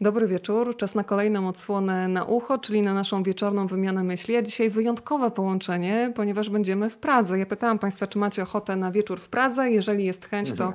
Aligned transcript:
Dobry 0.00 0.26
wieczór, 0.26 0.76
czas 0.76 0.94
na 0.94 1.04
kolejną 1.04 1.48
odsłonę 1.48 2.08
na 2.08 2.24
ucho, 2.24 2.58
czyli 2.58 2.82
na 2.82 2.94
naszą 2.94 3.22
wieczorną 3.22 3.66
wymianę 3.66 4.04
myśli. 4.04 4.36
A 4.36 4.42
dzisiaj 4.42 4.70
wyjątkowe 4.70 5.30
połączenie, 5.30 6.12
ponieważ 6.14 6.50
będziemy 6.50 6.90
w 6.90 6.96
Pradze. 6.96 7.38
Ja 7.38 7.46
pytałam 7.46 7.78
Państwa, 7.78 8.06
czy 8.06 8.18
macie 8.18 8.42
ochotę 8.42 8.76
na 8.76 8.92
wieczór 8.92 9.20
w 9.20 9.28
Pradze. 9.28 9.70
Jeżeli 9.70 10.04
jest 10.04 10.24
chęć, 10.24 10.48
to 10.52 10.64
mhm. 10.64 10.72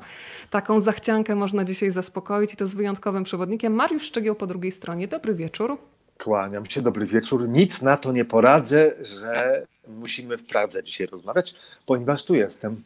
taką 0.50 0.82
zachciankę 0.82 1.36
można 1.36 1.66
dzisiaj 1.66 1.92
zaspokoić 1.92 2.54
i 2.54 2.58
to 2.58 2.68
z 2.68 2.76
wyjątkowym 2.76 3.24
przewodnikiem. 3.24 3.74
Mariusz 3.74 4.04
Szczegieł 4.04 4.36
po 4.36 4.48
drugiej 4.48 4.72
stronie. 4.72 5.08
Dobry 5.08 5.34
wieczór. 5.34 5.78
Kłaniam 6.18 6.66
się, 6.66 6.82
dobry 6.82 7.06
wieczór. 7.06 7.50
Nic 7.50 7.82
na 7.82 7.98
to 7.98 8.12
nie 8.12 8.26
poradzę, 8.26 8.92
że 9.02 9.66
musimy 9.88 10.38
w 10.38 10.46
Pradze 10.46 10.84
dzisiaj 10.84 11.08
rozmawiać, 11.08 11.56
ponieważ 11.86 12.26
tu 12.26 12.36
jestem. 12.36 12.84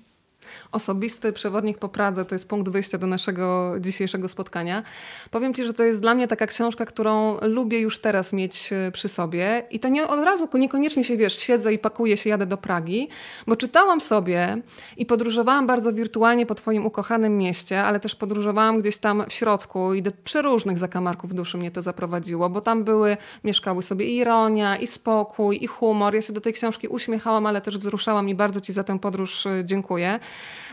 Osobisty 0.72 1.34
przewodnik 1.34 1.78
po 1.78 1.90
Pradze 1.90 2.26
to 2.26 2.36
jest 2.36 2.48
punkt 2.48 2.70
wyjścia 2.70 2.98
do 2.98 3.08
naszego 3.08 3.76
dzisiejszego 3.80 4.30
spotkania. 4.30 4.84
Powiem 5.32 5.54
Ci, 5.54 5.66
że 5.66 5.74
to 5.74 5.84
jest 5.84 6.00
dla 6.00 6.16
mnie 6.16 6.28
taka 6.28 6.48
książka, 6.48 6.86
którą 6.86 7.38
lubię 7.42 7.80
już 7.80 8.00
teraz 8.00 8.34
mieć 8.34 8.74
e, 8.74 8.92
przy 8.92 9.10
sobie. 9.10 9.64
I 9.72 9.80
to 9.80 9.90
nie 9.90 10.08
od 10.08 10.20
razu, 10.20 10.50
niekoniecznie 10.54 11.04
się 11.04 11.18
wiesz, 11.18 11.40
siedzę 11.40 11.74
i 11.74 11.80
pakuję 11.80 12.18
się, 12.18 12.30
jadę 12.30 12.46
do 12.46 12.58
Pragi, 12.58 13.10
bo 13.48 13.56
czytałam 13.56 14.02
sobie 14.02 14.58
i 14.98 15.06
podróżowałam 15.06 15.68
bardzo 15.68 15.94
wirtualnie 15.94 16.46
po 16.46 16.56
Twoim 16.56 16.86
ukochanym 16.86 17.38
mieście, 17.38 17.84
ale 17.84 18.00
też 18.00 18.16
podróżowałam 18.16 18.80
gdzieś 18.80 18.98
tam 18.98 19.24
w 19.30 19.34
środku 19.34 19.94
i 19.94 20.02
do 20.02 20.12
przeróżnych 20.24 20.78
zakamarków 20.78 21.34
duszy 21.34 21.58
mnie 21.58 21.72
to 21.72 21.82
zaprowadziło, 21.82 22.50
bo 22.50 22.62
tam 22.62 22.84
były, 22.84 23.18
mieszkały 23.44 23.84
sobie 23.84 24.06
i 24.06 24.16
ironia, 24.16 24.78
i 24.78 24.88
spokój, 24.88 25.64
i 25.64 25.68
humor. 25.68 26.16
Ja 26.16 26.22
się 26.22 26.34
do 26.34 26.42
tej 26.42 26.54
książki 26.54 26.88
uśmiechałam, 26.88 27.46
ale 27.46 27.62
też 27.62 27.78
wzruszałam 27.78 28.30
i 28.30 28.36
bardzo 28.36 28.62
Ci 28.62 28.74
za 28.74 28.84
tę 28.84 29.00
podróż 29.00 29.46
e, 29.46 29.66
dziękuję. 29.66 30.20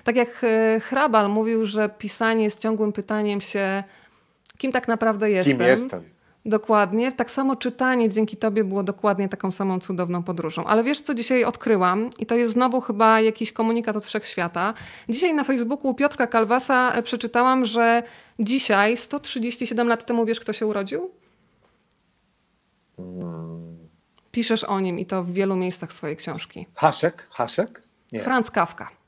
Tak 0.05 0.17
jak 0.17 0.45
e, 0.45 0.81
Hrabal 0.81 1.29
mówił, 1.29 1.67
że 1.67 1.89
pisanie 1.89 2.45
jest 2.45 2.63
ciągłym 2.63 2.93
pytaniem 2.93 3.41
się, 3.41 3.83
kim 4.59 4.73
tak 4.73 4.89
naprawdę 4.89 5.31
jestem. 5.31 5.59
Kim 5.59 5.67
jestem. 5.67 6.03
Dokładnie. 6.45 7.13
Tak 7.13 7.31
samo 7.31 7.57
czytanie 7.57 8.09
dzięki 8.09 8.37
Tobie 8.37 8.65
było 8.65 8.83
dokładnie 8.83 9.29
taką 9.29 9.53
samą 9.53 9.81
cudowną 9.81 10.23
podróżą. 10.23 10.65
Ale 10.65 10.85
wiesz, 10.85 11.01
co 11.01 11.15
dzisiaj 11.15 11.45
odkryłam? 11.45 12.11
I 12.19 12.27
to 12.27 12.35
jest 12.35 12.53
znowu 12.53 12.81
chyba 12.81 13.21
jakiś 13.21 13.53
komunikat 13.53 13.97
od 13.97 14.05
wszechświata. 14.07 14.75
Dzisiaj 15.09 15.35
na 15.35 15.45
Facebooku 15.45 15.95
Piotra 15.95 16.27
Kalwasa 16.27 16.93
e, 16.93 17.03
przeczytałam, 17.03 17.65
że 17.65 18.03
dzisiaj, 18.39 18.97
137 18.97 19.89
lat 19.89 20.07
temu, 20.07 20.27
wiesz, 20.27 20.41
kto 20.41 20.53
się 20.53 20.67
urodził? 20.67 21.11
Hmm. 22.97 23.89
Piszesz 24.33 24.65
o 24.65 24.81
nim 24.81 24.99
i 24.99 25.07
to 25.07 25.25
w 25.25 25.33
wielu 25.33 25.57
miejscach 25.57 25.93
swojej 25.93 26.17
książki. 26.17 26.67
Haszek? 26.75 27.27
Haszek? 27.31 27.83
Nie. 28.13 28.21
Franz 28.21 28.51
Kafka. 28.51 29.00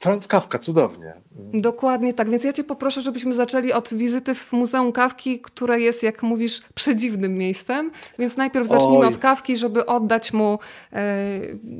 Franz 0.00 0.28
Kawka, 0.28 0.58
cudownie. 0.58 1.14
Dokładnie 1.54 2.14
tak, 2.14 2.30
więc 2.30 2.44
ja 2.44 2.52
Cię 2.52 2.64
poproszę, 2.64 3.00
żebyśmy 3.00 3.34
zaczęli 3.34 3.72
od 3.72 3.94
wizyty 3.94 4.34
w 4.34 4.52
Muzeum 4.52 4.92
Kawki, 4.92 5.40
które 5.40 5.80
jest, 5.80 6.02
jak 6.02 6.22
mówisz, 6.22 6.62
przedziwnym 6.74 7.36
miejscem. 7.36 7.90
Więc 8.18 8.36
najpierw 8.36 8.68
zacznijmy 8.68 9.06
Oj. 9.06 9.06
od 9.06 9.18
Kawki, 9.18 9.56
żeby 9.56 9.86
oddać 9.86 10.32
mu 10.32 10.58
e, 10.92 11.28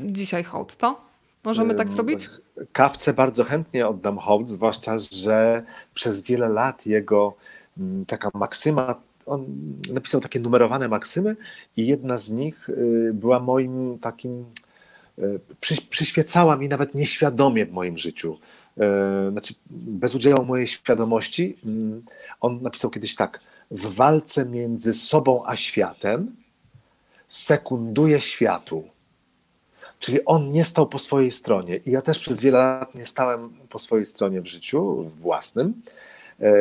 dzisiaj 0.05 0.45
hołd. 0.45 0.77
To? 0.77 1.01
Możemy 1.45 1.75
tak 1.75 1.89
zrobić? 1.89 2.31
Kawce 2.73 3.13
bardzo 3.13 3.45
chętnie 3.45 3.89
oddam 3.89 4.19
hołd, 4.19 4.51
zwłaszcza, 4.51 4.99
że 4.99 5.63
przez 5.95 6.23
wiele 6.23 6.49
lat 6.49 6.87
jego 6.87 7.35
m, 7.79 8.05
taka 8.07 8.31
maksyma 8.35 8.95
on 9.27 9.47
napisał 9.93 10.21
takie 10.21 10.41
numerowane 10.41 10.89
maksymy 10.89 11.37
i 11.77 11.87
jedna 11.87 12.19
z 12.19 12.33
nich 12.33 12.69
y, 12.69 13.11
była 13.15 13.41
moim 13.41 13.99
takim 13.99 14.45
przy, 15.61 15.77
przyświecała 15.83 16.57
mi 16.57 16.69
nawet 16.69 16.95
nieświadomie 16.95 17.67
w 17.67 17.73
moim 17.73 17.99
życiu. 17.99 18.39
E, 18.79 19.31
znaczy, 19.31 19.55
bez 19.71 20.15
udziału 20.15 20.45
mojej 20.45 20.67
świadomości. 20.67 21.57
Mm, 21.65 22.05
on 22.41 22.63
napisał 22.63 22.91
kiedyś 22.91 23.15
tak: 23.15 23.41
W 23.71 23.95
walce 23.95 24.47
między 24.47 24.95
sobą 24.95 25.43
a 25.47 25.57
światem 25.57 26.37
sekunduje 27.29 28.21
światu. 28.21 28.85
Czyli 29.99 30.25
on 30.25 30.53
nie 30.53 30.65
stał 30.65 30.87
po 30.87 30.99
swojej 30.99 31.31
stronie. 31.31 31.77
I 31.77 31.91
ja 31.91 32.03
też 32.03 32.19
przez 32.19 32.41
wiele 32.41 32.59
lat 32.59 32.95
nie 32.95 33.07
stałem 33.07 33.51
po 33.69 33.79
swojej 33.79 34.07
stronie 34.07 34.41
w 34.41 34.47
życiu 34.47 35.11
własnym. 35.21 35.75
E, 36.41 36.53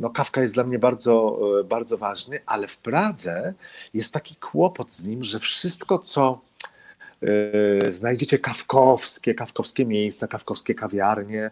no, 0.00 0.10
Kawka 0.10 0.42
jest 0.42 0.54
dla 0.54 0.64
mnie 0.64 0.78
bardzo, 0.78 1.40
bardzo 1.64 1.98
ważny, 1.98 2.40
ale 2.46 2.68
w 2.68 2.78
Pradze 2.78 3.54
jest 3.94 4.12
taki 4.12 4.36
kłopot 4.36 4.92
z 4.92 5.04
nim, 5.04 5.24
że 5.24 5.40
wszystko, 5.40 5.98
co 5.98 6.40
E, 6.40 6.55
znajdziecie 7.90 8.38
kawkowskie, 8.38 9.34
kawkowskie 9.34 9.86
miejsca, 9.86 10.28
kawkowskie 10.28 10.74
kawiarnie, 10.74 11.50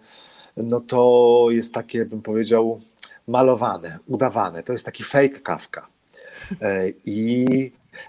no 0.57 0.81
to 0.81 1.47
jest 1.51 1.75
takie, 1.75 2.05
bym 2.05 2.23
powiedział, 2.23 2.81
malowane, 3.29 3.99
udawane. 4.07 4.63
To 4.63 4.73
jest 4.73 4.85
taki 4.85 5.03
fake 5.03 5.41
kawka. 5.41 5.87
E, 6.63 6.89
I 7.05 7.47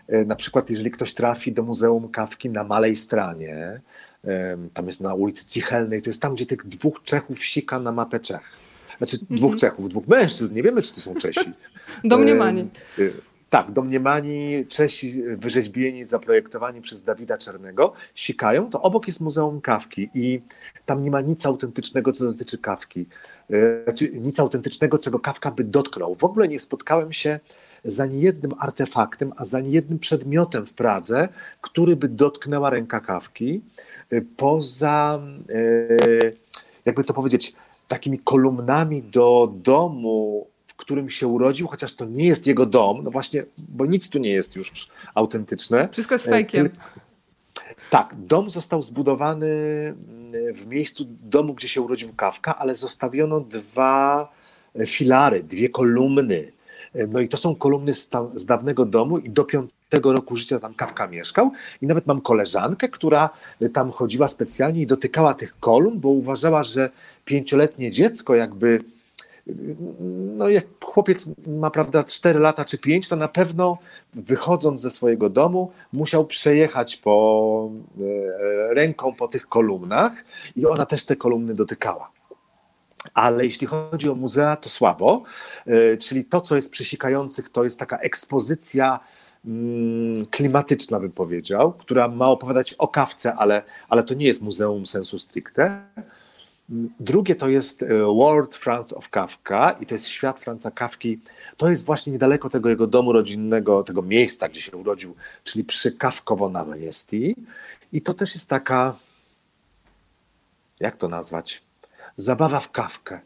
e, 0.07 0.25
na 0.25 0.35
przykład, 0.35 0.69
jeżeli 0.69 0.91
ktoś 0.91 1.13
trafi 1.13 1.51
do 1.51 1.63
Muzeum 1.63 2.09
Kawki 2.09 2.49
na 2.49 2.63
Malej 2.63 2.95
Stranie, 2.95 3.81
tam 4.73 4.87
jest 4.87 5.01
na 5.01 5.13
ulicy 5.13 5.45
Cichelnej, 5.45 6.01
to 6.01 6.09
jest 6.09 6.21
tam, 6.21 6.35
gdzie 6.35 6.45
tych 6.45 6.67
dwóch 6.67 7.03
Czechów 7.03 7.45
sika 7.45 7.79
na 7.79 7.91
mapę 7.91 8.19
Czech. 8.19 8.57
Znaczy 8.97 9.17
dwóch 9.17 9.53
mhm. 9.53 9.59
Czechów, 9.59 9.89
dwóch 9.89 10.07
mężczyzn, 10.07 10.55
nie 10.55 10.63
wiemy, 10.63 10.81
czy 10.81 10.93
to 10.93 11.01
są 11.01 11.15
Czesi. 11.15 11.51
Domniemani. 12.03 12.69
Tak, 13.55 13.71
domniemani 13.71 14.65
Czesi 14.69 15.23
wyrzeźbieni, 15.23 16.05
zaprojektowani 16.05 16.81
przez 16.81 17.03
Dawida 17.03 17.37
Czarnego, 17.37 17.93
sikają, 18.15 18.69
to 18.69 18.81
obok 18.81 19.07
jest 19.07 19.21
Muzeum 19.21 19.61
Kawki 19.61 20.09
i 20.13 20.41
tam 20.85 21.03
nie 21.03 21.11
ma 21.11 21.21
nic 21.21 21.45
autentycznego, 21.45 22.11
co 22.11 22.25
dotyczy 22.25 22.57
kawki. 22.57 23.05
Znaczy, 23.83 24.11
nic 24.13 24.39
autentycznego, 24.39 24.97
czego 24.97 25.19
kawka 25.19 25.51
by 25.51 25.63
dotknął. 25.63 26.15
W 26.15 26.23
ogóle 26.23 26.47
nie 26.47 26.59
spotkałem 26.59 27.13
się 27.13 27.39
za 27.85 28.05
niejednym 28.05 28.51
artefaktem, 28.59 29.33
a 29.35 29.45
za 29.45 29.59
niejednym 29.59 29.99
przedmiotem 29.99 30.65
w 30.65 30.73
Pradze, 30.73 31.29
który 31.61 31.95
by 31.95 32.07
dotknęła 32.07 32.69
ręka 32.69 32.99
kawki, 32.99 33.61
e, 34.09 34.21
poza, 34.21 35.19
e, 35.49 36.31
jakby 36.85 37.03
to 37.03 37.13
powiedzieć, 37.13 37.53
takimi 37.87 38.19
kolumnami 38.19 39.03
do 39.03 39.53
domu 39.55 40.47
w 40.75 40.77
którym 40.77 41.09
się 41.09 41.27
urodził, 41.27 41.67
chociaż 41.67 41.95
to 41.95 42.05
nie 42.05 42.25
jest 42.25 42.47
jego 42.47 42.65
dom, 42.65 43.03
no 43.03 43.11
właśnie, 43.11 43.45
bo 43.57 43.85
nic 43.85 44.09
tu 44.09 44.19
nie 44.19 44.29
jest 44.29 44.55
już 44.55 44.87
autentyczne. 45.13 45.89
Wszystko 45.91 46.15
jest 46.15 46.25
fejkiem. 46.25 46.69
Tak, 47.89 48.15
dom 48.17 48.49
został 48.49 48.81
zbudowany 48.81 49.47
mm, 49.47 50.53
w 50.53 50.67
miejscu 50.67 51.05
domu, 51.09 51.53
gdzie 51.53 51.67
się 51.67 51.81
urodził 51.81 52.13
Kawka, 52.13 52.57
ale 52.57 52.75
zostawiono 52.75 53.39
dwa 53.39 54.31
filary, 54.85 55.43
dwie 55.43 55.69
kolumny. 55.69 56.51
No 57.09 57.19
i 57.19 57.29
to 57.29 57.37
są 57.37 57.55
kolumny 57.55 57.93
z, 57.93 58.09
z 58.35 58.45
dawnego 58.45 58.85
domu 58.85 59.17
i 59.17 59.29
do 59.29 59.43
piątego 59.43 60.13
roku 60.13 60.35
życia 60.35 60.59
tam 60.59 60.73
Kawka 60.73 61.07
mieszkał 61.07 61.51
i 61.81 61.87
nawet 61.87 62.07
mam 62.07 62.21
koleżankę, 62.21 62.89
która 62.89 63.29
tam 63.73 63.91
chodziła 63.91 64.27
specjalnie 64.27 64.81
i 64.81 64.87
dotykała 64.87 65.33
tych 65.33 65.59
kolumn, 65.59 65.99
bo 65.99 66.09
uważała, 66.09 66.63
że 66.63 66.89
pięcioletnie 67.25 67.91
dziecko 67.91 68.35
jakby 68.35 68.83
no 70.37 70.49
jak 70.49 70.65
chłopiec 70.83 71.29
ma 71.47 71.71
prawda 71.71 72.03
4 72.03 72.39
lata 72.39 72.65
czy 72.65 72.77
5, 72.77 73.07
to 73.07 73.15
na 73.15 73.27
pewno 73.27 73.77
wychodząc 74.13 74.81
ze 74.81 74.91
swojego 74.91 75.29
domu 75.29 75.71
musiał 75.93 76.25
przejechać 76.25 76.97
po 76.97 77.69
e, 78.69 78.73
ręką 78.73 79.15
po 79.15 79.27
tych 79.27 79.47
kolumnach 79.47 80.25
i 80.55 80.65
ona 80.65 80.85
też 80.85 81.05
te 81.05 81.15
kolumny 81.15 81.53
dotykała. 81.53 82.11
Ale 83.13 83.45
jeśli 83.45 83.67
chodzi 83.67 84.09
o 84.09 84.15
muzea, 84.15 84.55
to 84.55 84.69
słabo, 84.69 85.23
e, 85.65 85.97
czyli 85.97 86.25
to, 86.25 86.41
co 86.41 86.55
jest 86.55 86.71
przysikających, 86.71 87.49
to 87.49 87.63
jest 87.63 87.79
taka 87.79 87.97
ekspozycja 87.97 88.99
mm, 89.45 90.25
klimatyczna, 90.25 90.99
bym 90.99 91.11
powiedział, 91.11 91.73
która 91.73 92.07
ma 92.07 92.27
opowiadać 92.27 92.73
o 92.73 92.87
kawce, 92.87 93.33
ale, 93.33 93.63
ale 93.89 94.03
to 94.03 94.13
nie 94.13 94.25
jest 94.25 94.41
muzeum 94.41 94.85
sensu 94.85 95.19
stricte 95.19 95.85
Drugie 96.99 97.35
to 97.35 97.49
jest 97.49 97.83
e, 97.83 97.87
World 98.05 98.55
Franz 98.55 98.93
of 98.93 99.09
Kafka 99.09 99.71
i 99.81 99.85
to 99.85 99.95
jest 99.95 100.07
świat 100.07 100.39
Franza 100.39 100.71
Kawki. 100.71 101.19
To 101.57 101.69
jest 101.69 101.85
właśnie 101.85 102.13
niedaleko 102.13 102.49
tego 102.49 102.69
jego 102.69 102.87
domu 102.87 103.13
rodzinnego, 103.13 103.83
tego 103.83 104.01
miejsca, 104.01 104.49
gdzie 104.49 104.61
się 104.61 104.77
urodził, 104.77 105.15
czyli 105.43 105.65
przy 105.65 105.91
Kawkowo 105.91 106.49
na 106.49 106.65
Majesti. 106.65 107.35
I 107.93 108.01
to 108.01 108.13
też 108.13 108.33
jest 108.33 108.49
taka, 108.49 108.95
jak 110.79 110.97
to 110.97 111.07
nazwać, 111.07 111.63
zabawa 112.15 112.59
w 112.59 112.71
kawkę. 112.71 113.19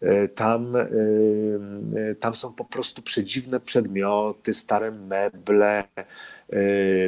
E, 0.00 0.28
tam, 0.28 0.76
e, 0.76 0.88
tam 2.20 2.34
są 2.34 2.52
po 2.52 2.64
prostu 2.64 3.02
przedziwne 3.02 3.60
przedmioty, 3.60 4.54
stare 4.54 4.90
meble, 4.90 5.84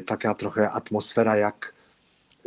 taka 0.07 0.35
trochę 0.35 0.71
atmosfera 0.71 1.37
jak 1.37 1.76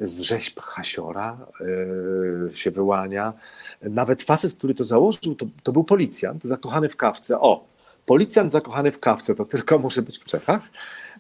z 0.01 0.19
rzeźb 0.19 0.59
Hasiora 0.59 1.37
yy, 1.59 2.51
się 2.53 2.71
wyłania. 2.71 3.33
Nawet 3.81 4.23
facet, 4.23 4.55
który 4.55 4.73
to 4.73 4.83
założył, 4.83 5.35
to, 5.35 5.45
to 5.63 5.71
był 5.71 5.83
policjant 5.83 6.43
zakochany 6.43 6.89
w 6.89 6.97
kawce. 6.97 7.39
O, 7.39 7.65
policjant 8.05 8.51
zakochany 8.51 8.91
w 8.91 8.99
kawce, 8.99 9.35
to 9.35 9.45
tylko 9.45 9.79
może 9.85 10.01
być 10.01 10.19
w 10.19 10.25
Czechach. 10.25 10.61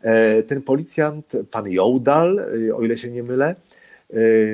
E, 0.01 0.43
ten 0.43 0.61
policjant, 0.61 1.31
pan 1.51 1.69
Joudal, 1.69 2.39
e, 2.39 2.75
o 2.75 2.81
ile 2.81 2.97
się 2.97 3.11
nie 3.11 3.23
mylę, 3.23 3.55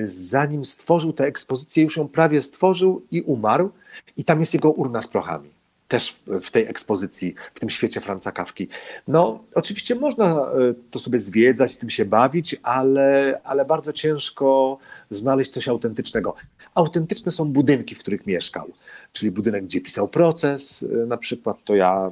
zanim 0.05 0.65
stworzył 0.65 1.13
tę 1.13 1.25
ekspozycję, 1.25 1.83
już 1.83 1.97
ją 1.97 2.07
prawie 2.07 2.41
stworzył 2.41 3.01
i 3.11 3.21
umarł, 3.21 3.69
i 4.17 4.23
tam 4.23 4.39
jest 4.39 4.53
jego 4.53 4.71
urna 4.71 5.01
z 5.01 5.07
prochami. 5.07 5.54
Też 5.87 6.15
w 6.41 6.51
tej 6.51 6.65
ekspozycji, 6.67 7.35
w 7.53 7.59
tym 7.59 7.69
świecie 7.69 8.01
Franca 8.01 8.31
Kawki. 8.31 8.67
No, 9.07 9.43
oczywiście 9.55 9.95
można 9.95 10.25
e, 10.25 10.73
to 10.91 10.99
sobie 10.99 11.19
zwiedzać, 11.19 11.77
tym 11.77 11.89
się 11.89 12.05
bawić, 12.05 12.55
ale, 12.63 13.41
ale 13.43 13.65
bardzo 13.65 13.93
ciężko 13.93 14.77
znaleźć 15.09 15.51
coś 15.51 15.67
autentycznego. 15.67 16.35
Autentyczne 16.75 17.31
są 17.31 17.45
budynki, 17.45 17.95
w 17.95 17.99
których 17.99 18.27
mieszkał, 18.27 18.71
czyli 19.13 19.31
budynek, 19.31 19.63
gdzie 19.63 19.81
pisał 19.81 20.07
proces, 20.07 20.85
e, 21.03 21.05
na 21.05 21.17
przykład, 21.17 21.57
to 21.63 21.75
ja 21.75 22.11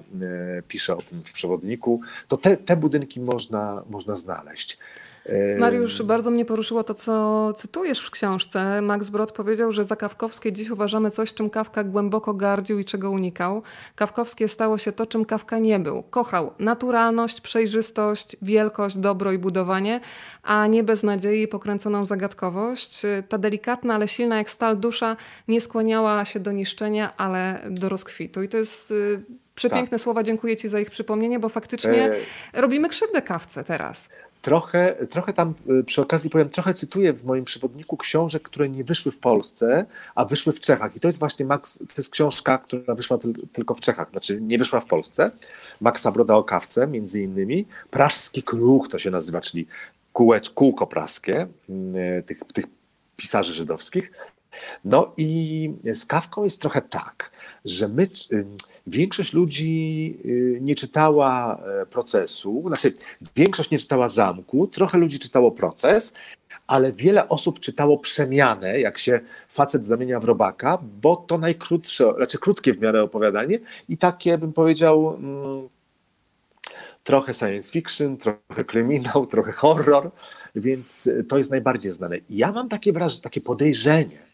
e, 0.58 0.62
piszę 0.68 0.98
o 0.98 1.02
tym 1.02 1.24
w 1.24 1.32
przewodniku, 1.32 2.02
to 2.28 2.38
te, 2.38 2.58
te 2.58 2.78
budynki 2.78 3.20
można, 3.20 3.84
można 3.90 4.16
znaleźć. 4.16 4.78
Mariusz, 5.58 6.02
bardzo 6.02 6.32
mnie 6.32 6.46
poruszyło 6.46 6.84
to, 6.84 6.94
co 6.94 7.54
cytujesz 7.54 8.00
w 8.00 8.12
książce. 8.12 8.82
Max 8.82 9.10
Brod 9.10 9.32
powiedział, 9.32 9.72
że 9.72 9.84
za 9.84 9.96
kawkowskie 9.96 10.52
dziś 10.52 10.70
uważamy 10.70 11.12
coś, 11.12 11.34
czym 11.34 11.50
Kawka 11.50 11.84
głęboko 11.84 12.34
gardził 12.34 12.80
i 12.80 12.86
czego 12.86 13.12
unikał. 13.12 13.62
Kawkowskie 13.96 14.48
stało 14.48 14.78
się 14.78 14.92
to, 14.92 15.06
czym 15.06 15.26
Kawka 15.26 15.60
nie 15.60 15.80
był. 15.80 16.04
Kochał 16.04 16.54
naturalność, 16.60 17.42
przejrzystość, 17.42 18.38
wielkość, 18.42 18.98
dobro 18.98 19.32
i 19.32 19.38
budowanie, 19.38 20.00
a 20.44 20.68
nie 20.68 20.84
bez 20.84 21.04
nadziei 21.04 21.48
pokręconą 21.48 22.06
zagadkowość. 22.06 23.02
Ta 23.30 23.38
delikatna, 23.38 23.96
ale 23.96 24.08
silna 24.08 24.38
jak 24.38 24.50
stal 24.50 24.78
dusza 24.78 25.18
nie 25.48 25.62
skłaniała 25.62 26.26
się 26.26 26.40
do 26.40 26.52
niszczenia, 26.52 27.18
ale 27.18 27.60
do 27.70 27.90
rozkwitu. 27.90 28.44
I 28.44 28.48
to 28.48 28.58
jest 28.58 28.92
y, 28.92 29.24
przepiękne 29.56 29.98
tak. 29.98 30.02
słowa. 30.02 30.24
Dziękuję 30.24 30.58
Ci 30.58 30.68
za 30.68 30.80
ich 30.80 30.90
przypomnienie, 30.90 31.40
bo 31.40 31.50
faktycznie 31.50 32.12
e... 32.54 32.62
robimy 32.62 32.90
krzywdę 32.90 33.22
kawce 33.22 33.64
teraz. 33.64 34.10
Trochę, 34.44 34.96
trochę 35.10 35.34
tam 35.34 35.54
y, 35.70 35.84
przy 35.84 36.02
okazji 36.02 36.30
powiem, 36.30 36.50
trochę 36.50 36.74
cytuję 36.74 37.14
w 37.14 37.26
moim 37.26 37.46
przewodniku 37.46 37.98
książek, 37.98 38.44
które 38.44 38.70
nie 38.70 38.84
wyszły 38.84 39.12
w 39.12 39.20
Polsce, 39.20 39.86
a 40.16 40.26
wyszły 40.26 40.54
w 40.54 40.60
Czechach. 40.60 40.96
I 40.96 41.00
to 41.00 41.08
jest 41.08 41.20
właśnie 41.20 41.46
Max, 41.46 41.78
to 41.80 41.94
jest 41.98 42.10
książka, 42.10 42.58
która 42.58 42.96
wyszła 42.96 43.18
tylko 43.54 43.74
w 43.74 43.80
Czechach, 43.80 44.10
znaczy 44.10 44.42
nie 44.42 44.58
wyszła 44.58 44.80
w 44.80 44.86
Polsce. 44.86 45.32
Maxa 45.82 46.12
Broda 46.12 46.36
o 46.36 46.44
kawce, 46.44 46.88
między 46.88 47.22
innymi. 47.22 47.66
Prażski 47.90 48.44
kruch 48.44 48.88
to 48.88 49.00
się 49.00 49.12
nazywa, 49.12 49.42
czyli 49.42 49.68
kółecz, 50.14 50.50
kółko 50.50 50.88
praskie 50.88 51.48
y, 51.70 52.24
tych, 52.24 52.40
tych 52.54 52.66
pisarzy 53.18 53.54
żydowskich. 53.54 54.12
No 54.86 55.14
i 55.18 55.74
z 55.94 56.06
kawką 56.06 56.44
jest 56.44 56.62
trochę 56.62 56.82
tak, 56.82 57.32
że 57.66 57.88
my, 57.88 58.08
y, 58.32 58.46
większość 58.88 59.34
ludzi 59.34 60.18
y, 60.26 60.60
nie 60.62 60.76
czytała 60.76 61.62
e, 61.82 61.86
procesu, 61.86 62.64
znaczy 62.68 62.94
większość 63.36 63.72
nie 63.72 63.80
czytała 63.80 64.10
zamku, 64.10 64.68
trochę 64.68 64.98
ludzi 64.98 65.20
czytało 65.20 65.52
proces, 65.52 66.14
ale 66.68 66.92
wiele 66.92 67.30
osób 67.30 67.60
czytało 67.60 67.98
przemianę, 67.98 68.80
jak 68.80 68.98
się 68.98 69.20
facet 69.50 69.86
zamienia 69.86 70.20
w 70.20 70.24
robaka, 70.24 70.78
bo 71.02 71.16
to 71.16 71.38
najkrótsze, 71.38 72.14
znaczy 72.18 72.38
krótkie 72.38 72.74
w 72.74 72.82
miarę 72.82 73.04
opowiadanie 73.04 73.60
i 73.90 73.98
takie 73.98 74.38
bym 74.38 74.54
powiedział 74.54 75.16
mm, 75.16 75.70
trochę 77.04 77.34
science 77.34 77.72
fiction, 77.72 78.18
trochę 78.18 78.64
kryminał, 78.66 79.26
trochę 79.26 79.52
horror, 79.52 80.12
więc 80.56 81.10
to 81.30 81.38
jest 81.38 81.52
najbardziej 81.52 81.92
znane. 81.92 82.18
ja 82.30 82.52
mam 82.52 82.70
takie 82.70 82.94
wrażenie, 82.94 83.22
takie 83.22 83.42
podejrzenie, 83.42 84.33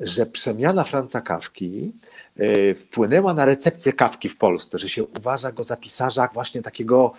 że 0.00 0.26
przemiana 0.26 0.84
Franca 0.84 1.20
Kawki 1.20 1.92
e, 2.36 2.74
wpłynęła 2.74 3.34
na 3.34 3.44
recepcję 3.44 3.92
kawki 3.92 4.28
w 4.28 4.36
Polsce, 4.36 4.78
że 4.78 4.88
się 4.88 5.04
uważa 5.04 5.52
go 5.52 5.64
za 5.64 5.76
pisarza 5.76 6.28
właśnie 6.34 6.62
takiego, 6.62 7.12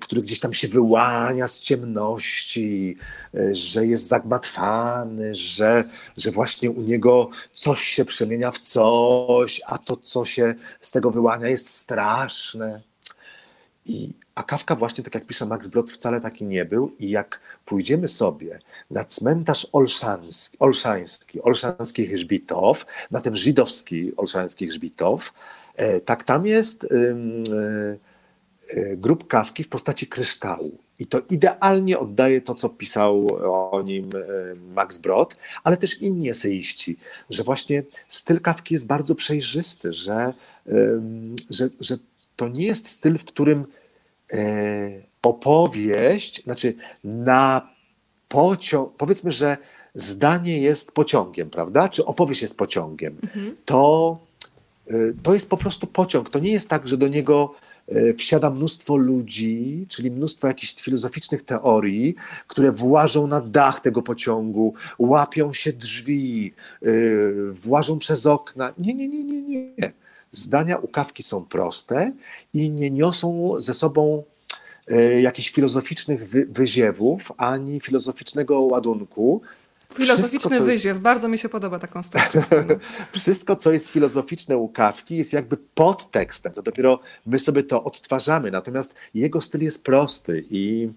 który 0.00 0.22
gdzieś 0.22 0.40
tam 0.40 0.54
się 0.54 0.68
wyłania 0.68 1.48
z 1.48 1.60
ciemności, 1.60 2.96
e, 3.34 3.54
że 3.54 3.86
jest 3.86 4.08
zagmatwany, 4.08 5.34
że, 5.34 5.84
że 6.16 6.30
właśnie 6.30 6.70
u 6.70 6.82
niego 6.82 7.30
coś 7.52 7.82
się 7.82 8.04
przemienia 8.04 8.50
w 8.50 8.58
coś, 8.58 9.60
a 9.66 9.78
to, 9.78 9.96
co 9.96 10.24
się 10.24 10.54
z 10.80 10.90
tego 10.90 11.10
wyłania, 11.10 11.48
jest 11.48 11.70
straszne. 11.70 12.80
I, 13.84 14.12
a 14.36 14.42
Kawka 14.42 14.76
właśnie, 14.76 15.04
tak 15.04 15.14
jak 15.14 15.26
pisze 15.26 15.46
Max 15.46 15.68
Brod, 15.68 15.90
wcale 15.90 16.20
taki 16.20 16.44
nie 16.44 16.64
był 16.64 16.92
i 16.98 17.10
jak 17.10 17.40
pójdziemy 17.64 18.08
sobie 18.08 18.58
na 18.90 19.04
cmentarz 19.04 19.66
olszański, 19.72 20.58
olszański 20.58 21.42
olszański 21.42 22.06
Hrzbitow, 22.06 22.86
na 23.10 23.20
ten 23.20 23.36
żydowski 23.36 24.16
olszański 24.16 24.66
Hrzbitow, 24.66 25.32
e, 25.76 26.00
tak 26.00 26.24
tam 26.24 26.46
jest 26.46 26.84
e, 26.84 26.88
e, 28.70 28.96
grób 28.96 29.26
Kawki 29.26 29.64
w 29.64 29.68
postaci 29.68 30.06
kryształu. 30.06 30.78
I 30.98 31.06
to 31.06 31.20
idealnie 31.30 31.98
oddaje 31.98 32.40
to, 32.40 32.54
co 32.54 32.68
pisał 32.68 33.26
o 33.72 33.82
nim 33.82 34.10
Max 34.74 34.98
Brod, 34.98 35.36
ale 35.64 35.76
też 35.76 36.02
inni 36.02 36.30
eseiści, 36.30 36.96
że 37.30 37.44
właśnie 37.44 37.82
styl 38.08 38.40
Kawki 38.40 38.74
jest 38.74 38.86
bardzo 38.86 39.14
przejrzysty, 39.14 39.92
że, 39.92 40.32
że, 41.50 41.68
że 41.80 41.98
to 42.36 42.48
nie 42.48 42.66
jest 42.66 42.88
styl, 42.88 43.18
w 43.18 43.24
którym 43.24 43.66
opowieść, 45.22 46.42
znaczy 46.44 46.74
na 47.04 47.68
pociąg, 48.28 48.92
powiedzmy, 48.96 49.32
że 49.32 49.56
zdanie 49.94 50.58
jest 50.58 50.92
pociągiem, 50.92 51.50
prawda? 51.50 51.88
Czy 51.88 52.04
opowieść 52.04 52.42
jest 52.42 52.58
pociągiem, 52.58 53.16
mhm. 53.22 53.56
to, 53.64 54.18
e, 54.86 54.94
to 55.22 55.34
jest 55.34 55.50
po 55.50 55.56
prostu 55.56 55.86
pociąg. 55.86 56.30
To 56.30 56.38
nie 56.38 56.52
jest 56.52 56.70
tak, 56.70 56.88
że 56.88 56.96
do 56.96 57.08
niego 57.08 57.54
e, 57.88 58.14
wsiada 58.14 58.50
mnóstwo 58.50 58.96
ludzi, 58.96 59.86
czyli 59.88 60.10
mnóstwo 60.10 60.48
jakichś 60.48 60.74
filozoficznych 60.74 61.42
teorii, 61.42 62.14
które 62.48 62.72
włażą 62.72 63.26
na 63.26 63.40
dach 63.40 63.80
tego 63.80 64.02
pociągu, 64.02 64.74
łapią 64.98 65.52
się 65.52 65.72
drzwi, 65.72 66.54
włażą 67.52 67.98
przez 67.98 68.26
okna. 68.26 68.72
Nie, 68.78 68.94
nie, 68.94 69.08
nie, 69.08 69.24
nie, 69.24 69.42
nie 69.42 69.92
zdania 70.36 70.76
u 70.76 70.88
Kawki 70.88 71.22
są 71.22 71.44
proste 71.44 72.12
i 72.54 72.70
nie 72.70 72.90
niosą 72.90 73.54
ze 73.58 73.74
sobą 73.74 74.22
e, 74.88 75.20
jakichś 75.20 75.50
filozoficznych 75.50 76.28
wyziewów, 76.50 77.32
ani 77.36 77.80
filozoficznego 77.80 78.60
ładunku. 78.60 79.40
Filozoficzny 79.94 80.38
Wszystko, 80.38 80.64
wyziew, 80.64 80.84
jest... 80.84 81.00
bardzo 81.00 81.28
mi 81.28 81.38
się 81.38 81.48
podoba 81.48 81.78
ta 81.78 81.86
konstrukcja. 81.86 82.42
Wszystko, 83.12 83.56
co 83.56 83.72
jest 83.72 83.90
filozoficzne 83.90 84.56
u 84.56 84.68
Kawki, 84.68 85.16
jest 85.16 85.32
jakby 85.32 85.56
podtekstem. 85.56 86.52
To 86.52 86.62
dopiero 86.62 87.00
my 87.26 87.38
sobie 87.38 87.62
to 87.62 87.84
odtwarzamy. 87.84 88.50
Natomiast 88.50 88.94
jego 89.14 89.40
styl 89.40 89.62
jest 89.62 89.84
prosty 89.84 90.44
i, 90.50 90.88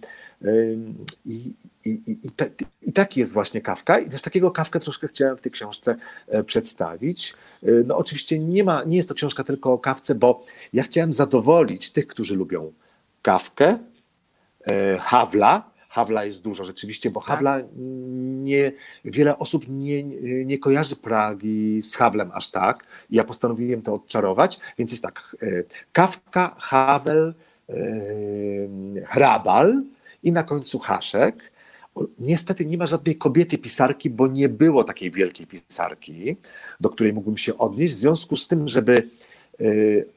i, 1.25 1.53
i, 1.85 2.17
i, 2.23 2.31
te, 2.31 2.49
i 2.81 2.93
taki 2.93 3.19
jest 3.19 3.33
właśnie 3.33 3.61
Kawka. 3.61 3.99
I 3.99 4.09
też 4.09 4.21
takiego 4.21 4.51
Kawkę 4.51 4.79
troszkę 4.79 5.07
chciałem 5.07 5.37
w 5.37 5.41
tej 5.41 5.51
książce 5.51 5.95
e, 6.27 6.43
przedstawić. 6.43 7.33
E, 7.63 7.71
no 7.85 7.97
oczywiście 7.97 8.39
nie, 8.39 8.63
ma, 8.63 8.83
nie 8.83 8.97
jest 8.97 9.09
to 9.09 9.15
książka 9.15 9.43
tylko 9.43 9.73
o 9.73 9.77
kawce, 9.77 10.15
bo 10.15 10.45
ja 10.73 10.83
chciałem 10.83 11.13
zadowolić 11.13 11.91
tych, 11.91 12.07
którzy 12.07 12.35
lubią 12.35 12.73
kawkę, 13.21 13.77
e, 14.67 14.97
Hawla. 14.97 15.69
Hawla 15.89 16.25
jest 16.25 16.43
dużo 16.43 16.63
rzeczywiście, 16.63 17.11
bo 17.11 17.19
tak. 17.19 17.29
Hawla 17.29 17.61
nie, 18.43 18.71
wiele 19.05 19.37
osób 19.37 19.65
nie, 19.67 20.03
nie 20.45 20.57
kojarzy 20.57 20.95
Pragi 20.95 21.81
z 21.83 21.95
Hawlem 21.95 22.31
aż 22.33 22.51
tak. 22.51 22.83
Ja 23.09 23.23
postanowiłem 23.23 23.81
to 23.81 23.93
odczarować, 23.93 24.59
więc 24.77 24.91
jest 24.91 25.03
tak, 25.03 25.35
Kawka, 25.91 26.55
Havel, 26.59 27.33
Hrabal 29.05 29.83
i 30.23 30.31
na 30.31 30.43
końcu 30.43 30.79
Haszek. 30.79 31.51
Niestety 32.19 32.65
nie 32.65 32.77
ma 32.77 32.85
żadnej 32.85 33.17
kobiety 33.17 33.57
pisarki, 33.57 34.09
bo 34.09 34.27
nie 34.27 34.49
było 34.49 34.83
takiej 34.83 35.11
wielkiej 35.11 35.47
pisarki, 35.47 36.37
do 36.79 36.89
której 36.89 37.13
mógłbym 37.13 37.37
się 37.37 37.57
odnieść. 37.57 37.93
W 37.93 37.97
związku 37.97 38.35
z 38.35 38.47
tym, 38.47 38.67
żeby 38.67 39.09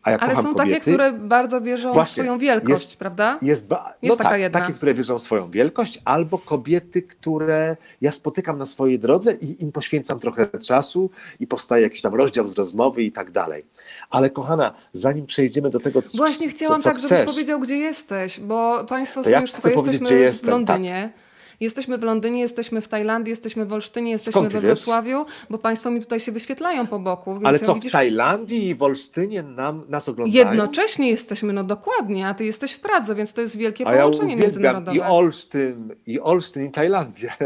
a 0.03 0.11
ja 0.11 0.19
Ale 0.19 0.37
są 0.37 0.43
kobiety. 0.43 0.59
takie, 0.59 0.81
które 0.81 1.13
bardzo 1.13 1.61
wierzą 1.61 1.93
Właśnie, 1.93 2.23
w 2.23 2.27
swoją 2.27 2.39
wielkość, 2.39 2.71
jest, 2.71 2.97
prawda? 2.97 3.39
Jest, 3.43 3.69
ba- 3.69 3.95
jest 4.03 4.13
no 4.13 4.17
taka 4.17 4.31
tak, 4.31 4.41
jedna. 4.41 4.61
takie, 4.61 4.73
które 4.73 4.95
wierzą 4.95 5.19
w 5.19 5.23
swoją 5.23 5.51
wielkość, 5.51 6.03
albo 6.05 6.39
kobiety, 6.39 7.03
które 7.03 7.77
ja 8.01 8.13
spotykam 8.13 8.59
na 8.59 8.67
swojej 8.67 8.99
drodze 8.99 9.35
i 9.35 9.63
im 9.63 9.73
poświęcam 9.73 10.19
trochę 10.19 10.47
czasu 10.47 11.11
i 11.41 11.47
powstaje 11.47 11.83
jakiś 11.83 12.01
tam 12.03 12.15
rozdział 12.15 12.49
z 12.49 12.59
rozmowy 12.59 13.03
i 13.03 13.13
tak 13.13 13.31
dalej. 13.31 13.65
Ale 14.11 14.31
kochana, 14.31 14.75
zanim 14.93 15.27
przejdziemy 15.27 15.71
do 15.71 15.81
tego, 15.81 16.03
co 16.03 16.19
Właśnie 16.19 16.49
chciałam 16.49 16.81
co, 16.81 16.91
co 16.91 16.95
tak, 16.95 16.99
chcesz, 16.99 17.19
żebyś 17.19 17.33
powiedział, 17.35 17.61
gdzie 17.61 17.77
jesteś, 17.77 18.41
bo 18.41 18.85
Państwo 18.85 19.25
są 19.25 19.31
ja 19.31 19.41
już 19.41 19.53
tutaj, 19.53 19.73
jesteśmy 19.75 20.31
w 20.31 20.45
Londynie. 20.45 21.11
Tak. 21.15 21.22
Jesteśmy 21.63 21.99
w 21.99 22.03
Londynie, 22.03 22.41
jesteśmy 22.41 22.81
w 22.81 22.89
Tajlandii, 22.89 23.31
jesteśmy 23.31 23.67
w 23.67 23.73
Olsztynie, 23.73 24.11
jesteśmy 24.11 24.41
Skąd 24.41 24.53
we 24.53 24.61
Wrocławiu, 24.61 25.27
bo 25.51 25.59
Państwo 25.59 25.91
mi 25.91 26.01
tutaj 26.01 26.21
się 26.21 26.33
wyświetlają 26.33 26.87
po 26.87 26.99
boku. 26.99 27.41
Ale 27.45 27.59
co, 27.59 27.75
widzisz... 27.75 27.91
w 27.91 27.93
Tajlandii 27.93 28.69
i 28.69 28.75
w 28.75 28.83
Olsztynie 28.83 29.43
nam, 29.43 29.85
nas 29.89 30.09
oglądają? 30.09 30.49
Jednocześnie 30.49 31.11
jesteśmy, 31.11 31.53
no 31.53 31.65
dokładnie, 31.65 32.29
a 32.29 32.35
Ty 32.35 32.45
jesteś 32.45 32.73
w 32.73 32.81
Pradze, 32.81 33.15
więc 33.15 33.33
to 33.33 33.41
jest 33.41 33.57
wielkie 33.57 33.87
a 33.87 33.93
połączenie 33.93 34.35
ja 34.35 34.41
międzynarodowe. 34.41 34.97
I 34.97 35.01
Olsztyn, 35.01 35.95
i 36.07 36.21
Olsztyn, 36.21 36.67
i 36.67 36.71
Tajlandię. 36.71 37.33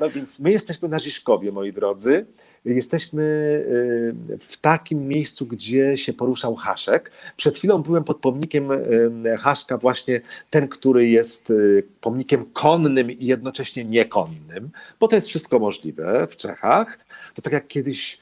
No 0.00 0.10
więc 0.10 0.40
my 0.40 0.50
jesteśmy 0.50 0.88
na 0.88 0.98
Żiszkowie, 0.98 1.52
moi 1.52 1.72
drodzy 1.72 2.26
jesteśmy 2.74 3.22
y, 3.22 4.38
w 4.40 4.56
takim 4.60 5.08
miejscu, 5.08 5.46
gdzie 5.46 5.98
się 5.98 6.12
poruszał 6.12 6.54
Haszek. 6.54 7.10
Przed 7.36 7.58
chwilą 7.58 7.82
byłem 7.82 8.04
pod 8.04 8.18
pomnikiem 8.18 8.70
y, 8.70 9.36
Haszka, 9.38 9.78
właśnie 9.78 10.20
ten, 10.50 10.68
który 10.68 11.08
jest 11.08 11.50
y, 11.50 11.82
pomnikiem 12.00 12.44
konnym 12.52 13.10
i 13.10 13.26
jednocześnie 13.26 13.84
niekonnym, 13.84 14.70
bo 15.00 15.08
to 15.08 15.16
jest 15.16 15.28
wszystko 15.28 15.58
możliwe 15.58 16.26
w 16.30 16.36
Czechach. 16.36 16.98
To 17.34 17.42
tak 17.42 17.52
jak 17.52 17.68
kiedyś 17.68 18.18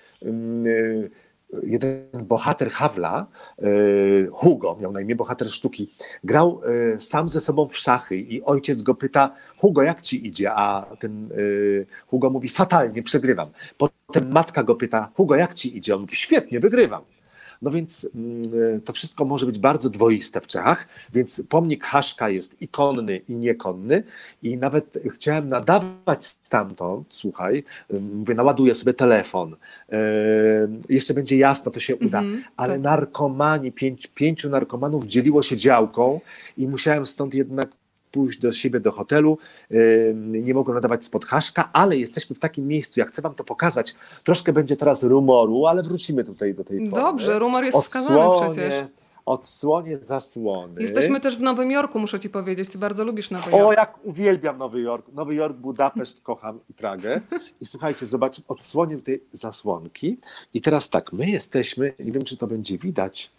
jeden 1.63 2.25
bohater 2.25 2.71
Hawla, 2.71 3.27
Hugo, 4.33 4.77
miał 4.81 4.93
na 4.93 5.01
imię 5.01 5.17
bohater 5.17 5.51
sztuki, 5.51 5.91
grał 6.25 6.61
sam 6.99 7.29
ze 7.29 7.41
sobą 7.41 7.69
w 7.69 7.77
szachy 7.77 8.17
i 8.17 8.43
ojciec 8.43 8.83
go 8.83 8.95
pyta, 8.95 9.35
Hugo, 9.59 9.83
jak 9.83 10.03
ci 10.03 10.27
idzie? 10.27 10.53
A 10.53 10.97
ten 11.01 11.29
Hugo 12.07 12.31
mówi, 12.31 12.49
fatalnie, 12.49 13.03
przegrywam. 13.03 13.49
Potem 13.79 14.33
matka 14.33 14.63
go 14.63 14.75
pyta, 14.75 15.11
Hugo, 15.15 15.37
jak 15.37 15.55
ci 15.55 15.77
idzie? 15.77 15.95
On 15.95 16.01
mówi, 16.01 16.17
świetnie, 16.17 16.61
wygrywam. 16.61 17.03
No 17.63 17.71
więc 17.71 18.09
mm, 18.15 18.81
to 18.81 18.93
wszystko 18.93 19.25
może 19.25 19.47
być 19.47 19.59
bardzo 19.59 19.91
dwoiste 19.91 20.41
w 20.41 20.47
Czechach, 20.47 20.89
więc 21.13 21.43
pomnik 21.49 21.85
Haszka 21.85 22.29
jest 22.29 22.63
i 22.63 22.69
konny, 22.69 23.17
i 23.29 23.35
niekonny. 23.35 24.03
I 24.43 24.57
nawet 24.57 24.99
chciałem 25.15 25.49
nadawać 25.49 26.25
stamtąd, 26.25 27.07
słuchaj, 27.09 27.65
mówię, 28.15 28.35
naładuję 28.35 28.75
sobie 28.75 28.95
telefon, 28.95 29.57
jeszcze 30.89 31.15
będzie 31.15 31.37
jasno, 31.37 31.73
to 31.73 31.81
się 31.81 31.97
uda, 31.97 32.19
mm 32.19 32.37
-hmm, 32.37 32.45
ale 32.57 32.73
tak. 32.73 32.83
narkomani, 32.83 33.73
pięć, 33.73 34.07
pięciu 34.07 34.51
narkomanów 34.51 35.07
dzieliło 35.07 35.43
się 35.43 35.57
działką 35.57 36.21
i 36.57 36.69
musiałem 36.69 37.07
stąd 37.07 37.35
jednak 37.35 37.69
pójść 38.13 38.39
do 38.39 38.53
siebie 38.53 38.81
do 38.81 38.93
hotelu, 38.93 39.39
nie 40.15 40.55
mogłem 40.55 40.75
nadawać 40.75 41.05
spod 41.05 41.25
haszka, 41.25 41.71
ale 41.73 41.97
jesteśmy 41.97 42.37
w 42.37 42.41
takim 42.41 42.67
miejscu, 42.67 43.01
jak 43.01 43.09
chcę 43.09 43.23
wam 43.23 43.35
to 43.35 43.45
pokazać, 43.45 43.95
troszkę 44.25 44.53
będzie 44.53 44.77
teraz 44.77 45.03
rumoru, 45.03 45.67
ale 45.67 45.83
wrócimy 45.83 46.25
tutaj 46.25 46.55
do 46.55 46.65
tej 46.65 46.79
formy. 46.79 47.05
Dobrze, 47.05 47.39
rumor 47.39 47.65
jest 47.65 47.79
wskazany 47.79 48.51
przecież 48.51 48.85
odsłonie 49.27 49.99
zasłony. 50.01 50.83
Jesteśmy 50.83 51.21
też 51.21 51.37
w 51.37 51.41
Nowym 51.41 51.71
Jorku, 51.71 51.99
muszę 51.99 52.21
ci 52.21 52.31
powiedzieć. 52.31 52.71
Ty 52.71 52.79
bardzo 52.79 53.05
lubisz 53.05 53.31
Nowy 53.31 53.51
Jork. 53.51 53.65
O, 53.65 53.73
jak 53.73 54.07
uwielbiam 54.07 54.59
Nowy 54.59 54.81
Jork. 54.81 55.07
Nowy 55.13 55.35
Jork, 55.35 55.57
Budapeszt, 55.57 56.21
kocham 56.23 56.61
i 56.71 56.75
Pragę. 56.75 57.21
I 57.61 57.67
słuchajcie, 57.67 58.07
zobaczcie, 58.07 58.43
odsłonię 58.49 58.99
tej 58.99 59.23
zasłonki. 59.33 60.17
I 60.55 60.61
teraz 60.61 60.91
tak, 60.91 61.13
my 61.13 61.27
jesteśmy, 61.27 61.93
nie 61.99 62.13
wiem, 62.13 62.25
czy 62.25 62.37
to 62.37 62.47
będzie 62.47 62.79
widać, 62.79 63.31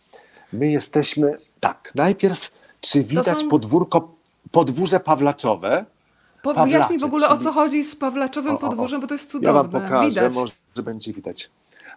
my 0.53 0.71
jesteśmy, 0.71 1.37
tak, 1.59 1.91
najpierw, 1.95 2.51
czy 2.81 3.03
widać 3.03 3.41
są... 3.41 3.49
podwórko 3.49 4.16
podwórze 4.51 4.99
Pawlaczowe. 4.99 5.85
Wyjaśnij 6.63 6.99
w 6.99 7.03
ogóle 7.03 7.29
o 7.29 7.37
co 7.37 7.51
chodzi 7.51 7.83
z 7.83 7.95
Pawlaczowym 7.95 8.55
o, 8.55 8.57
podwórzem, 8.57 9.01
bo 9.01 9.07
to 9.07 9.13
jest 9.13 9.31
cudowne. 9.31 9.47
Ja 9.47 9.63
wam 9.63 9.71
pokażę, 9.71 10.09
widać. 10.09 10.35
może 10.35 10.83
będzie 10.83 11.13
widać. 11.13 11.49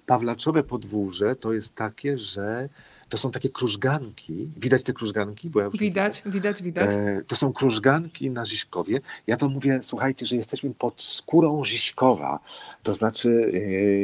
Pawlaczowe 0.07 0.62
podwórze 0.62 1.37
to 1.37 1.52
jest 1.52 1.75
takie, 1.75 2.19
że 2.19 2.69
to 3.11 3.19
są 3.19 3.30
takie 3.30 3.49
krużganki. 3.49 4.50
Widać 4.57 4.85
te 4.85 4.92
krużganki? 4.92 5.50
Bo 5.50 5.61
ja 5.61 5.71
widać, 5.71 6.23
widać, 6.26 6.62
widać. 6.62 6.90
E, 6.90 7.23
to 7.26 7.37
są 7.37 7.52
krużganki 7.52 8.30
na 8.30 8.45
Ziśkowie. 8.45 9.00
Ja 9.26 9.37
to 9.37 9.49
mówię, 9.49 9.80
słuchajcie, 9.83 10.26
że 10.26 10.37
jesteśmy 10.37 10.75
pod 10.75 11.02
skórą 11.02 11.64
Ziśkowa. 11.64 12.38
To 12.83 12.95
znaczy 12.95 13.52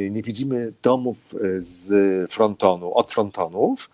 e, 0.06 0.10
nie 0.10 0.22
widzimy 0.22 0.72
domów 0.82 1.34
e, 1.34 1.38
z 1.60 2.32
frontonu, 2.32 2.94
od 2.94 3.12
frontonów, 3.12 3.90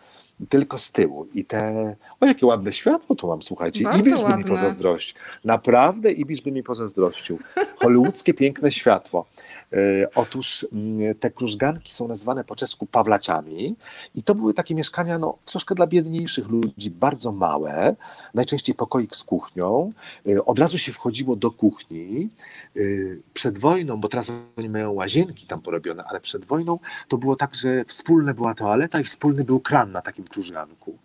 tylko 0.48 0.78
z 0.78 0.92
tyłu. 0.92 1.26
I 1.34 1.44
te, 1.44 1.96
o 2.20 2.26
jakie 2.26 2.46
ładne 2.46 2.72
światło 2.72 3.16
tu 3.16 3.26
mam, 3.26 3.42
słuchajcie. 3.42 3.84
Bardzo 3.84 4.00
Ibisz 4.00 4.24
by 4.24 4.36
mi 4.36 4.44
pozazdrościł. 4.44 5.18
Naprawdę 5.44 6.12
Ibisz 6.12 6.40
by 6.40 6.52
mi 6.52 6.62
pozazdrościł. 6.62 7.38
Hollywoodzkie 7.76 8.34
piękne 8.34 8.72
światło. 8.72 9.26
E, 9.72 10.14
otóż 10.14 10.66
mm, 10.72 11.14
te 11.14 11.30
krużganki 11.30 11.92
są 11.92 12.08
nazywane 12.08 12.44
po 12.44 12.56
czesku 12.56 12.86
Pawlaciami 12.86 13.76
i 14.14 14.22
to 14.22 14.34
były 14.34 14.54
takie 14.54 14.74
mieszkania 14.74 15.18
no, 15.18 15.38
troszkę 15.44 15.74
dla 15.74 15.86
biedniejszych 15.86 16.48
ludzi, 16.48 16.90
bardzo 16.90 17.32
małe, 17.32 17.96
najczęściej 18.34 18.74
pokoik 18.74 19.16
z 19.16 19.22
kuchnią. 19.22 19.92
E, 20.28 20.44
od 20.44 20.58
razu 20.58 20.78
się 20.78 20.92
wchodziło 20.92 21.36
do 21.36 21.50
kuchni. 21.50 22.28
E, 22.76 22.80
przed 23.34 23.58
wojną, 23.58 24.00
bo 24.00 24.08
teraz 24.08 24.32
oni 24.56 24.68
mają 24.68 24.92
łazienki 24.92 25.46
tam 25.46 25.60
porobione, 25.60 26.04
ale 26.04 26.20
przed 26.20 26.44
wojną 26.44 26.78
to 27.08 27.18
było 27.18 27.36
tak, 27.36 27.54
że 27.54 27.84
wspólne 27.84 28.34
była 28.34 28.54
toaleta 28.54 29.00
i 29.00 29.04
wspólny 29.04 29.44
był 29.44 29.60
kran 29.60 29.92
na 29.92 30.02
takim 30.02 30.24
krużganku. 30.24 30.98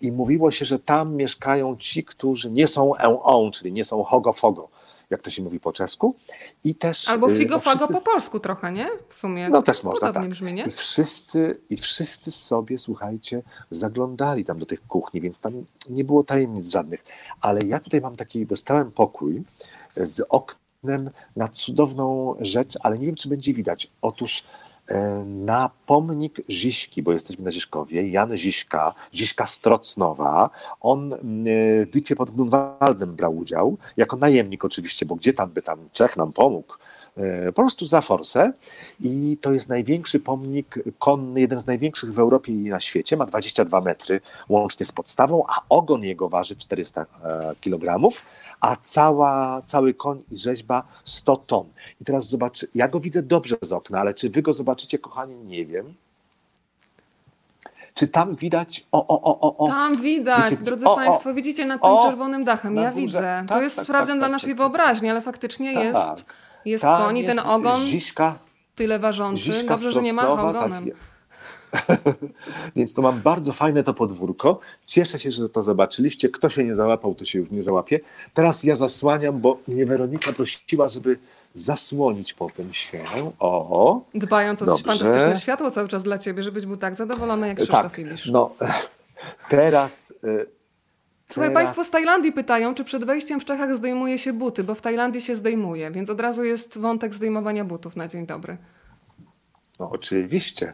I 0.00 0.12
mówiło 0.12 0.50
się, 0.50 0.64
że 0.64 0.78
tam 0.78 1.14
mieszkają 1.14 1.76
ci, 1.76 2.04
którzy 2.04 2.50
nie 2.50 2.66
są 2.66 2.96
en 2.96 3.16
czyli 3.52 3.72
nie 3.72 3.84
są 3.84 4.02
hogo-fogo 4.02 4.68
jak 5.14 5.22
to 5.22 5.30
się 5.30 5.42
mówi 5.42 5.60
po 5.60 5.72
czesku. 5.72 6.16
I 6.64 6.74
też, 6.74 7.08
Albo 7.08 7.30
y, 7.30 7.36
figo 7.36 7.54
no 7.54 7.60
wszyscy... 7.60 7.94
po 7.94 8.00
polsku 8.00 8.40
trochę, 8.40 8.72
nie? 8.72 8.88
W 9.08 9.14
sumie. 9.14 9.48
No 9.48 9.62
też 9.62 9.82
można, 9.82 10.12
tak. 10.12 10.28
Brzmi, 10.28 10.52
nie? 10.52 10.64
I, 10.64 10.70
wszyscy, 10.70 11.60
I 11.70 11.76
wszyscy 11.76 12.32
sobie, 12.32 12.78
słuchajcie, 12.78 13.42
zaglądali 13.70 14.44
tam 14.44 14.58
do 14.58 14.66
tych 14.66 14.86
kuchni, 14.86 15.20
więc 15.20 15.40
tam 15.40 15.52
nie 15.90 16.04
było 16.04 16.24
tajemnic 16.24 16.70
żadnych. 16.70 17.04
Ale 17.40 17.60
ja 17.60 17.80
tutaj 17.80 18.00
mam 18.00 18.16
taki, 18.16 18.46
dostałem 18.46 18.90
pokój 18.90 19.42
z 19.96 20.26
oknem 20.28 21.10
na 21.36 21.48
cudowną 21.48 22.36
rzecz, 22.40 22.78
ale 22.80 22.96
nie 22.96 23.06
wiem, 23.06 23.14
czy 23.14 23.28
będzie 23.28 23.54
widać. 23.54 23.90
Otóż 24.02 24.44
na 25.24 25.70
pomnik 25.86 26.40
Ziśki, 26.50 27.02
bo 27.02 27.12
jesteśmy 27.12 27.44
na 27.44 27.50
Ziszkowie, 27.50 28.08
Jan 28.08 28.36
Ziśka, 28.36 28.94
Ziśka 29.14 29.46
Strocnowa, 29.46 30.50
on 30.80 31.12
e, 31.12 31.16
w 31.86 31.90
bitwie 31.92 32.16
pod 32.16 32.30
Grunwaldem 32.30 33.16
brał 33.16 33.36
udział, 33.36 33.76
jako 33.96 34.16
najemnik 34.16 34.64
oczywiście, 34.64 35.06
bo 35.06 35.14
gdzie 35.14 35.32
tam 35.32 35.50
by 35.50 35.62
tam 35.62 35.78
Czech 35.92 36.16
nam 36.16 36.32
pomógł, 36.32 36.74
e, 37.16 37.46
po 37.46 37.62
prostu 37.62 37.86
za 37.86 38.00
forsę. 38.00 38.52
I 39.00 39.38
to 39.40 39.52
jest 39.52 39.68
największy 39.68 40.20
pomnik 40.20 40.78
konny, 40.98 41.40
jeden 41.40 41.60
z 41.60 41.66
największych 41.66 42.14
w 42.14 42.18
Europie 42.18 42.52
i 42.52 42.68
na 42.68 42.80
świecie, 42.80 43.16
ma 43.16 43.26
22 43.26 43.80
metry 43.80 44.20
łącznie 44.48 44.86
z 44.86 44.92
podstawą, 44.92 45.44
a 45.48 45.60
ogon 45.68 46.02
jego 46.02 46.28
waży 46.28 46.56
400 46.56 47.06
kilogramów, 47.60 48.22
a 48.64 48.76
cała, 48.82 49.62
cały 49.62 49.94
koń 49.94 50.22
i 50.30 50.36
rzeźba 50.36 50.82
100 51.04 51.36
ton. 51.36 51.66
I 52.00 52.04
teraz 52.04 52.28
zobacz, 52.28 52.66
ja 52.74 52.88
go 52.88 53.00
widzę 53.00 53.22
dobrze 53.22 53.56
z 53.60 53.72
okna, 53.72 54.00
ale 54.00 54.14
czy 54.14 54.30
wy 54.30 54.42
go 54.42 54.52
zobaczycie, 54.52 54.98
kochani, 54.98 55.36
nie 55.36 55.66
wiem. 55.66 55.94
Czy 57.94 58.08
tam 58.08 58.34
widać? 58.34 58.86
O, 58.92 59.06
o, 59.06 59.22
o, 59.22 59.40
o, 59.40 59.56
o. 59.56 59.68
Tam 59.68 60.02
widać, 60.02 60.50
Wiecie, 60.50 60.64
drodzy 60.64 60.86
o, 60.86 60.96
Państwo, 60.96 61.30
o, 61.30 61.34
widzicie 61.34 61.66
nad 61.66 61.82
tym 61.82 61.90
o, 61.90 62.08
czerwonym 62.08 62.44
dachem. 62.44 62.76
Ja 62.76 62.92
widzę. 62.92 63.44
Tak, 63.46 63.48
to 63.48 63.62
jest 63.62 63.76
tak, 63.76 63.84
sprawdzian 63.84 64.16
tak, 64.16 64.18
dla 64.18 64.26
tak, 64.26 64.32
naszej 64.32 64.50
tak. 64.50 64.56
wyobraźni, 64.56 65.10
ale 65.10 65.20
faktycznie 65.20 65.74
tak. 65.74 65.84
jest, 65.84 66.24
jest 66.64 66.84
koń 66.84 67.18
i 67.18 67.24
ten 67.24 67.38
ogon. 67.38 67.80
Tyle 68.74 68.98
ważący. 68.98 69.64
Dobrze, 69.68 69.92
że 69.92 70.02
nie 70.02 70.12
ma 70.12 70.28
ogonem. 70.28 70.84
Tak 70.84 71.13
Więc 72.76 72.94
to 72.94 73.02
mam 73.02 73.22
bardzo 73.22 73.52
fajne 73.52 73.82
to 73.82 73.94
podwórko. 73.94 74.60
Cieszę 74.86 75.18
się, 75.18 75.32
że 75.32 75.48
to 75.48 75.62
zobaczyliście. 75.62 76.28
Kto 76.28 76.50
się 76.50 76.64
nie 76.64 76.74
załapał, 76.74 77.14
to 77.14 77.24
się 77.24 77.38
już 77.38 77.50
nie 77.50 77.62
załapie. 77.62 78.00
Teraz 78.34 78.64
ja 78.64 78.76
zasłaniam, 78.76 79.40
bo 79.40 79.58
mnie 79.68 79.86
Weronika 79.86 80.32
prosiła, 80.32 80.88
żeby 80.88 81.18
zasłonić 81.54 82.34
potem 82.34 82.74
się. 82.74 83.04
O, 83.38 84.00
Dbając 84.14 84.62
o 84.62 84.78
fantastyczne 84.78 85.36
światło 85.36 85.70
cały 85.70 85.88
czas 85.88 86.02
dla 86.02 86.18
ciebie, 86.18 86.42
żebyś 86.42 86.66
był 86.66 86.76
tak 86.76 86.94
zadowolony 86.94 87.48
jak 87.48 87.56
Krzysztof 87.56 87.82
tak, 87.82 87.98
Ibisz. 87.98 88.26
No, 88.26 88.50
teraz... 89.48 90.14
Y, 90.24 90.46
Słuchaj, 91.28 91.50
Teraz... 91.50 91.64
Państwo 91.64 91.84
z 91.84 91.90
Tajlandii 91.90 92.32
pytają, 92.32 92.74
czy 92.74 92.84
przed 92.84 93.04
wejściem 93.04 93.40
w 93.40 93.44
Czechach 93.44 93.76
zdejmuje 93.76 94.18
się 94.18 94.32
buty, 94.32 94.64
bo 94.64 94.74
w 94.74 94.80
Tajlandii 94.80 95.20
się 95.20 95.36
zdejmuje, 95.36 95.90
więc 95.90 96.10
od 96.10 96.20
razu 96.20 96.44
jest 96.44 96.78
wątek 96.78 97.14
zdejmowania 97.14 97.64
butów 97.64 97.96
na 97.96 98.08
dzień 98.08 98.26
dobry. 98.26 98.56
No 99.80 99.90
oczywiście. 99.90 100.72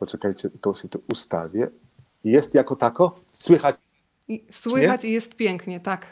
Poczekajcie, 0.00 0.50
tylko 0.50 0.74
się 0.74 0.88
to 0.88 0.98
ustawię. 1.12 1.70
Jest 2.24 2.54
jako 2.54 2.76
tako? 2.76 3.20
Słychać? 3.32 3.76
I, 4.28 4.44
słychać 4.50 5.04
i 5.04 5.12
jest 5.12 5.34
pięknie, 5.34 5.80
tak. 5.80 6.06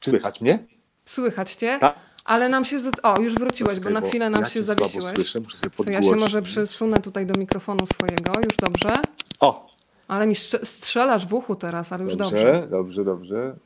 Czy 0.00 0.10
słychać 0.10 0.40
mnie? 0.40 0.66
Słychać 1.04 1.54
cię, 1.54 1.78
tak? 1.80 1.94
ale 2.24 2.48
nam 2.48 2.64
się... 2.64 2.80
O, 3.02 3.20
już 3.20 3.34
wróciłeś, 3.34 3.74
Poczekaj, 3.74 3.92
bo 3.94 4.00
na 4.00 4.06
chwilę 4.08 4.30
nam 4.30 4.42
ja 4.42 4.48
się 4.48 4.62
zawiesiłeś. 4.62 5.14
Słyszę, 5.14 5.40
muszę 5.40 5.56
sobie 5.56 5.84
to 5.84 5.90
ja 5.90 6.02
się 6.02 6.16
może 6.16 6.42
przesunę 6.42 6.98
tutaj 6.98 7.26
do 7.26 7.40
mikrofonu 7.40 7.86
swojego, 7.86 8.32
już 8.44 8.56
dobrze? 8.56 8.90
O! 9.40 9.66
Ale 10.08 10.26
mi 10.26 10.34
strzelasz 10.62 11.26
w 11.26 11.34
uchu 11.34 11.56
teraz, 11.56 11.92
ale 11.92 12.04
już 12.04 12.16
dobrze. 12.16 12.36
Dobrze, 12.36 12.68
dobrze, 12.70 13.04
dobrze. 13.04 13.56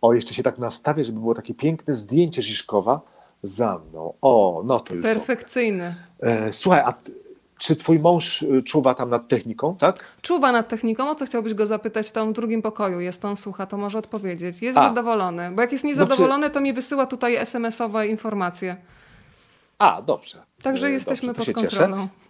O, 0.00 0.14
jeszcze 0.14 0.34
się 0.34 0.42
tak 0.42 0.58
nastawię, 0.58 1.04
żeby 1.04 1.20
było 1.20 1.34
takie 1.34 1.54
piękne 1.54 1.94
zdjęcie 1.94 2.42
Žižkova 2.42 3.00
za 3.48 3.78
mną. 3.78 4.12
O, 4.22 4.62
no 4.64 4.80
to 4.80 4.94
już. 4.94 5.02
Perfekcyjny. 5.02 5.94
E, 6.20 6.52
słuchaj, 6.52 6.80
a 6.80 6.94
czy 7.58 7.76
twój 7.76 7.98
mąż 7.98 8.42
e, 8.42 8.62
czuwa 8.62 8.94
tam 8.94 9.10
nad 9.10 9.28
techniką, 9.28 9.76
tak? 9.76 10.04
Czuwa 10.22 10.52
nad 10.52 10.68
techniką. 10.68 11.10
O 11.10 11.14
co 11.14 11.26
chciałbyś 11.26 11.54
go 11.54 11.66
zapytać? 11.66 12.12
Tam 12.12 12.30
w 12.30 12.32
drugim 12.32 12.62
pokoju 12.62 13.00
jest, 13.00 13.24
on 13.24 13.36
słucha, 13.36 13.66
to 13.66 13.78
może 13.78 13.98
odpowiedzieć. 13.98 14.62
Jest 14.62 14.78
a. 14.78 14.88
zadowolony. 14.88 15.50
Bo 15.54 15.62
jak 15.62 15.72
jest 15.72 15.84
niezadowolony, 15.84 16.40
no, 16.40 16.48
czy... 16.48 16.54
to 16.54 16.60
mi 16.60 16.72
wysyła 16.72 17.06
tutaj 17.06 17.36
SMS-owe 17.36 18.06
informacje. 18.06 18.76
A, 19.78 20.02
dobrze. 20.02 20.42
Także 20.62 20.86
e, 20.86 20.90
jesteśmy 20.90 21.32
dobrze, 21.32 21.52
pod 21.52 21.62
kontrolą. 21.62 21.96
Cieszę. 21.96 22.25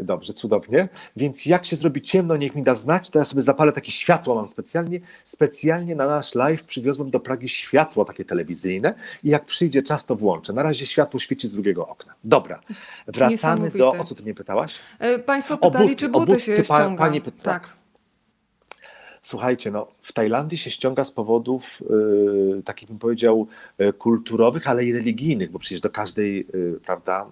Dobrze, 0.00 0.32
cudownie. 0.32 0.88
Więc 1.16 1.46
jak 1.46 1.66
się 1.66 1.76
zrobi 1.76 2.02
ciemno, 2.02 2.36
niech 2.36 2.54
mi 2.54 2.62
da 2.62 2.74
znać, 2.74 3.10
to 3.10 3.18
ja 3.18 3.24
sobie 3.24 3.42
zapalę 3.42 3.72
takie 3.72 3.92
światło 3.92 4.34
mam 4.34 4.48
specjalnie. 4.48 5.00
Specjalnie 5.24 5.96
na 5.96 6.06
nasz 6.06 6.34
live 6.34 6.62
przywiozłem 6.62 7.10
do 7.10 7.20
Pragi 7.20 7.48
światło 7.48 8.04
takie 8.04 8.24
telewizyjne 8.24 8.94
i 9.24 9.28
jak 9.28 9.44
przyjdzie 9.44 9.82
czas, 9.82 10.06
to 10.06 10.16
włączę. 10.16 10.52
Na 10.52 10.62
razie 10.62 10.86
światło 10.86 11.20
świeci 11.20 11.48
z 11.48 11.52
drugiego 11.52 11.88
okna. 11.88 12.14
Dobra, 12.24 12.60
wracamy 13.06 13.70
do... 13.70 13.92
O 13.92 14.04
co 14.04 14.14
ty 14.14 14.22
mnie 14.22 14.34
pytałaś? 14.34 14.74
E, 14.98 15.18
państwo 15.18 15.56
pytali, 15.58 15.88
buty, 15.88 15.96
czy 15.96 16.08
buty, 16.08 16.26
buty 16.26 16.40
się 16.40 16.64
ściąga. 16.64 17.04
Pani 17.04 17.20
pyta. 17.20 17.42
Tak. 17.42 17.75
Słuchajcie, 19.26 19.70
no, 19.70 19.86
w 20.00 20.12
Tajlandii 20.12 20.58
się 20.58 20.70
ściąga 20.70 21.04
z 21.04 21.12
powodów 21.12 21.82
y, 22.58 22.62
takich 22.62 22.88
bym 22.88 22.98
powiedział 22.98 23.46
y, 23.80 23.92
kulturowych, 23.92 24.68
ale 24.68 24.84
i 24.84 24.92
religijnych, 24.92 25.50
bo 25.50 25.58
przecież 25.58 25.80
do 25.80 25.90
każdej 25.90 26.46
y, 26.54 26.80
prawda, 26.86 27.26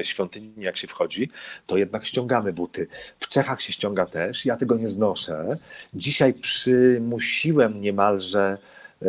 y, 0.00 0.04
świątyni 0.04 0.52
jak 0.56 0.76
się 0.76 0.86
wchodzi, 0.86 1.30
to 1.66 1.76
jednak 1.76 2.06
ściągamy 2.06 2.52
buty. 2.52 2.86
W 3.20 3.28
Czechach 3.28 3.62
się 3.62 3.72
ściąga 3.72 4.06
też, 4.06 4.46
ja 4.46 4.56
tego 4.56 4.76
nie 4.76 4.88
znoszę. 4.88 5.56
Dzisiaj 5.94 6.34
przymusiłem 6.34 7.80
niemalże 7.80 8.58
y, 9.02 9.06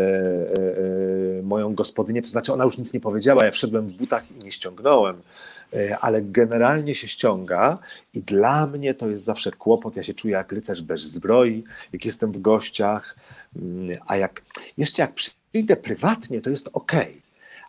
moją 1.43 1.75
gospodynię, 1.75 2.21
to 2.21 2.27
znaczy 2.27 2.53
ona 2.53 2.63
już 2.63 2.77
nic 2.77 2.93
nie 2.93 3.00
powiedziała, 3.00 3.45
ja 3.45 3.51
wszedłem 3.51 3.88
w 3.88 3.93
butach 3.93 4.31
i 4.31 4.43
nie 4.43 4.51
ściągnąłem 4.51 5.21
ale 6.01 6.21
generalnie 6.21 6.95
się 6.95 7.07
ściąga 7.07 7.77
i 8.13 8.21
dla 8.21 8.67
mnie 8.67 8.93
to 8.93 9.09
jest 9.09 9.23
zawsze 9.23 9.51
kłopot. 9.51 9.95
Ja 9.95 10.03
się 10.03 10.13
czuję 10.13 10.33
jak 10.33 10.51
rycerz 10.51 10.81
bez 10.81 11.01
zbroi, 11.01 11.63
jak 11.93 12.05
jestem 12.05 12.31
w 12.31 12.41
gościach, 12.41 13.15
mm, 13.55 13.97
a 14.07 14.17
jak 14.17 14.41
jeszcze 14.77 15.01
jak 15.01 15.13
przyjdę 15.13 15.75
prywatnie, 15.75 16.41
to 16.41 16.49
jest 16.49 16.69
ok. 16.73 16.91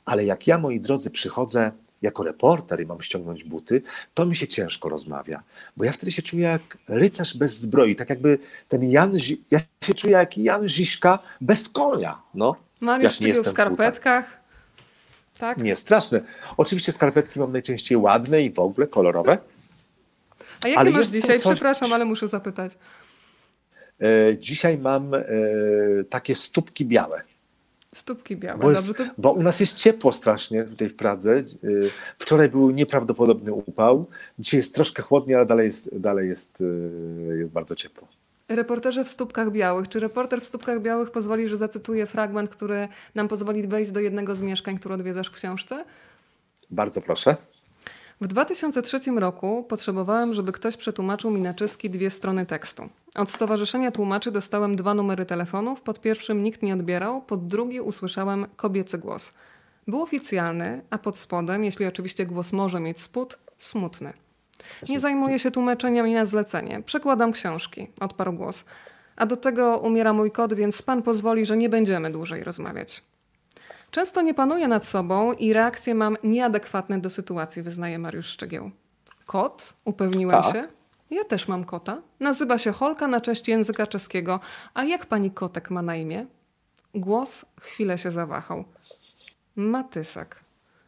Ale 0.04 0.24
jak 0.24 0.46
ja, 0.46 0.58
moi 0.58 0.80
drodzy, 0.80 1.10
przychodzę 1.10 1.72
jako 2.02 2.22
reporter 2.22 2.80
i 2.80 2.86
mam 2.86 3.02
ściągnąć 3.02 3.44
buty, 3.44 3.82
to 4.14 4.26
mi 4.26 4.36
się 4.36 4.48
ciężko 4.48 4.88
rozmawia, 4.88 5.42
bo 5.76 5.84
ja 5.84 5.92
wtedy 5.92 6.12
się 6.12 6.22
czuję 6.22 6.42
jak 6.42 6.78
rycerz 6.88 7.36
bez 7.36 7.58
zbroi, 7.58 7.96
tak 7.96 8.10
jakby 8.10 8.38
ten 8.68 8.90
Jan, 8.90 9.12
ja 9.50 9.60
się 9.84 9.94
czuję 9.94 10.12
jak 10.12 10.38
Jan 10.38 10.68
Ziszka 10.68 11.18
bez 11.40 11.68
konia. 11.68 12.18
No, 12.34 12.56
Mariusz 12.80 13.20
jak 13.20 13.36
w 13.36 13.48
skarpetkach, 13.48 14.39
tak? 15.40 15.58
Nie, 15.58 15.76
straszne. 15.76 16.20
Oczywiście 16.56 16.92
skarpetki 16.92 17.40
mam 17.40 17.52
najczęściej 17.52 17.98
ładne 17.98 18.42
i 18.42 18.52
w 18.52 18.58
ogóle 18.58 18.86
kolorowe. 18.86 19.38
A 20.64 20.68
jakie 20.68 20.80
ale 20.80 20.90
masz 20.90 21.08
dzisiaj? 21.08 21.38
Coś... 21.38 21.54
Przepraszam, 21.54 21.92
ale 21.92 22.04
muszę 22.04 22.28
zapytać. 22.28 22.72
E, 24.00 24.38
dzisiaj 24.38 24.78
mam 24.78 25.14
e, 25.14 25.20
takie 26.10 26.34
stópki 26.34 26.84
białe. 26.84 27.22
Stópki 27.94 28.36
białe. 28.36 28.58
Bo, 28.58 28.70
jest, 28.70 28.96
to... 28.96 29.04
bo, 29.18 29.32
u 29.32 29.42
nas 29.42 29.60
jest 29.60 29.76
ciepło 29.76 30.12
strasznie 30.12 30.64
tutaj 30.64 30.88
w 30.88 30.96
Pradze. 30.96 31.34
E, 31.34 31.44
wczoraj 32.18 32.48
był 32.48 32.70
nieprawdopodobny 32.70 33.52
upał. 33.52 34.06
Dzisiaj 34.38 34.60
jest 34.60 34.74
troszkę 34.74 35.02
chłodniej, 35.02 35.36
ale 35.36 35.46
dalej 35.46 35.66
jest, 35.66 35.98
dalej 35.98 36.28
jest, 36.28 36.60
e, 37.30 37.36
jest 37.36 37.50
bardzo 37.50 37.76
ciepło. 37.76 38.08
Reporterze 38.50 39.04
w 39.04 39.08
stópkach 39.08 39.50
białych. 39.50 39.88
Czy 39.88 40.00
reporter 40.00 40.40
w 40.40 40.46
stópkach 40.46 40.82
białych 40.82 41.10
pozwoli, 41.10 41.48
że 41.48 41.56
zacytuję 41.56 42.06
fragment, 42.06 42.50
który 42.50 42.88
nam 43.14 43.28
pozwoli 43.28 43.68
wejść 43.68 43.90
do 43.90 44.00
jednego 44.00 44.34
z 44.34 44.42
mieszkań, 44.42 44.78
które 44.78 44.94
odwiedzasz 44.94 45.28
w 45.28 45.32
książce? 45.32 45.84
Bardzo 46.70 47.02
proszę. 47.02 47.36
W 48.20 48.26
2003 48.26 48.98
roku 49.16 49.64
potrzebowałem, 49.68 50.34
żeby 50.34 50.52
ktoś 50.52 50.76
przetłumaczył 50.76 51.30
mi 51.30 51.40
na 51.40 51.54
czeski 51.54 51.90
dwie 51.90 52.10
strony 52.10 52.46
tekstu. 52.46 52.88
Od 53.14 53.30
Stowarzyszenia 53.30 53.90
Tłumaczy 53.90 54.30
dostałem 54.30 54.76
dwa 54.76 54.94
numery 54.94 55.26
telefonów. 55.26 55.80
Pod 55.82 56.00
pierwszym 56.00 56.42
nikt 56.42 56.62
nie 56.62 56.74
odbierał, 56.74 57.22
pod 57.22 57.46
drugi 57.46 57.80
usłyszałem 57.80 58.46
kobiecy 58.56 58.98
głos. 58.98 59.32
Był 59.88 60.02
oficjalny, 60.02 60.82
a 60.90 60.98
pod 60.98 61.18
spodem, 61.18 61.64
jeśli 61.64 61.86
oczywiście 61.86 62.26
głos 62.26 62.52
może 62.52 62.80
mieć 62.80 63.00
spód, 63.00 63.38
smutny. 63.58 64.12
Nie 64.88 65.00
zajmuję 65.00 65.38
się 65.38 65.50
tłumaczeniem 65.50 66.12
na 66.12 66.26
zlecenie. 66.26 66.82
Przekładam 66.82 67.32
książki, 67.32 67.88
odparł 68.00 68.32
głos. 68.32 68.64
A 69.16 69.26
do 69.26 69.36
tego 69.36 69.78
umiera 69.78 70.12
mój 70.12 70.30
kot, 70.30 70.54
więc 70.54 70.82
pan 70.82 71.02
pozwoli, 71.02 71.46
że 71.46 71.56
nie 71.56 71.68
będziemy 71.68 72.10
dłużej 72.10 72.44
rozmawiać. 72.44 73.02
Często 73.90 74.22
nie 74.22 74.34
panuję 74.34 74.68
nad 74.68 74.86
sobą 74.86 75.32
i 75.32 75.52
reakcje 75.52 75.94
mam 75.94 76.16
nieadekwatne 76.24 77.00
do 77.00 77.10
sytuacji, 77.10 77.62
wyznaje 77.62 77.98
Mariusz 77.98 78.26
Szczegieł. 78.26 78.70
Kot? 79.26 79.74
Upewniłem 79.84 80.42
tak. 80.42 80.52
się. 80.52 80.68
Ja 81.10 81.24
też 81.24 81.48
mam 81.48 81.64
kota. 81.64 82.02
Nazywa 82.20 82.58
się 82.58 82.72
Holka 82.72 83.08
na 83.08 83.20
cześć 83.20 83.48
języka 83.48 83.86
czeskiego. 83.86 84.40
A 84.74 84.84
jak 84.84 85.06
pani 85.06 85.30
kotek 85.30 85.70
ma 85.70 85.82
na 85.82 85.96
imię? 85.96 86.26
Głos 86.94 87.44
chwilę 87.60 87.98
się 87.98 88.10
zawahał. 88.10 88.64
Matysek. 89.56 90.36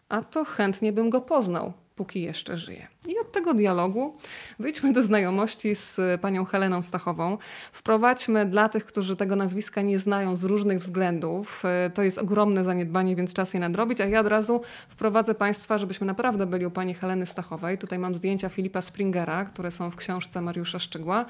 A 0.08 0.22
to 0.22 0.44
chętnie 0.44 0.92
bym 0.92 1.10
go 1.10 1.20
poznał 1.20 1.72
póki 1.96 2.22
jeszcze 2.22 2.56
żyje. 2.56 2.86
I 3.08 3.18
od 3.18 3.32
tego 3.32 3.54
dialogu 3.54 4.16
wyjdźmy 4.58 4.92
do 4.92 5.02
znajomości 5.02 5.74
z 5.74 6.20
panią 6.20 6.44
Heleną 6.44 6.82
Stachową. 6.82 7.38
Wprowadźmy 7.72 8.46
dla 8.46 8.68
tych, 8.68 8.86
którzy 8.86 9.16
tego 9.16 9.36
nazwiska 9.36 9.82
nie 9.82 9.98
znają 9.98 10.36
z 10.36 10.44
różnych 10.44 10.78
względów. 10.78 11.62
E, 11.64 11.90
to 11.90 12.02
jest 12.02 12.18
ogromne 12.18 12.64
zaniedbanie, 12.64 13.16
więc 13.16 13.32
czas 13.32 13.54
je 13.54 13.60
nadrobić. 13.60 14.00
A 14.00 14.06
ja 14.06 14.20
od 14.20 14.26
razu 14.26 14.60
wprowadzę 14.88 15.34
Państwa, 15.34 15.78
żebyśmy 15.78 16.06
naprawdę 16.06 16.46
byli 16.46 16.66
u 16.66 16.70
pani 16.70 16.94
Heleny 16.94 17.26
Stachowej. 17.26 17.78
Tutaj 17.78 17.98
mam 17.98 18.16
zdjęcia 18.16 18.48
Filipa 18.48 18.82
Springera, 18.82 19.44
które 19.44 19.70
są 19.70 19.90
w 19.90 19.96
książce 19.96 20.40
Mariusza 20.40 20.78
Szczygła. 20.78 21.24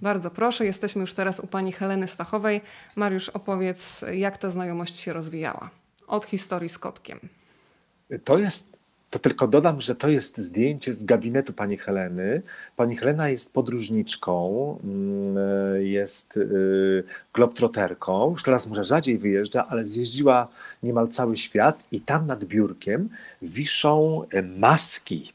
Bardzo 0.00 0.30
proszę, 0.30 0.64
jesteśmy 0.64 1.00
już 1.00 1.14
teraz 1.14 1.40
u 1.40 1.46
pani 1.46 1.72
Heleny 1.72 2.08
Stachowej. 2.08 2.60
Mariusz, 2.96 3.28
opowiedz, 3.28 4.04
jak 4.12 4.38
ta 4.38 4.50
znajomość 4.50 4.98
się 4.98 5.12
rozwijała. 5.12 5.70
Od 6.06 6.24
historii 6.24 6.68
z 6.68 6.78
kotkiem. 6.78 7.18
To 8.24 8.38
jest 8.38 8.77
to 9.10 9.18
tylko 9.18 9.48
dodam, 9.48 9.80
że 9.80 9.94
to 9.94 10.08
jest 10.08 10.38
zdjęcie 10.38 10.94
z 10.94 11.04
gabinetu 11.04 11.52
pani 11.52 11.76
Heleny. 11.76 12.42
Pani 12.76 12.96
Helena 12.96 13.28
jest 13.28 13.52
podróżniczką, 13.52 14.78
mm, 14.84 15.36
jest 15.86 16.36
y, 16.36 17.04
globtroterką. 17.34 18.30
Już 18.30 18.42
teraz 18.42 18.66
może 18.66 18.84
rzadziej 18.84 19.18
wyjeżdża, 19.18 19.66
ale 19.68 19.86
zjeździła 19.86 20.48
niemal 20.82 21.08
cały 21.08 21.36
świat 21.36 21.82
i 21.92 22.00
tam 22.00 22.26
nad 22.26 22.44
biurkiem 22.44 23.08
wiszą 23.42 24.22
maski. 24.58 25.32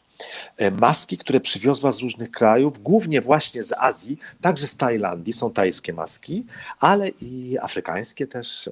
Maski, 0.81 1.17
które 1.17 1.39
przywiozła 1.39 1.91
z 1.91 1.99
różnych 1.99 2.31
krajów, 2.31 2.83
głównie 2.83 3.21
właśnie 3.21 3.63
z 3.63 3.73
Azji, 3.77 4.17
także 4.41 4.67
z 4.67 4.77
Tajlandii, 4.77 5.33
są 5.33 5.51
tajskie 5.51 5.93
maski, 5.93 6.45
ale 6.79 7.09
i 7.09 7.57
afrykańskie 7.61 8.27
też. 8.27 8.69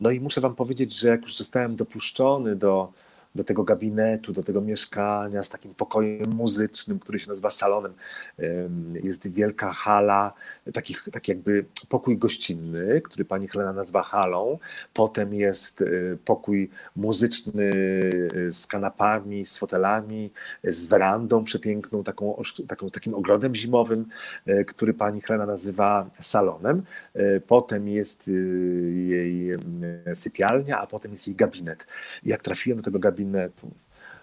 No 0.00 0.10
i 0.10 0.20
muszę 0.20 0.40
Wam 0.40 0.54
powiedzieć, 0.54 0.98
że 0.98 1.08
jak 1.08 1.22
już 1.22 1.36
zostałem 1.36 1.76
dopuszczony 1.76 2.56
do, 2.56 2.92
do 3.38 3.44
tego 3.44 3.64
gabinetu, 3.64 4.32
do 4.32 4.42
tego 4.42 4.60
mieszkania 4.60 5.42
z 5.42 5.48
takim 5.48 5.74
pokojem 5.74 6.30
muzycznym, 6.34 6.98
który 6.98 7.18
się 7.18 7.28
nazywa 7.28 7.50
salonem. 7.50 7.92
Jest 9.02 9.32
wielka 9.32 9.72
hala, 9.72 10.32
taki, 10.72 10.94
taki 11.12 11.30
jakby 11.30 11.64
pokój 11.88 12.18
gościnny, 12.18 13.00
który 13.00 13.24
pani 13.24 13.48
Helena 13.48 13.72
nazywa 13.72 14.02
halą. 14.02 14.58
Potem 14.94 15.34
jest 15.34 15.80
y, 15.80 16.18
pokój 16.24 16.70
muzyczny 16.96 17.64
y, 17.64 18.52
z 18.52 18.66
kanapami, 18.66 19.44
z 19.46 19.58
fotelami, 19.58 20.30
z 20.64 20.86
werandą 20.86 21.44
przepiękną, 21.44 22.04
taką, 22.04 22.42
taką, 22.68 22.90
takim 22.90 23.14
ogrodem 23.14 23.54
zimowym, 23.54 24.06
y, 24.48 24.64
który 24.64 24.94
pani 24.94 25.20
Helena 25.20 25.46
nazywa 25.46 26.10
salonem. 26.20 26.82
Potem 27.46 27.88
jest 27.88 28.30
jej 28.94 29.50
sypialnia, 30.14 30.80
a 30.80 30.86
potem 30.86 31.12
jest 31.12 31.26
jej 31.26 31.36
gabinet. 31.36 31.86
jak 32.24 32.42
trafiłem 32.42 32.78
do 32.78 32.84
tego 32.84 32.98
gabinetu, 32.98 33.27
gabinetu. 33.32 33.70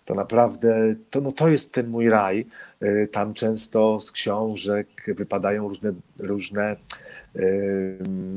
To 0.06 0.16
naprawdę, 0.16 0.96
to, 1.10 1.22
no 1.22 1.32
to 1.32 1.48
jest 1.48 1.74
ten 1.74 1.88
mój 1.88 2.10
raj. 2.10 2.46
Y, 2.84 3.10
tam 3.12 3.34
często 3.34 4.02
z 4.02 4.12
książek 4.12 4.88
wypadają 5.08 5.68
różne, 5.68 5.94
różne 6.20 6.76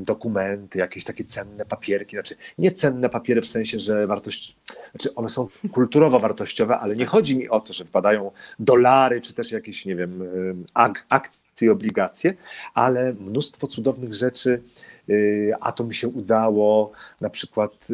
dokumenty, 0.02 0.78
jakieś 0.78 1.04
takie 1.04 1.24
cenne 1.24 1.64
papierki, 1.64 2.16
znaczy 2.16 2.34
nie 2.58 2.72
cenne 2.72 3.08
papiery 3.08 3.40
w 3.40 3.46
sensie, 3.46 3.78
że 3.78 4.06
wartość, 4.06 4.56
znaczy 4.90 5.14
one 5.14 5.28
są 5.28 5.48
kulturowo 5.72 6.20
wartościowe, 6.26 6.78
ale 6.78 6.96
nie 6.96 7.06
chodzi 7.06 7.38
mi 7.38 7.48
o 7.48 7.60
to, 7.60 7.72
że 7.72 7.84
wypadają 7.84 8.30
dolary, 8.58 9.20
czy 9.20 9.34
też 9.34 9.52
jakieś, 9.52 9.84
nie 9.84 9.96
wiem, 9.96 10.22
ak 10.74 11.06
akcje, 11.08 11.72
obligacje, 11.72 12.34
ale 12.74 13.12
mnóstwo 13.12 13.66
cudownych 13.66 14.14
rzeczy, 14.14 14.62
a 15.60 15.72
to 15.72 15.84
mi 15.84 15.94
się 15.94 16.08
udało, 16.08 16.92
na 17.20 17.30
przykład 17.30 17.88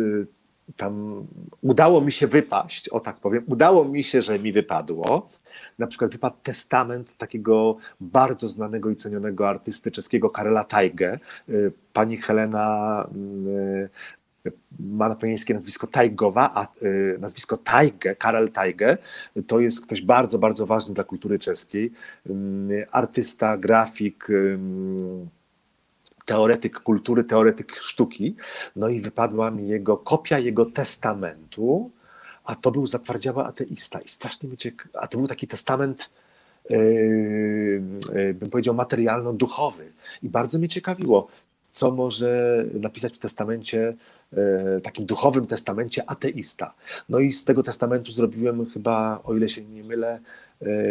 tam 0.77 1.25
udało 1.63 2.01
mi 2.01 2.13
się 2.13 2.27
wypaść, 2.27 2.89
o 2.89 3.01
tak 3.01 3.17
powiem, 3.17 3.45
udało 3.47 3.85
mi 3.85 4.05
się, 4.05 4.23
że 4.23 4.39
mi 4.39 4.53
wypadło. 4.53 5.31
Na 5.79 5.87
przykład 5.87 6.13
wypadł 6.13 6.37
testament 6.43 7.17
takiego 7.17 7.77
bardzo 8.01 8.49
znanego 8.49 8.91
i 8.91 8.97
cenionego 8.97 9.49
artysty 9.49 9.91
czeskiego 9.91 10.31
Karela 10.31 10.65
Tajge. 10.65 11.19
Y, 11.49 11.73
pani 11.93 12.17
Helena 12.17 13.09
y, 13.17 13.89
ma 14.81 15.09
na 15.09 15.15
panieńskie 15.15 15.55
nazwisko 15.55 15.87
Tajgowa, 15.87 16.51
a 16.55 16.69
y, 16.83 17.17
nazwisko 17.21 17.57
Tajge, 17.57 18.17
Karel 18.17 18.53
Tajge, 18.53 18.99
to 19.47 19.61
jest 19.61 19.87
ktoś 19.87 20.03
bardzo, 20.03 20.39
bardzo 20.39 20.67
ważny 20.67 20.95
dla 20.95 21.05
kultury 21.05 21.39
czeskiej. 21.39 21.93
Artysta, 22.91 23.57
grafik, 23.57 24.29
teoretyk 26.25 26.81
kultury, 26.81 27.25
teoretyk 27.25 27.77
sztuki. 27.77 28.37
No 28.77 28.89
i 28.89 29.01
wypadła 29.01 29.51
mi 29.51 29.69
jego 29.69 29.97
kopia 29.97 30.39
jego 30.39 30.67
testamentu, 30.67 31.91
a 32.45 32.55
to 32.55 32.71
był 32.71 32.87
zatwardziały 32.87 33.45
ateista. 33.45 34.01
I 34.01 34.09
strasznie 34.09 34.49
mi 34.49 34.57
ciek... 34.57 34.89
A 34.95 35.07
to 35.07 35.19
był 35.19 35.27
taki 35.27 35.47
testament, 35.47 36.11
yy, 36.71 36.79
yy, 38.15 38.35
bym 38.35 38.51
powiedział, 38.51 38.75
materialno-duchowy. 38.75 39.93
I 40.23 40.29
bardzo 40.29 40.59
mnie 40.59 40.69
ciekawiło, 40.69 41.29
co 41.71 41.91
może 41.91 42.65
napisać 42.75 43.15
w 43.15 43.19
testamencie, 43.19 43.97
yy, 44.33 44.81
takim 44.83 45.07
duchowym 45.07 45.47
testamencie 45.47 46.11
ateista. 46.11 46.75
No 47.09 47.19
i 47.19 47.33
z 47.33 47.45
tego 47.45 47.63
testamentu 47.63 48.13
zrobiłem 48.13 48.67
chyba, 48.71 49.21
o 49.25 49.35
ile 49.35 49.49
się 49.49 49.63
nie 49.63 49.85
mylę, 49.85 50.21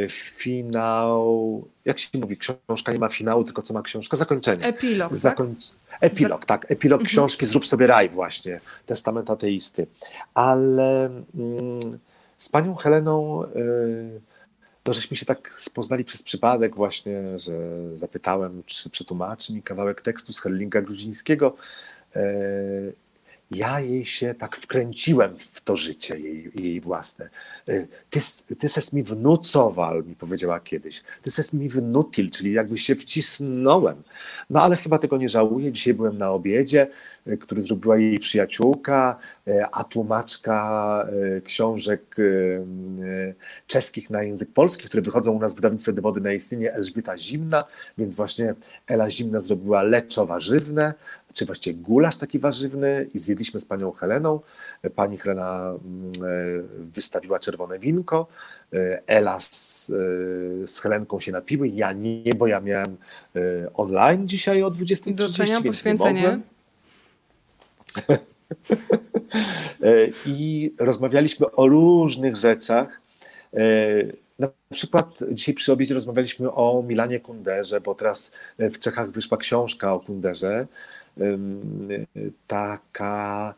finał, 0.10 1.67
jak 1.86 1.99
się 1.99 2.19
mówi, 2.19 2.38
książka 2.38 2.91
nie 2.93 2.99
ma 2.99 3.10
finału, 3.10 3.43
tylko 3.43 3.62
co 3.62 3.73
ma 3.73 3.82
książka? 3.82 4.17
Zakończenie. 4.17 4.65
Epilog, 4.65 5.17
Zakoń... 5.17 5.56
tak? 5.56 5.99
Epilog, 6.02 6.45
tak. 6.45 6.71
Epilog 6.71 7.02
mhm. 7.02 7.08
książki 7.08 7.45
Zrób 7.45 7.67
sobie 7.67 7.88
raj 7.88 8.10
właśnie, 8.10 8.62
Testament 8.86 9.30
ateisty. 9.30 9.88
Ale 10.34 11.06
mm, 11.36 11.99
z 12.38 12.49
panią 12.49 12.76
Heleną 12.76 13.43
y, 13.43 14.21
to 14.84 14.93
żeśmy 14.93 15.17
się 15.17 15.26
tak 15.26 15.62
poznali 15.73 16.04
przez 16.04 16.23
przypadek 16.23 16.76
właśnie, 16.76 17.39
że 17.39 17.54
zapytałem, 17.93 18.63
czy 18.65 18.89
przetłumaczy 18.89 19.54
mi 19.54 19.63
kawałek 19.63 20.02
tekstu 20.02 20.34
z 20.34 20.41
Herlinga 20.41 20.82
Gruzińskiego. 20.82 21.56
Ja 23.53 23.79
jej 23.79 24.05
się 24.05 24.33
tak 24.33 24.57
wkręciłem 24.57 25.39
w 25.39 25.61
to 25.61 25.75
życie 25.75 26.19
jej, 26.19 26.51
jej 26.55 26.81
własne. 26.81 27.29
Ty, 28.09 28.19
ty 28.59 28.69
ses 28.69 28.93
mi 28.93 29.03
wnucowal, 29.03 30.03
mi 30.03 30.15
powiedziała 30.15 30.59
kiedyś. 30.59 31.03
Ty 31.21 31.31
ses 31.31 31.53
mi 31.53 31.69
wnutil, 31.69 32.31
czyli 32.31 32.53
jakby 32.53 32.77
się 32.77 32.95
wcisnąłem. 32.95 34.03
No 34.49 34.61
ale 34.61 34.75
chyba 34.75 34.99
tego 34.99 35.17
nie 35.17 35.29
żałuję. 35.29 35.71
Dzisiaj 35.71 35.93
byłem 35.93 36.17
na 36.17 36.31
obiedzie, 36.31 36.87
e, 37.27 37.37
który 37.37 37.61
zrobiła 37.61 37.97
jej 37.97 38.19
przyjaciółka, 38.19 39.19
e, 39.47 39.67
a 39.71 39.83
tłumaczka 39.83 40.53
książek 41.43 42.15
czeskich 43.67 44.09
na 44.09 44.23
język 44.23 44.53
polski, 44.53 44.85
które 44.85 45.03
wychodzą 45.03 45.31
u 45.31 45.39
nas 45.39 45.53
w 45.53 45.55
wydawnictwie 45.55 45.93
Dowody 45.93 46.21
na 46.21 46.33
istnienie 46.33 46.73
Elżbieta 46.73 47.17
Zimna, 47.17 47.63
więc 47.97 48.15
właśnie 48.15 48.55
Ela 48.87 49.09
Zimna 49.09 49.39
zrobiła 49.39 49.83
leczo 49.83 50.25
warzywne, 50.25 50.93
czy 51.34 51.46
właściwie 51.46 51.80
gulasz 51.80 52.17
taki 52.17 52.39
warzywny 52.39 53.10
i 53.13 53.19
zjedliśmy 53.19 53.60
z 53.60 53.65
panią 53.65 53.91
Heleną. 53.91 54.39
Pani 54.96 55.17
Helena 55.17 55.74
mm, 55.86 56.12
wystawiła 56.93 57.39
czerwone 57.39 57.80
winko, 57.80 58.28
Ela 59.08 59.39
z, 59.39 59.86
z 60.65 60.80
Helenką 60.80 61.19
się 61.19 61.32
napiły, 61.32 61.67
ja 61.67 61.93
nie, 61.93 62.34
bo 62.38 62.48
ja 62.48 62.60
miałem 62.60 62.98
e, 63.36 63.39
online 63.74 64.28
dzisiaj 64.28 64.63
o 64.63 64.72
20.30, 64.72 65.67
poświęcenie. 65.67 66.39
E, 69.84 70.08
I 70.26 70.74
rozmawialiśmy 70.80 71.52
o 71.52 71.67
różnych 71.67 72.36
rzeczach. 72.36 73.02
E, 73.54 73.60
na 74.39 74.48
przykład 74.69 75.19
dzisiaj 75.32 75.56
przy 75.56 75.74
obiedzie 75.74 75.93
rozmawialiśmy 75.93 76.52
o 76.52 76.84
Milanie 76.88 77.19
Kunderze, 77.19 77.82
bo 77.82 77.96
teraz 77.96 78.32
w 78.60 78.80
Czechach 78.80 79.12
wyszła 79.12 79.38
książka 79.38 79.93
o 79.93 80.00
Kunderze 80.00 80.67
taka 82.47 83.54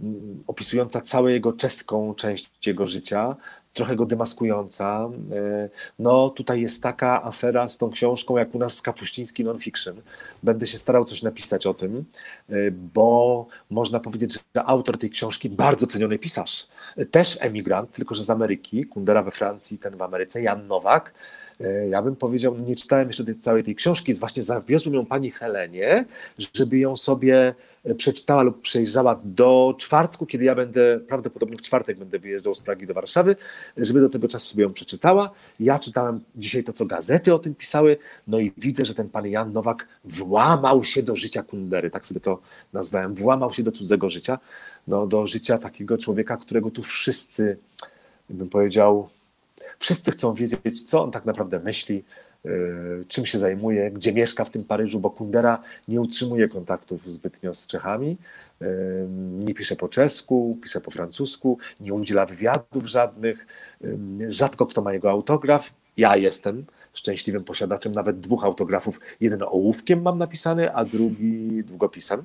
mm, 0.00 0.44
opisująca 0.46 1.00
całą 1.00 1.26
jego 1.26 1.52
czeską 1.52 2.14
część 2.14 2.50
jego 2.66 2.86
życia, 2.86 3.36
trochę 3.72 3.96
go 3.96 4.06
demaskująca. 4.06 5.08
E, 5.32 5.68
no 5.98 6.30
tutaj 6.30 6.60
jest 6.60 6.82
taka 6.82 7.24
afera 7.24 7.68
z 7.68 7.78
tą 7.78 7.90
książką, 7.90 8.36
jak 8.36 8.54
u 8.54 8.58
nas 8.58 8.74
z 8.74 8.82
Kapuściński 8.82 9.44
non-fiction. 9.44 10.00
Będę 10.42 10.66
się 10.66 10.78
starał 10.78 11.04
coś 11.04 11.22
napisać 11.22 11.66
o 11.66 11.74
tym, 11.74 12.04
e, 12.48 12.54
bo 12.70 13.46
można 13.70 14.00
powiedzieć, 14.00 14.38
że 14.56 14.64
autor 14.64 14.98
tej 14.98 15.10
książki, 15.10 15.50
bardzo 15.50 15.86
ceniony 15.86 16.18
pisarz, 16.18 16.66
też 17.10 17.38
emigrant, 17.40 17.92
tylko 17.92 18.14
że 18.14 18.24
z 18.24 18.30
Ameryki, 18.30 18.84
Kundera 18.84 19.22
we 19.22 19.30
Francji, 19.30 19.78
ten 19.78 19.96
w 19.96 20.02
Ameryce, 20.02 20.42
Jan 20.42 20.66
Nowak, 20.66 21.14
ja 21.90 22.02
bym 22.02 22.16
powiedział, 22.16 22.58
nie 22.58 22.76
czytałem 22.76 23.06
jeszcze 23.06 23.24
tej, 23.24 23.36
całej 23.36 23.64
tej 23.64 23.74
książki, 23.74 24.14
właśnie 24.14 24.42
zawiozłem 24.42 24.94
ją 24.94 25.06
pani 25.06 25.30
Helenie, 25.30 26.04
żeby 26.54 26.78
ją 26.78 26.96
sobie 26.96 27.54
e, 27.84 27.94
przeczytała 27.94 28.42
lub 28.42 28.60
przejrzała 28.60 29.20
do 29.24 29.74
czwartku, 29.78 30.26
kiedy 30.26 30.44
ja 30.44 30.54
będę, 30.54 31.00
prawdopodobnie 31.08 31.56
w 31.56 31.62
czwartek 31.62 31.98
będę 31.98 32.18
wyjeżdżał 32.18 32.54
z 32.54 32.60
Pragi 32.60 32.86
do 32.86 32.94
Warszawy, 32.94 33.36
żeby 33.76 34.00
do 34.00 34.08
tego 34.08 34.28
czasu 34.28 34.50
sobie 34.50 34.62
ją 34.62 34.72
przeczytała. 34.72 35.30
Ja 35.60 35.78
czytałem 35.78 36.20
dzisiaj 36.36 36.64
to, 36.64 36.72
co 36.72 36.86
gazety 36.86 37.34
o 37.34 37.38
tym 37.38 37.54
pisały, 37.54 37.96
no 38.26 38.40
i 38.40 38.52
widzę, 38.58 38.84
że 38.84 38.94
ten 38.94 39.08
pan 39.08 39.26
Jan 39.26 39.52
Nowak 39.52 39.88
włamał 40.04 40.84
się 40.84 41.02
do 41.02 41.16
życia 41.16 41.42
Kundery, 41.42 41.90
tak 41.90 42.06
sobie 42.06 42.20
to 42.20 42.38
nazwałem, 42.72 43.14
włamał 43.14 43.52
się 43.52 43.62
do 43.62 43.72
cudzego 43.72 44.10
życia, 44.10 44.38
no, 44.88 45.06
do 45.06 45.26
życia 45.26 45.58
takiego 45.58 45.98
człowieka, 45.98 46.36
którego 46.36 46.70
tu 46.70 46.82
wszyscy, 46.82 47.58
bym 48.30 48.48
powiedział, 48.48 49.08
Wszyscy 49.78 50.10
chcą 50.10 50.34
wiedzieć, 50.34 50.82
co 50.82 51.02
on 51.02 51.10
tak 51.10 51.24
naprawdę 51.24 51.60
myśli, 51.60 52.04
e, 52.44 52.50
czym 53.08 53.26
się 53.26 53.38
zajmuje, 53.38 53.90
gdzie 53.90 54.12
mieszka 54.12 54.44
w 54.44 54.50
tym 54.50 54.64
Paryżu, 54.64 55.00
bo 55.00 55.10
Kundera 55.10 55.62
nie 55.88 56.00
utrzymuje 56.00 56.48
kontaktów 56.48 57.12
zbytnio 57.12 57.54
z 57.54 57.66
Czechami, 57.66 58.16
e, 58.60 58.66
nie 59.44 59.54
pisze 59.54 59.76
po 59.76 59.88
czesku, 59.88 60.58
pisze 60.62 60.80
po 60.80 60.90
francusku, 60.90 61.58
nie 61.80 61.94
udziela 61.94 62.26
wywiadów 62.26 62.86
żadnych, 62.86 63.46
e, 63.84 63.88
rzadko 64.28 64.66
kto 64.66 64.82
ma 64.82 64.92
jego 64.92 65.10
autograf. 65.10 65.74
Ja 65.96 66.16
jestem 66.16 66.64
szczęśliwym 66.94 67.44
posiadaczem 67.44 67.92
nawet 67.92 68.20
dwóch 68.20 68.44
autografów. 68.44 69.00
Jeden 69.20 69.42
ołówkiem 69.42 70.02
mam 70.02 70.18
napisany, 70.18 70.74
a 70.74 70.84
drugi 70.84 71.64
długopisem. 71.64 72.24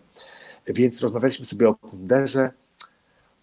Więc 0.68 1.02
rozmawialiśmy 1.02 1.46
sobie 1.46 1.70
o 1.70 1.76
Kunderze. 1.76 2.52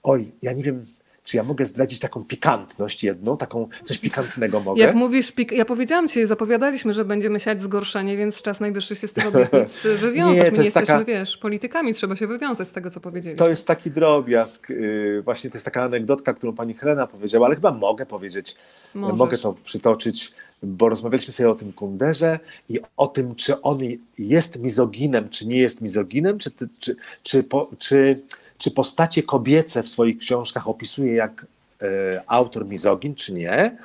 Oj, 0.02 0.32
ja 0.42 0.52
nie 0.52 0.62
wiem, 0.62 0.86
czy 1.24 1.36
ja 1.36 1.42
mogę 1.42 1.66
zdradzić 1.66 1.98
taką 1.98 2.24
pikantność 2.24 3.04
jedną, 3.04 3.36
taką 3.36 3.68
coś 3.82 3.98
pikantnego 3.98 4.60
mogę? 4.60 4.80
Jak 4.80 4.94
mówisz, 4.94 5.32
pik 5.32 5.52
ja 5.52 5.64
powiedziałam 5.64 6.08
ci, 6.08 6.26
zapowiadaliśmy, 6.26 6.94
że 6.94 7.04
będziemy 7.04 7.40
siać 7.40 7.62
zgorszenie, 7.62 8.16
więc 8.16 8.42
czas 8.42 8.60
najwyższy 8.60 8.96
się 8.96 9.08
z 9.08 9.12
tych 9.12 9.26
obietnic 9.26 9.82
wywiązać. 10.00 10.44
Nie, 10.44 10.50
My 10.50 10.58
nie 10.58 10.64
jesteśmy, 10.64 10.86
taka... 10.86 11.04
wiesz, 11.04 11.36
politykami, 11.36 11.94
trzeba 11.94 12.16
się 12.16 12.26
wywiązać 12.26 12.68
z 12.68 12.72
tego, 12.72 12.90
co 12.90 13.00
powiedzieliśmy. 13.00 13.38
To 13.38 13.50
jest 13.50 13.66
taki 13.66 13.90
drobiazg. 13.90 14.70
Y, 14.70 15.22
właśnie 15.24 15.50
to 15.50 15.56
jest 15.56 15.64
taka 15.64 15.82
anegdotka, 15.82 16.34
którą 16.34 16.52
pani 16.52 16.74
Helena 16.74 17.06
powiedziała, 17.06 17.46
ale 17.46 17.54
chyba 17.54 17.70
mogę 17.70 18.06
powiedzieć, 18.06 18.56
Możesz. 18.94 19.18
mogę 19.18 19.38
to 19.38 19.54
przytoczyć 19.64 20.32
bo 20.64 20.88
rozmawialiśmy 20.88 21.32
sobie 21.32 21.50
o 21.50 21.54
tym 21.54 21.72
Kunderze 21.72 22.38
i 22.68 22.80
o 22.96 23.06
tym, 23.06 23.34
czy 23.34 23.60
on 23.62 23.78
jest 24.18 24.58
mizoginem, 24.58 25.28
czy 25.28 25.46
nie 25.46 25.56
jest 25.56 25.80
mizoginem, 25.80 26.38
czy, 26.38 26.50
czy, 26.50 26.96
czy, 27.22 27.44
czy, 27.78 28.20
czy 28.58 28.70
postacie 28.70 29.22
kobiece 29.22 29.82
w 29.82 29.88
swoich 29.88 30.18
książkach 30.18 30.68
opisuje 30.68 31.14
jak 31.14 31.46
e, 31.82 31.86
autor 32.26 32.66
mizogin, 32.66 33.14
czy 33.14 33.34
nie. 33.34 33.52
E, 33.52 33.76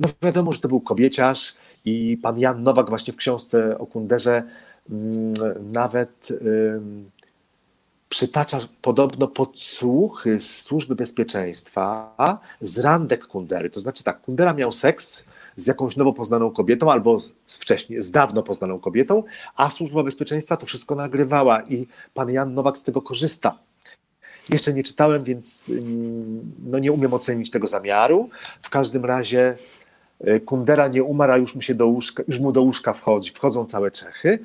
no 0.00 0.08
wiadomo, 0.22 0.52
że 0.52 0.60
to 0.60 0.68
był 0.68 0.80
kobieciarz 0.80 1.54
i 1.84 2.18
pan 2.22 2.40
Jan 2.40 2.62
Nowak 2.62 2.88
właśnie 2.88 3.12
w 3.12 3.16
książce 3.16 3.78
o 3.78 3.86
Kunderze 3.86 4.42
mm, 4.90 5.34
nawet 5.72 6.28
przytacza 8.10 8.58
podobno 8.82 9.28
podsłuchy 9.28 10.40
z 10.40 10.62
służby 10.62 10.94
bezpieczeństwa 10.94 12.40
z 12.60 12.78
randek 12.78 13.26
Kundery. 13.26 13.70
To 13.70 13.80
znaczy 13.80 14.04
tak, 14.04 14.20
Kundera 14.20 14.54
miał 14.54 14.72
seks 14.72 15.24
z 15.56 15.66
jakąś 15.66 15.96
nowo 15.96 16.12
poznaną 16.12 16.50
kobietą 16.50 16.92
albo 16.92 17.20
z 17.46 17.58
wcześniej, 17.58 18.02
z 18.02 18.10
dawno 18.10 18.42
poznaną 18.42 18.78
kobietą, 18.78 19.22
a 19.56 19.70
służba 19.70 20.02
bezpieczeństwa 20.02 20.56
to 20.56 20.66
wszystko 20.66 20.94
nagrywała 20.94 21.62
i 21.62 21.86
pan 22.14 22.30
Jan 22.30 22.54
Nowak 22.54 22.78
z 22.78 22.84
tego 22.84 23.02
korzysta. 23.02 23.58
Jeszcze 24.52 24.72
nie 24.72 24.82
czytałem, 24.82 25.24
więc 25.24 25.70
mm, 25.70 26.52
no 26.66 26.78
nie 26.78 26.92
umiem 26.92 27.14
ocenić 27.14 27.50
tego 27.50 27.66
zamiaru. 27.66 28.28
W 28.62 28.70
każdym 28.70 29.04
razie 29.04 29.56
e, 30.20 30.40
Kundera 30.40 30.88
nie 30.88 31.04
umarł, 31.04 31.32
a 31.32 31.36
już 31.36 31.54
mu, 31.54 31.62
się 31.62 31.74
do 31.74 31.86
łóżka, 31.86 32.22
już 32.28 32.40
mu 32.40 32.52
do 32.52 32.62
łóżka 32.62 32.92
wchodzi, 32.92 33.30
wchodzą 33.30 33.64
całe 33.64 33.90
Czechy. 33.90 34.38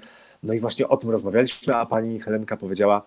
No 0.44 0.54
i 0.54 0.60
właśnie 0.60 0.88
o 0.88 0.98
tym 0.98 1.10
rozmawialiśmy, 1.10 1.76
a 1.76 1.86
pani 1.86 2.20
Helenka 2.20 2.58
powiedziała, 2.58 3.06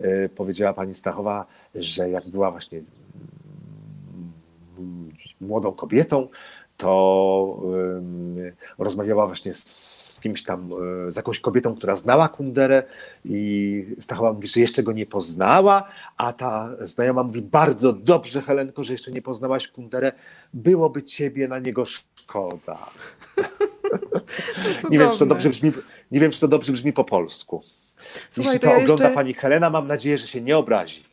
e, 0.00 0.28
powiedziała 0.28 0.72
pani 0.72 0.94
Stachowa, 0.94 1.46
że 1.74 2.10
jak 2.10 2.28
była 2.28 2.50
właśnie 2.50 2.78
mm, 4.78 5.12
młodą 5.40 5.72
kobietą, 5.72 6.28
to 6.76 7.62
rozmawiała 8.78 9.26
właśnie 9.26 9.52
z 9.52 9.99
kimś 10.20 10.44
tam, 10.44 10.70
e, 11.06 11.12
z 11.12 11.16
jakąś 11.16 11.40
kobietą, 11.40 11.76
która 11.76 11.96
znała 11.96 12.28
Kunderę 12.28 12.82
i 13.24 13.84
Stachowa 14.00 14.32
mówi, 14.32 14.48
że 14.48 14.60
jeszcze 14.60 14.82
go 14.82 14.92
nie 14.92 15.06
poznała, 15.06 15.88
a 16.16 16.32
ta 16.32 16.70
znajoma 16.80 17.22
mówi, 17.22 17.42
bardzo 17.42 17.92
dobrze 17.92 18.42
Helenko, 18.42 18.84
że 18.84 18.92
jeszcze 18.92 19.12
nie 19.12 19.22
poznałaś 19.22 19.68
Kunderę, 19.68 20.12
byłoby 20.54 21.02
ciebie 21.02 21.48
na 21.48 21.58
niego 21.58 21.84
szkoda. 21.84 22.90
nie, 24.90 24.98
wiem, 24.98 25.10
czy 25.12 25.18
to 25.18 25.26
dobrze 25.26 25.50
brzmi, 25.50 25.72
nie 26.10 26.20
wiem, 26.20 26.30
czy 26.30 26.40
to 26.40 26.48
dobrze 26.48 26.72
brzmi 26.72 26.92
po 26.92 27.04
polsku. 27.04 27.62
Słuchaj, 28.30 28.52
Jeśli 28.54 28.68
to, 28.68 28.74
to 28.74 28.78
ja 28.78 28.82
ogląda 28.82 29.04
jeszcze... 29.04 29.14
pani 29.14 29.34
Helena, 29.34 29.70
mam 29.70 29.88
nadzieję, 29.88 30.18
że 30.18 30.26
się 30.26 30.40
nie 30.40 30.56
obrazi. 30.56 31.09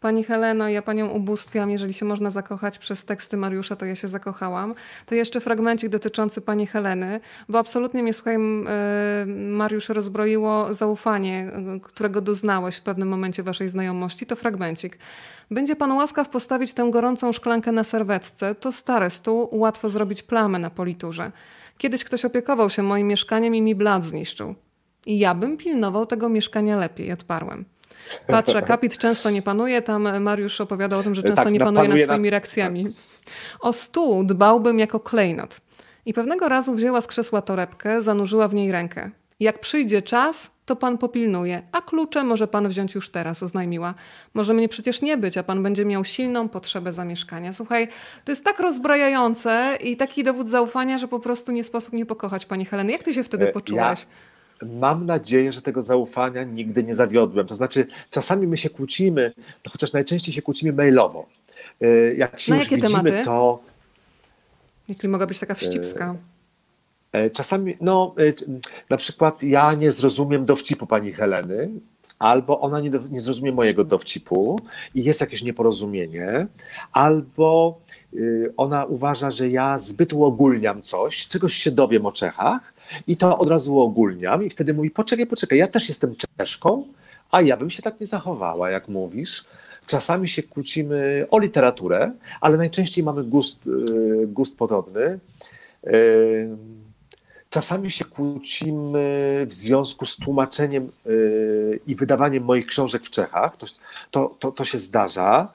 Pani 0.00 0.24
Heleno, 0.24 0.68
ja 0.68 0.82
panią 0.82 1.08
ubóstwiam, 1.08 1.70
jeżeli 1.70 1.94
się 1.94 2.04
można 2.06 2.30
zakochać 2.30 2.78
przez 2.78 3.04
teksty 3.04 3.36
Mariusza, 3.36 3.76
to 3.76 3.86
ja 3.86 3.94
się 3.96 4.08
zakochałam. 4.08 4.74
To 5.06 5.14
jeszcze 5.14 5.40
fragmencik 5.40 5.88
dotyczący 5.88 6.40
pani 6.40 6.66
Heleny, 6.66 7.20
bo 7.48 7.58
absolutnie 7.58 8.02
mnie, 8.02 8.12
słuchaj, 8.12 8.36
Mariusz 9.26 9.88
rozbroiło 9.88 10.74
zaufanie, 10.74 11.52
którego 11.82 12.20
doznałeś 12.20 12.76
w 12.76 12.82
pewnym 12.82 13.08
momencie 13.08 13.42
waszej 13.42 13.68
znajomości. 13.68 14.26
To 14.26 14.36
fragmencik. 14.36 14.98
Będzie 15.50 15.76
pan 15.76 15.92
łaskaw 15.92 16.28
postawić 16.28 16.74
tę 16.74 16.88
gorącą 16.90 17.32
szklankę 17.32 17.72
na 17.72 17.84
serwetce, 17.84 18.54
to 18.54 18.72
stary 18.72 19.10
stół, 19.10 19.48
łatwo 19.52 19.88
zrobić 19.88 20.22
plamę 20.22 20.58
na 20.58 20.70
politurze. 20.70 21.32
Kiedyś 21.78 22.04
ktoś 22.04 22.24
opiekował 22.24 22.70
się 22.70 22.82
moim 22.82 23.06
mieszkaniem 23.06 23.54
i 23.54 23.62
mi 23.62 23.74
blat 23.74 24.04
zniszczył. 24.04 24.54
I 25.06 25.18
ja 25.18 25.34
bym 25.34 25.56
pilnował 25.56 26.06
tego 26.06 26.28
mieszkania 26.28 26.76
lepiej, 26.76 27.12
odparłem. 27.12 27.64
Patrzę, 28.26 28.62
kapit 28.62 28.98
często 28.98 29.30
nie 29.30 29.42
panuje. 29.42 29.82
Tam 29.82 30.22
Mariusz 30.22 30.60
opowiadał 30.60 31.00
o 31.00 31.02
tym, 31.02 31.14
że 31.14 31.22
często 31.22 31.44
tak, 31.44 31.52
nie 31.52 31.60
panuje 31.60 31.88
nad 31.88 32.00
swoimi 32.00 32.30
reakcjami. 32.30 32.86
O 33.60 33.72
stół 33.72 34.24
dbałbym 34.24 34.78
jako 34.78 35.00
klejnot. 35.00 35.60
I 36.06 36.12
pewnego 36.12 36.48
razu 36.48 36.74
wzięła 36.74 37.00
z 37.00 37.06
krzesła 37.06 37.42
torebkę, 37.42 38.02
zanurzyła 38.02 38.48
w 38.48 38.54
niej 38.54 38.72
rękę. 38.72 39.10
Jak 39.40 39.60
przyjdzie 39.60 40.02
czas, 40.02 40.50
to 40.66 40.76
pan 40.76 40.98
popilnuje, 40.98 41.62
a 41.72 41.80
klucze 41.82 42.24
może 42.24 42.48
pan 42.48 42.68
wziąć 42.68 42.94
już 42.94 43.10
teraz, 43.10 43.42
oznajmiła. 43.42 43.94
Może 44.34 44.54
mnie 44.54 44.68
przecież 44.68 45.02
nie 45.02 45.16
być, 45.16 45.38
a 45.38 45.42
pan 45.42 45.62
będzie 45.62 45.84
miał 45.84 46.04
silną 46.04 46.48
potrzebę 46.48 46.92
zamieszkania. 46.92 47.52
Słuchaj, 47.52 47.88
to 48.24 48.32
jest 48.32 48.44
tak 48.44 48.60
rozbrajające 48.60 49.78
i 49.80 49.96
taki 49.96 50.24
dowód 50.24 50.48
zaufania, 50.48 50.98
że 50.98 51.08
po 51.08 51.20
prostu 51.20 51.52
nie 51.52 51.64
sposób 51.64 51.92
nie 51.92 52.06
pokochać 52.06 52.46
pani 52.46 52.64
Heleny. 52.64 52.92
Jak 52.92 53.02
ty 53.02 53.14
się 53.14 53.24
wtedy 53.24 53.48
e, 53.48 53.52
poczułaś? 53.52 54.00
Ja 54.00 54.06
mam 54.62 55.06
nadzieję, 55.06 55.52
że 55.52 55.62
tego 55.62 55.82
zaufania 55.82 56.44
nigdy 56.44 56.84
nie 56.84 56.94
zawiodłem. 56.94 57.46
To 57.46 57.54
znaczy, 57.54 57.86
czasami 58.10 58.46
my 58.46 58.56
się 58.56 58.70
kłócimy, 58.70 59.32
no 59.64 59.70
chociaż 59.72 59.92
najczęściej 59.92 60.34
się 60.34 60.42
kłócimy 60.42 60.72
mailowo. 60.72 61.26
E, 61.80 62.14
jak 62.14 62.40
się 62.40 62.52
Na 62.52 62.58
już 62.58 62.68
widzimy, 62.68 62.88
tematy? 62.88 63.22
to. 63.24 63.62
Jeśli 64.88 65.08
mogła 65.08 65.26
być 65.26 65.38
taka 65.38 65.54
wścibska. 65.54 66.16
E, 67.12 67.30
czasami, 67.30 67.76
no, 67.80 68.14
e, 68.18 68.32
na 68.90 68.96
przykład 68.96 69.42
ja 69.42 69.74
nie 69.74 69.92
zrozumiem 69.92 70.44
dowcipu 70.44 70.86
pani 70.86 71.12
Heleny, 71.12 71.70
albo 72.18 72.60
ona 72.60 72.80
nie, 72.80 72.90
do, 72.90 72.98
nie 73.10 73.20
zrozumie 73.20 73.52
mojego 73.52 73.84
dowcipu 73.84 74.60
i 74.94 75.04
jest 75.04 75.20
jakieś 75.20 75.42
nieporozumienie, 75.42 76.46
albo 76.92 77.80
ona 78.56 78.84
uważa, 78.84 79.30
że 79.30 79.50
ja 79.50 79.78
zbyt 79.78 80.12
uogólniam 80.12 80.82
coś, 80.82 81.26
czegoś 81.28 81.54
się 81.54 81.70
dowiem 81.70 82.06
o 82.06 82.12
Czechach 82.12 82.75
i 83.06 83.16
to 83.16 83.38
od 83.38 83.48
razu 83.48 83.74
uogólniam 83.74 84.44
i 84.44 84.50
wtedy 84.50 84.74
mówi, 84.74 84.90
poczekaj, 84.90 85.26
poczekaj, 85.26 85.58
ja 85.58 85.68
też 85.68 85.88
jestem 85.88 86.14
Czeszką, 86.38 86.84
a 87.30 87.42
ja 87.42 87.56
bym 87.56 87.70
się 87.70 87.82
tak 87.82 88.00
nie 88.00 88.06
zachowała, 88.06 88.70
jak 88.70 88.88
mówisz. 88.88 89.44
Czasami 89.86 90.28
się 90.28 90.42
kłócimy 90.42 91.26
o 91.30 91.38
literaturę, 91.38 92.12
ale 92.40 92.56
najczęściej 92.56 93.04
mamy 93.04 93.24
gust, 93.24 93.66
y, 93.66 94.26
gust 94.26 94.58
podobny. 94.58 95.18
Y, 95.86 96.48
Czasami 97.50 97.90
się 97.90 98.04
kłócimy 98.04 99.46
w 99.48 99.52
związku 99.52 100.06
z 100.06 100.16
tłumaczeniem 100.16 100.92
yy, 101.04 101.80
i 101.86 101.94
wydawaniem 101.94 102.44
moich 102.44 102.66
książek 102.66 103.02
w 103.02 103.10
Czechach. 103.10 103.56
To, 104.10 104.36
to, 104.38 104.52
to, 104.52 104.64
się 104.64 104.80
zdarza, 104.80 105.52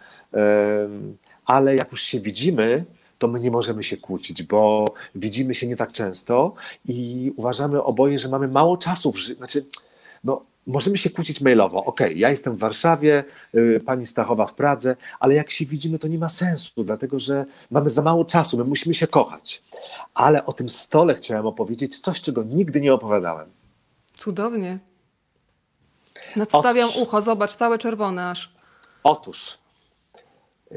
ale 1.45 1.75
jak 1.75 1.91
już 1.91 2.01
się 2.01 2.19
widzimy, 2.19 2.85
to 3.21 3.27
my 3.27 3.39
nie 3.39 3.51
możemy 3.51 3.83
się 3.83 3.97
kłócić, 3.97 4.43
bo 4.43 4.85
widzimy 5.15 5.55
się 5.55 5.67
nie 5.67 5.75
tak 5.75 5.91
często 5.91 6.53
i 6.87 7.31
uważamy 7.35 7.83
oboje, 7.83 8.19
że 8.19 8.29
mamy 8.29 8.47
mało 8.47 8.77
czasu 8.77 9.11
w 9.11 9.17
życiu. 9.17 9.37
Znaczy, 9.37 9.65
no, 10.23 10.41
możemy 10.67 10.97
się 10.97 11.09
kłócić 11.09 11.41
mailowo. 11.41 11.85
Ok, 11.85 11.99
ja 12.15 12.29
jestem 12.29 12.55
w 12.55 12.59
Warszawie, 12.59 13.23
yy, 13.53 13.79
pani 13.85 14.05
Stachowa 14.05 14.45
w 14.45 14.53
Pradze, 14.53 14.95
ale 15.19 15.35
jak 15.35 15.51
się 15.51 15.65
widzimy, 15.65 15.99
to 15.99 16.07
nie 16.07 16.17
ma 16.17 16.29
sensu, 16.29 16.83
dlatego 16.83 17.19
że 17.19 17.45
mamy 17.71 17.89
za 17.89 18.01
mało 18.01 18.25
czasu, 18.25 18.57
my 18.57 18.63
musimy 18.63 18.95
się 18.95 19.07
kochać. 19.07 19.63
Ale 20.13 20.45
o 20.45 20.53
tym 20.53 20.69
stole 20.69 21.15
chciałem 21.15 21.45
opowiedzieć 21.45 21.99
coś, 21.99 22.21
czego 22.21 22.43
nigdy 22.43 22.81
nie 22.81 22.93
opowiadałem. 22.93 23.49
Cudownie. 24.17 24.79
Nadstawiam 26.35 26.89
Otóż, 26.89 27.01
ucho, 27.01 27.21
zobacz, 27.21 27.55
całe 27.55 27.77
czerwone 27.77 28.29
aż. 28.29 28.53
Otóż, 29.03 29.57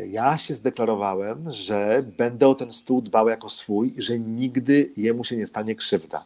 ja 0.08 0.38
się 0.38 0.54
zdeklarowałem, 0.54 1.52
że 1.52 2.04
będę 2.18 2.48
o 2.48 2.54
ten 2.54 2.72
stół 2.72 3.02
dbał 3.02 3.28
jako 3.28 3.48
swój, 3.48 3.94
że 3.98 4.18
nigdy 4.18 4.90
jemu 4.96 5.24
się 5.24 5.36
nie 5.36 5.46
stanie 5.46 5.74
krzywda. 5.74 6.24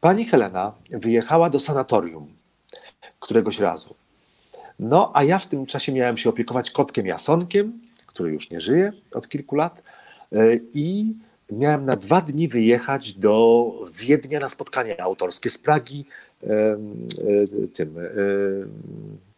Pani 0.00 0.24
Helena 0.24 0.72
wyjechała 0.90 1.50
do 1.50 1.58
sanatorium 1.58 2.28
któregoś 3.20 3.58
razu. 3.58 3.94
No, 4.78 5.10
a 5.14 5.24
ja 5.24 5.38
w 5.38 5.46
tym 5.46 5.66
czasie 5.66 5.92
miałem 5.92 6.16
się 6.16 6.30
opiekować 6.30 6.70
kotkiem 6.70 7.06
Jasonkiem, 7.06 7.80
który 8.06 8.32
już 8.32 8.50
nie 8.50 8.60
żyje 8.60 8.92
od 9.12 9.28
kilku 9.28 9.56
lat 9.56 9.82
e, 10.32 10.36
i 10.74 11.14
miałem 11.50 11.84
na 11.84 11.96
dwa 11.96 12.20
dni 12.20 12.48
wyjechać 12.48 13.12
do 13.12 13.66
Wiednia 13.94 14.40
na 14.40 14.48
spotkanie 14.48 15.02
autorskie 15.02 15.50
z 15.50 15.58
Pragi 15.58 16.04
e, 16.42 16.76
tym 17.72 17.98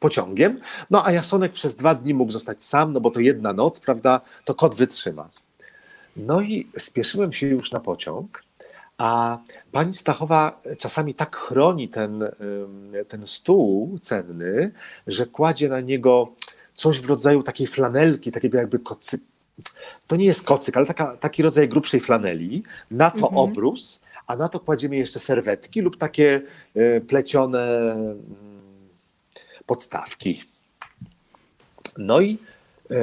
pociągiem. 0.07 0.61
No 0.91 1.07
a 1.07 1.13
Jasonek 1.13 1.53
przez 1.53 1.77
dwa 1.77 1.95
dni 1.95 2.15
mógł 2.15 2.33
zostać 2.33 2.65
sam, 2.65 2.93
no 2.93 3.01
bo 3.01 3.11
to 3.11 3.21
jedna 3.21 3.53
noc, 3.53 3.81
prawda, 3.81 4.21
to 4.45 4.55
kot 4.55 4.75
wytrzyma. 4.75 5.29
No 6.17 6.41
i 6.41 6.69
spieszyłem 6.79 7.33
się 7.33 7.47
już 7.47 7.73
na 7.73 7.81
pociąg 7.81 8.47
a 8.99 9.39
pani 9.73 9.95
Stachowa 9.95 10.61
czasami 10.79 11.15
tak 11.15 11.37
chroni 11.37 11.89
ten, 11.89 12.25
ten 13.09 13.27
stół 13.27 13.99
cenny, 13.99 14.71
że 15.07 15.27
kładzie 15.27 15.69
na 15.69 15.81
niego 15.81 16.33
coś 16.75 17.01
w 17.01 17.09
rodzaju 17.09 17.43
takiej 17.43 17.67
flanelki, 17.67 18.33
takiego 18.33 18.59
jakby 18.59 18.79
kocy. 18.79 19.19
To 20.07 20.17
nie 20.17 20.25
jest 20.25 20.45
kocyk, 20.45 20.77
ale 20.77 20.87
taka, 20.87 21.17
taki 21.17 21.43
rodzaj 21.43 21.69
grubszej 21.69 22.01
flaneli, 22.01 22.63
na 22.91 23.11
to 23.11 23.29
mhm. 23.29 23.37
obrus, 23.37 24.01
a 24.27 24.37
na 24.37 24.49
to 24.49 24.61
kładziemy 24.61 24.97
jeszcze 24.97 25.21
serwetki 25.21 25.81
lub 25.81 25.97
takie 25.97 26.41
e, 26.75 27.01
plecione 27.01 27.97
podstawki. 29.67 30.43
No 31.99 32.21
i 32.21 32.39
e, 32.91 32.97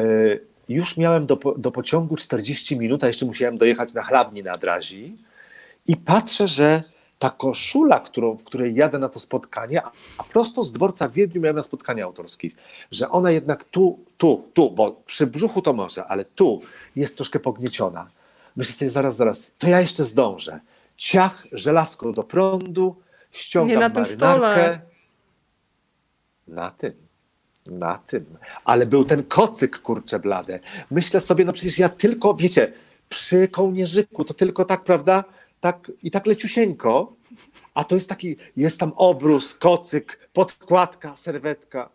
już 0.70 0.98
miałem 0.98 1.26
do, 1.26 1.36
do 1.58 1.72
pociągu 1.72 2.16
40 2.16 2.78
minut, 2.78 3.04
a 3.04 3.08
jeszcze 3.08 3.26
musiałem 3.26 3.58
dojechać 3.58 3.94
na 3.94 4.04
chlawni 4.04 4.44
nad 4.44 4.64
Razi 4.64 5.18
i 5.88 5.98
patrzę, 5.98 6.48
że 6.48 6.84
ta 7.20 7.30
koszula, 7.30 8.00
którą, 8.00 8.38
w 8.38 8.44
której 8.44 8.76
jadę 8.76 9.00
na 9.00 9.10
to 9.10 9.20
spotkanie, 9.20 9.82
a 10.18 10.24
prosto 10.24 10.64
z 10.64 10.74
dworca 10.74 11.08
w 11.08 11.14
Wiedniu 11.14 11.42
miałem 11.42 11.56
na 11.56 11.64
spotkanie 11.64 12.04
autorskie, 12.04 12.50
że 12.92 13.10
ona 13.10 13.32
jednak 13.32 13.64
tu, 13.64 14.00
tu, 14.18 14.50
tu, 14.54 14.72
bo 14.72 14.92
przy 14.92 15.28
brzuchu 15.28 15.62
to 15.62 15.74
może, 15.74 16.06
ale 16.06 16.26
tu 16.26 16.62
jest 16.96 17.18
troszkę 17.18 17.40
pognieciona. 17.40 18.10
Myślę 18.56 18.74
sobie, 18.74 18.92
zaraz, 18.92 19.16
zaraz, 19.16 19.56
to 19.58 19.68
ja 19.68 19.82
jeszcze 19.82 20.06
zdążę. 20.06 20.60
Ciach, 20.98 21.48
żelazko 21.52 22.12
do 22.12 22.24
prądu, 22.24 22.96
ściągam 23.32 23.68
Nie 23.68 24.93
na 26.48 26.72
tym. 26.72 26.94
Na 27.66 27.98
tym. 27.98 28.26
Ale 28.64 28.86
był 28.86 29.06
ten 29.06 29.24
kocyk, 29.24 29.80
kurcze 29.80 30.20
blade. 30.20 30.60
Myślę 30.92 31.22
sobie, 31.22 31.46
no 31.46 31.54
przecież 31.54 31.80
ja 31.80 31.90
tylko, 31.90 32.36
wiecie, 32.36 32.74
przy 33.10 33.48
kołnierzyku, 33.48 34.26
to 34.26 34.34
tylko 34.34 34.66
tak, 34.66 34.84
prawda, 34.84 35.24
tak, 35.60 35.92
i 36.04 36.12
tak 36.12 36.26
leciusieńko, 36.26 37.16
a 37.74 37.84
to 37.84 37.96
jest 37.96 38.10
taki, 38.10 38.36
jest 38.58 38.80
tam 38.80 38.94
obrus, 38.96 39.54
kocyk, 39.54 40.30
podkładka, 40.34 41.16
serwetka. 41.16 41.90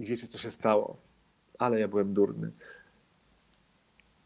I 0.00 0.04
wiecie, 0.04 0.26
co 0.26 0.38
się 0.38 0.50
stało? 0.50 0.96
Ale 1.58 1.80
ja 1.80 1.88
byłem 1.88 2.14
durny. 2.14 2.50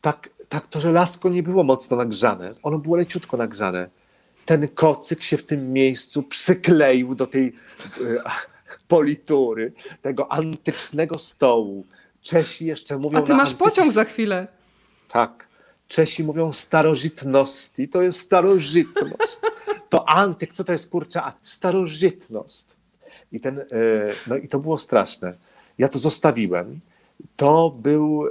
Tak, 0.01 0.31
tak 0.49 0.67
to 0.67 0.81
żelazko 0.81 1.29
nie 1.29 1.43
było 1.43 1.65
mocno 1.65 1.97
nagrzane. 1.97 2.55
Ono 2.63 2.79
było 2.79 2.97
leciutko 2.97 3.37
nagrzane. 3.37 3.89
Ten 4.47 4.69
kocyk 4.69 5.23
się 5.23 5.37
w 5.37 5.47
tym 5.47 5.73
miejscu 5.73 6.23
przykleił 6.23 7.15
do 7.15 7.27
tej 7.27 7.53
e, 8.01 8.23
politury, 8.93 9.73
tego 10.03 10.33
antycznego 10.33 11.19
stołu. 11.19 11.87
Czesi 12.23 12.67
jeszcze 12.67 12.99
mówią. 12.99 13.19
A 13.19 13.23
ty 13.23 13.35
masz 13.35 13.55
pociąg 13.55 13.93
za 13.93 14.05
chwilę. 14.05 14.47
Tak. 15.09 15.47
Czesi 15.89 16.25
mówią 16.25 16.53
starożytności, 16.53 17.89
to 17.89 18.03
jest 18.03 18.21
starożytność. 18.21 19.41
To 19.89 20.09
antyk, 20.09 20.53
co 20.53 20.65
to 20.65 20.73
jest 20.73 20.91
kurczę? 20.91 21.23
A, 21.23 21.33
starożytność. 21.43 22.67
I, 23.33 23.41
ten, 23.41 23.59
e, 23.59 23.65
no 24.27 24.37
i 24.37 24.49
to 24.49 24.59
było 24.59 24.79
straszne. 24.79 25.35
Ja 25.79 25.89
to 25.89 25.99
zostawiłem. 25.99 26.81
To 27.37 27.71
był, 27.71 28.27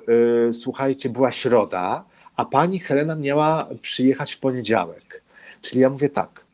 e, 0.49 0.53
słuchajcie, 0.53 1.09
była 1.09 1.31
środa, 1.31 2.03
a 2.35 2.45
pani 2.45 2.79
Helena 2.79 3.15
miała 3.15 3.67
przyjechać 3.81 4.33
w 4.33 4.39
poniedziałek. 4.39 5.21
Czyli 5.61 5.81
ja 5.81 5.89
mówię 5.89 6.09
tak. 6.09 6.45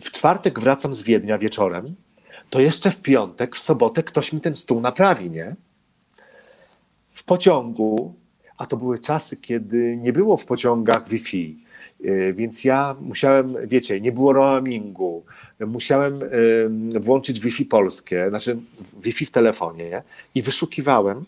W 0.00 0.10
czwartek 0.10 0.60
wracam 0.60 0.94
z 0.94 1.02
Wiednia 1.02 1.38
wieczorem, 1.38 1.94
to 2.54 2.60
jeszcze 2.60 2.90
w 2.90 3.00
piątek, 3.00 3.56
w 3.56 3.58
sobotę 3.58 4.02
ktoś 4.02 4.32
mi 4.32 4.40
ten 4.40 4.54
stół 4.54 4.80
naprawi, 4.80 5.30
nie? 5.30 5.54
W 7.12 7.24
pociągu 7.24 8.14
a 8.58 8.66
to 8.66 8.76
były 8.76 8.98
czasy, 8.98 9.36
kiedy 9.36 9.96
nie 9.96 10.12
było 10.12 10.36
w 10.36 10.44
pociągach 10.44 11.08
Wi-Fi. 11.08 11.58
E, 12.04 12.32
więc 12.32 12.64
ja 12.64 12.96
musiałem, 13.00 13.56
wiecie, 13.66 14.00
nie 14.00 14.12
było 14.12 14.32
roamingu, 14.32 15.24
musiałem 15.60 16.20
włączyć 17.00 17.40
Wi-Fi 17.40 17.64
polskie, 17.64 18.28
znaczy 18.28 18.56
Wi-Fi 19.02 19.26
w 19.26 19.30
telefonie 19.30 20.02
i 20.34 20.42
wyszukiwałem 20.42 21.24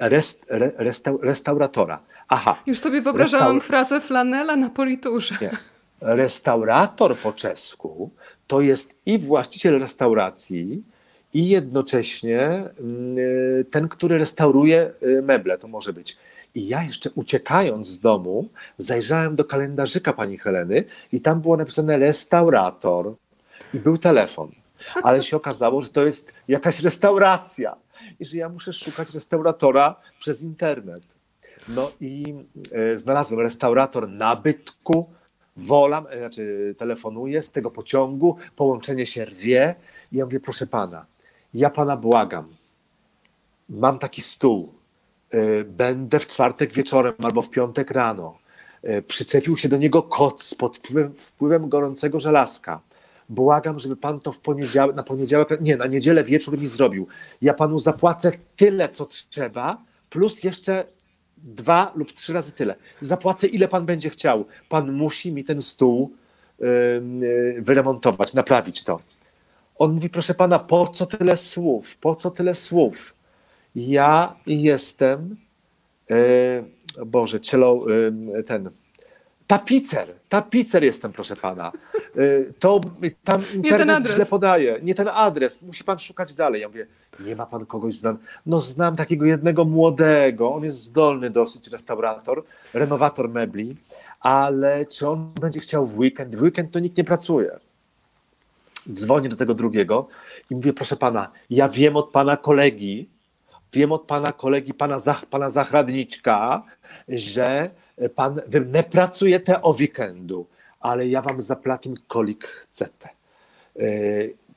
rest, 0.00 0.46
resta, 0.76 1.12
restauratora. 1.22 2.00
Aha. 2.28 2.62
Już 2.66 2.78
sobie 2.78 3.02
wyobrażałam 3.02 3.56
restaur... 3.56 3.68
frazę 3.68 4.00
flanela 4.00 4.56
na 4.56 4.70
politurze. 4.70 5.38
Nie. 5.40 5.56
Restaurator 6.00 7.16
po 7.18 7.32
czesku 7.32 8.10
to 8.52 8.60
jest 8.60 8.98
i 9.06 9.18
właściciel 9.18 9.78
restauracji, 9.78 10.84
i 11.34 11.48
jednocześnie 11.48 12.40
mm, 12.40 13.18
y, 13.18 13.64
ten, 13.70 13.88
który 13.88 14.18
restauruje 14.18 14.90
y, 15.02 15.22
meble, 15.22 15.58
to 15.58 15.68
może 15.68 15.92
być. 15.92 16.16
I 16.54 16.68
ja 16.68 16.82
jeszcze 16.82 17.10
uciekając 17.10 17.88
z 17.88 18.00
domu, 18.00 18.48
zajrzałem 18.78 19.36
do 19.36 19.44
kalendarzyka 19.44 20.12
pani 20.12 20.38
Heleny 20.38 20.84
i 21.12 21.20
tam 21.20 21.40
było 21.40 21.56
napisane 21.56 21.98
restaurator 21.98 23.14
i 23.74 23.78
był 23.78 23.98
telefon. 23.98 24.50
Ale 25.02 25.22
się 25.22 25.36
okazało, 25.36 25.82
że 25.82 25.88
to 25.88 26.06
jest 26.06 26.32
jakaś 26.48 26.80
restauracja. 26.80 27.76
i 28.20 28.24
że 28.24 28.36
ja 28.36 28.48
muszę 28.48 28.72
szukać 28.72 29.14
restauratora 29.14 29.96
przez 30.18 30.42
internet. 30.42 31.02
No 31.68 31.90
i 32.00 32.34
e, 32.72 32.96
znalazłem 32.96 33.40
restaurator 33.40 34.08
nabytku, 34.08 35.06
wolam, 35.56 36.06
e, 36.10 36.18
znaczy 36.18 36.74
telefonuję 36.78 37.42
z 37.42 37.52
tego 37.52 37.70
pociągu, 37.70 38.36
połączenie 38.56 39.06
się 39.06 39.24
rwie 39.24 39.74
i 40.12 40.16
ja 40.16 40.24
mówię, 40.24 40.40
proszę 40.40 40.66
pana, 40.66 41.06
ja 41.54 41.70
pana 41.70 41.96
błagam, 41.96 42.48
mam 43.68 43.98
taki 43.98 44.22
stół, 44.22 44.72
e, 45.30 45.64
będę 45.64 46.18
w 46.18 46.26
czwartek 46.26 46.72
wieczorem 46.72 47.14
albo 47.22 47.42
w 47.42 47.50
piątek 47.50 47.90
rano, 47.90 48.38
e, 48.82 49.02
przyczepił 49.02 49.56
się 49.56 49.68
do 49.68 49.76
niego 49.76 50.02
koc 50.02 50.54
pod 50.54 50.76
wpływem, 50.76 51.14
wpływem 51.18 51.68
gorącego 51.68 52.20
żelazka, 52.20 52.80
błagam, 53.28 53.78
żeby 53.78 53.96
pan 53.96 54.20
to 54.20 54.32
w 54.32 54.38
poniedziałek, 54.38 54.96
na 54.96 55.02
poniedziałek, 55.02 55.60
nie, 55.60 55.76
na 55.76 55.86
niedzielę 55.86 56.24
wieczór 56.24 56.58
mi 56.58 56.68
zrobił. 56.68 57.06
Ja 57.42 57.54
panu 57.54 57.78
zapłacę 57.78 58.32
tyle, 58.56 58.88
co 58.88 59.06
trzeba, 59.06 59.78
plus 60.10 60.44
jeszcze 60.44 60.84
dwa 61.42 61.92
lub 61.96 62.12
trzy 62.12 62.32
razy 62.32 62.52
tyle. 62.52 62.74
Zapłacę 63.00 63.46
ile 63.46 63.68
pan 63.68 63.86
będzie 63.86 64.10
chciał. 64.10 64.44
Pan 64.68 64.92
musi 64.92 65.32
mi 65.32 65.44
ten 65.44 65.62
stół 65.62 66.12
yy, 66.58 67.62
wyremontować, 67.62 68.34
naprawić 68.34 68.84
to. 68.84 69.00
On 69.76 69.92
mówi, 69.92 70.10
proszę 70.10 70.34
pana, 70.34 70.58
po 70.58 70.86
co 70.86 71.06
tyle 71.06 71.36
słów? 71.36 71.96
Po 71.96 72.14
co 72.14 72.30
tyle 72.30 72.54
słów? 72.54 73.14
Ja 73.76 74.36
jestem, 74.46 75.36
yy, 76.08 77.06
Boże, 77.06 77.40
cielo, 77.40 77.84
yy, 78.34 78.42
ten, 78.42 78.70
tapicer, 79.46 80.08
tapicer 80.28 80.84
jestem, 80.84 81.12
proszę 81.12 81.36
pana. 81.36 81.72
Y, 82.16 82.52
to 82.58 82.80
tam 83.24 83.42
internet 83.54 84.06
źle 84.06 84.26
podaje, 84.26 84.78
nie 84.82 84.94
ten 84.94 85.08
adres, 85.08 85.62
musi 85.62 85.84
pan 85.84 85.98
szukać 85.98 86.34
dalej. 86.34 86.60
Ja 86.60 86.68
mówię, 86.68 86.86
nie 87.20 87.36
ma 87.36 87.46
pan 87.46 87.66
kogoś 87.66 87.96
znam. 87.96 88.18
No 88.46 88.60
znam 88.60 88.96
takiego 88.96 89.26
jednego 89.26 89.64
młodego, 89.64 90.54
on 90.54 90.64
jest 90.64 90.78
zdolny 90.78 91.30
dosyć, 91.30 91.68
restaurator, 91.68 92.44
renowator 92.74 93.28
mebli, 93.28 93.76
ale 94.20 94.86
czy 94.86 95.08
on 95.08 95.32
będzie 95.40 95.60
chciał 95.60 95.86
w 95.86 95.98
weekend? 95.98 96.36
W 96.36 96.42
weekend 96.42 96.70
to 96.70 96.78
nikt 96.78 96.96
nie 96.96 97.04
pracuje. 97.04 97.58
Dzwonię 98.92 99.28
do 99.28 99.36
tego 99.36 99.54
drugiego 99.54 100.08
i 100.50 100.54
mówię, 100.54 100.72
proszę 100.72 100.96
pana, 100.96 101.30
ja 101.50 101.68
wiem 101.68 101.96
od 101.96 102.10
pana 102.10 102.36
kolegi, 102.36 103.08
wiem 103.72 103.92
od 103.92 104.02
pana 104.02 104.32
kolegi, 104.32 104.74
pana, 104.74 104.98
Zach, 104.98 105.26
pana 105.26 105.50
Zachradniczka, 105.50 106.62
że 107.08 107.70
pan 108.14 108.40
nie 108.74 108.82
pracujete 108.82 109.62
o 109.62 109.70
weekendu, 109.70 110.46
ale 110.80 111.08
ja 111.08 111.22
wam 111.22 111.42
zapłatim 111.42 111.94
kolik 112.06 112.44
chcete. 112.46 113.08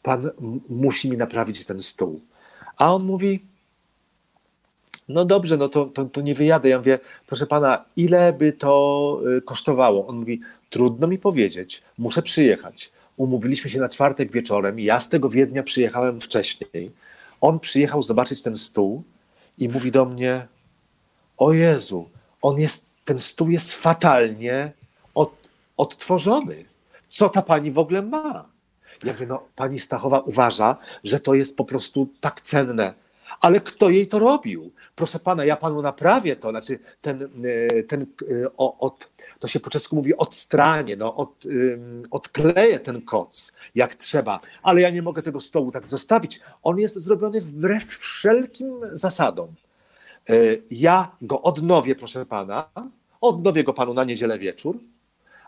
Pan 0.01 0.31
musi 0.69 1.09
mi 1.11 1.17
naprawić 1.17 1.65
ten 1.65 1.81
stół. 1.81 2.21
A 2.77 2.95
on 2.95 3.05
mówi, 3.05 3.45
no 5.09 5.25
dobrze, 5.25 5.57
no 5.57 5.69
to, 5.69 5.85
to, 5.85 6.05
to 6.05 6.21
nie 6.21 6.35
wyjadę. 6.35 6.69
Ja 6.69 6.77
mówię, 6.77 6.99
proszę 7.27 7.47
pana, 7.47 7.85
ile 7.95 8.33
by 8.33 8.53
to 8.53 9.21
y, 9.38 9.41
kosztowało? 9.41 10.07
On 10.07 10.15
mówi, 10.15 10.41
trudno 10.69 11.07
mi 11.07 11.17
powiedzieć, 11.17 11.81
muszę 11.97 12.21
przyjechać. 12.21 12.91
Umówiliśmy 13.17 13.69
się 13.69 13.79
na 13.79 13.89
czwartek 13.89 14.31
wieczorem, 14.31 14.79
ja 14.79 14.99
z 14.99 15.09
tego 15.09 15.29
Wiednia 15.29 15.63
przyjechałem 15.63 16.21
wcześniej. 16.21 16.91
On 17.41 17.59
przyjechał 17.59 18.01
zobaczyć 18.01 18.41
ten 18.41 18.57
stół 18.57 19.03
i 19.57 19.69
mówi 19.69 19.91
do 19.91 20.05
mnie, 20.05 20.47
o 21.38 21.53
Jezu, 21.53 22.09
on 22.41 22.59
jest 22.59 22.95
ten 23.05 23.19
stół 23.19 23.49
jest 23.49 23.73
fatalnie 23.73 24.71
od, 25.13 25.49
odtworzony. 25.77 26.65
Co 27.09 27.29
ta 27.29 27.41
pani 27.41 27.71
w 27.71 27.79
ogóle 27.79 28.01
ma? 28.01 28.54
Ja 29.05 29.13
mówię, 29.13 29.27
no 29.27 29.43
pani 29.55 29.79
Stachowa 29.79 30.19
uważa, 30.19 30.77
że 31.03 31.19
to 31.19 31.33
jest 31.33 31.57
po 31.57 31.65
prostu 31.65 32.09
tak 32.21 32.41
cenne. 32.41 32.93
Ale 33.41 33.61
kto 33.61 33.89
jej 33.89 34.07
to 34.07 34.19
robił? 34.19 34.71
Proszę 34.95 35.19
pana, 35.19 35.45
ja 35.45 35.55
panu 35.55 35.81
naprawię 35.81 36.35
to, 36.35 36.49
znaczy 36.49 36.79
ten, 37.01 37.23
e, 37.23 37.83
ten 37.83 38.01
e, 38.01 38.57
od, 38.57 39.09
to 39.39 39.47
się 39.47 39.59
po 39.59 39.69
czesku 39.69 39.95
mówi 39.95 40.17
odstranie, 40.17 40.95
no, 40.97 41.15
od, 41.15 41.43
odkleję 42.11 42.79
ten 42.79 43.01
koc 43.01 43.51
jak 43.75 43.95
trzeba, 43.95 44.39
ale 44.63 44.81
ja 44.81 44.89
nie 44.89 45.01
mogę 45.01 45.21
tego 45.21 45.39
stołu 45.39 45.71
tak 45.71 45.87
zostawić. 45.87 46.39
On 46.63 46.79
jest 46.79 46.95
zrobiony 46.95 47.41
wbrew 47.41 47.83
wszelkim 47.83 48.79
zasadom. 48.93 49.47
E, 50.29 50.33
ja 50.71 51.11
go 51.21 51.41
odnowię, 51.41 51.95
proszę 51.95 52.25
pana, 52.25 52.69
odnowię 53.21 53.63
go 53.63 53.73
panu 53.73 53.93
na 53.93 54.03
niedzielę 54.03 54.39
wieczór, 54.39 54.79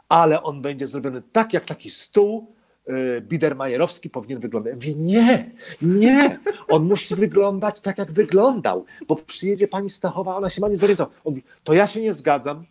ale 0.10 0.44
on 0.44 0.62
będzie 0.62 0.88
zrobiony 0.88 1.22
tak, 1.32 1.54
jak 1.54 1.66
taki 1.66 1.90
stół 1.90 2.57
e, 2.88 3.22
Biedermajerowski 3.22 4.10
powinien 4.10 4.40
wyglądać. 4.40 4.72
Ja 4.72 4.76
mówię, 4.76 4.96
nie, 4.96 5.50
nie, 5.82 6.40
on 6.70 6.84
musi 6.84 7.16
wyglądać 7.16 7.80
tak, 7.80 7.98
jak 7.98 8.12
wyglądał, 8.12 8.86
bo 9.08 9.16
przyjedzie 9.16 9.68
pani 9.68 9.90
Stachowa, 9.90 10.36
ona 10.36 10.50
się 10.50 10.62
ma 10.62 10.70
nie 10.70 10.76
zorientować. 10.76 11.14
On 11.26 11.32
mówi, 11.32 11.44
to 11.64 11.74
ja 11.74 11.88
się 11.88 12.02
nie 12.02 12.14
zgadzam, 12.14 12.66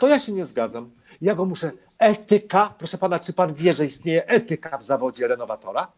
to 0.00 0.08
ja 0.08 0.18
się 0.18 0.32
nie 0.32 0.46
zgadzam. 0.46 0.90
Ja 1.22 1.34
go 1.34 1.44
muszę, 1.44 1.70
etyka, 1.98 2.74
proszę 2.78 2.98
pana, 2.98 3.18
czy 3.18 3.32
pan 3.32 3.54
wie, 3.54 3.74
że 3.74 3.86
istnieje 3.86 4.26
etyka 4.26 4.78
w 4.78 4.84
zawodzie 4.84 5.28
renowatora? 5.28 5.92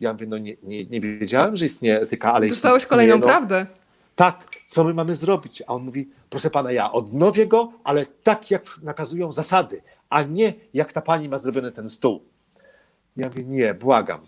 Ja 0.00 0.12
mówię, 0.12 0.26
no 0.26 0.38
nie, 0.38 0.56
nie, 0.62 0.84
nie 0.84 1.00
wiedziałem, 1.00 1.56
że 1.56 1.64
istnieje 1.64 2.00
etyka, 2.00 2.32
ale 2.32 2.48
Dostałeś 2.48 2.86
kolejną 2.86 3.18
no, 3.18 3.26
prawdę 3.26 3.66
tak, 4.20 4.48
co 4.66 4.84
my 4.84 4.94
mamy 4.94 5.14
zrobić? 5.14 5.62
A 5.66 5.74
on 5.74 5.82
mówi, 5.82 6.08
proszę 6.30 6.50
pana, 6.50 6.72
ja 6.72 6.92
odnowię 6.92 7.46
go, 7.46 7.72
ale 7.84 8.06
tak 8.06 8.50
jak 8.50 8.62
nakazują 8.82 9.32
zasady, 9.32 9.82
a 10.10 10.22
nie 10.22 10.54
jak 10.74 10.92
ta 10.92 11.00
pani 11.00 11.28
ma 11.28 11.38
zrobiony 11.38 11.72
ten 11.72 11.88
stół. 11.88 12.24
Ja 13.16 13.28
mówię, 13.28 13.44
nie, 13.44 13.74
błagam. 13.74 14.20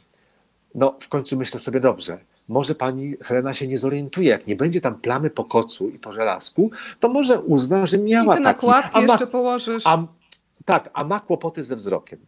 No, 0.74 0.96
w 1.00 1.08
końcu 1.08 1.36
myślę 1.36 1.60
sobie, 1.60 1.80
dobrze, 1.80 2.18
może 2.48 2.74
pani 2.74 3.16
Helena 3.22 3.54
się 3.54 3.66
nie 3.66 3.78
zorientuje, 3.78 4.28
jak 4.28 4.46
nie 4.46 4.56
będzie 4.56 4.80
tam 4.80 5.00
plamy 5.00 5.30
po 5.30 5.44
kocu 5.44 5.88
i 5.88 5.98
po 5.98 6.12
żelazku, 6.12 6.70
to 7.00 7.08
może 7.08 7.40
uzna, 7.40 7.86
że 7.86 7.98
miała 7.98 8.34
I 8.34 8.38
te 8.38 8.44
taki... 8.44 8.66
nakładki 8.66 9.06
ma, 9.06 9.12
jeszcze 9.12 9.26
położysz. 9.26 9.86
A, 9.86 10.06
tak, 10.64 10.90
a 10.92 11.04
ma 11.04 11.20
kłopoty 11.20 11.64
ze 11.64 11.76
wzrokiem. 11.76 12.18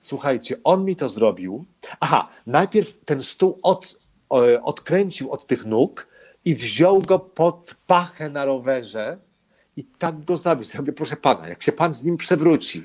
Słuchajcie, 0.00 0.56
on 0.64 0.84
mi 0.84 0.96
to 0.96 1.08
zrobił. 1.08 1.64
Aha, 2.00 2.28
najpierw 2.46 3.04
ten 3.04 3.22
stół 3.22 3.58
od, 3.62 4.00
odkręcił 4.62 5.30
od 5.30 5.46
tych 5.46 5.64
nóg, 5.64 6.06
i 6.46 6.54
wziął 6.54 7.02
go 7.02 7.18
pod 7.18 7.74
pachę 7.86 8.30
na 8.30 8.44
rowerze 8.44 9.18
i 9.76 9.84
tak 9.84 10.24
go 10.24 10.36
zawiózł. 10.36 10.70
Ja 10.74 10.80
mówię, 10.80 10.92
proszę 10.92 11.16
pana, 11.16 11.48
jak 11.48 11.62
się 11.62 11.72
pan 11.72 11.92
z 11.92 12.04
nim 12.04 12.16
przewróci. 12.16 12.84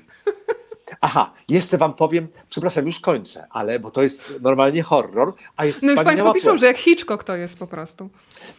Aha, 1.01 1.33
jeszcze 1.49 1.77
wam 1.77 1.93
powiem, 1.93 2.27
przepraszam, 2.49 2.85
już 2.85 2.99
kończę, 2.99 3.47
ale 3.49 3.79
bo 3.79 3.91
to 3.91 4.03
jest 4.03 4.41
normalnie 4.41 4.83
horror, 4.83 5.33
a 5.57 5.65
jest 5.65 5.83
No 5.83 5.91
już 5.91 6.03
państwo 6.03 6.33
piszą, 6.33 6.57
że 6.57 6.65
jak 6.65 6.77
Hitchcock 6.77 7.23
to 7.23 7.35
jest 7.35 7.57
po 7.57 7.67
prostu. 7.67 8.09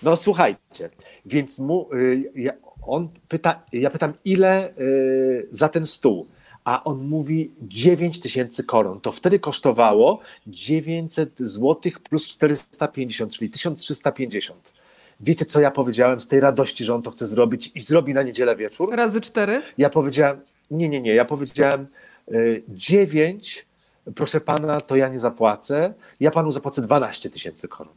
No 0.02 0.16
słuchajcie, 0.16 0.90
więc 1.26 1.58
mu, 1.58 1.88
y, 1.94 2.52
on 2.86 3.08
pyta, 3.28 3.62
ja 3.72 3.90
pytam, 3.90 4.12
ile 4.24 4.70
y, 4.78 5.46
za 5.50 5.68
ten 5.68 5.86
stół? 5.86 6.26
a 6.64 6.84
on 6.84 6.98
mówi 6.98 7.50
9 7.62 8.20
tysięcy 8.20 8.64
koron. 8.64 9.00
To 9.00 9.12
wtedy 9.12 9.38
kosztowało 9.38 10.20
900 10.46 11.38
zł 11.38 11.92
plus 12.10 12.28
450, 12.28 13.32
czyli 13.32 13.50
1350. 13.50 14.72
Wiecie, 15.20 15.46
co 15.46 15.60
ja 15.60 15.70
powiedziałem 15.70 16.20
z 16.20 16.28
tej 16.28 16.40
radości, 16.40 16.84
że 16.84 16.94
on 16.94 17.02
to 17.02 17.10
chce 17.10 17.28
zrobić 17.28 17.70
i 17.74 17.80
zrobi 17.80 18.14
na 18.14 18.22
niedzielę 18.22 18.56
wieczór? 18.56 18.96
Razy 18.96 19.20
cztery? 19.20 19.62
Ja 19.78 19.90
powiedziałem, 19.90 20.40
nie, 20.70 20.88
nie, 20.88 21.00
nie, 21.00 21.14
ja 21.14 21.24
powiedziałem 21.24 21.86
y, 22.32 22.62
dziewięć, 22.68 23.66
proszę 24.14 24.40
pana, 24.40 24.80
to 24.80 24.96
ja 24.96 25.08
nie 25.08 25.20
zapłacę, 25.20 25.94
ja 26.20 26.30
panu 26.30 26.52
zapłacę 26.52 26.82
12 26.82 27.30
tysięcy 27.30 27.68
koron. 27.68 27.94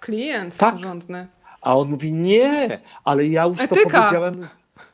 Klient 0.00 0.56
tak. 0.56 0.74
porządny. 0.74 1.26
A 1.60 1.76
on 1.76 1.88
mówi, 1.88 2.12
nie, 2.12 2.80
ale 3.04 3.26
ja 3.26 3.44
już 3.44 3.60
etyka. 3.60 3.76
to 3.76 3.90
powiedziałem, 3.90 4.48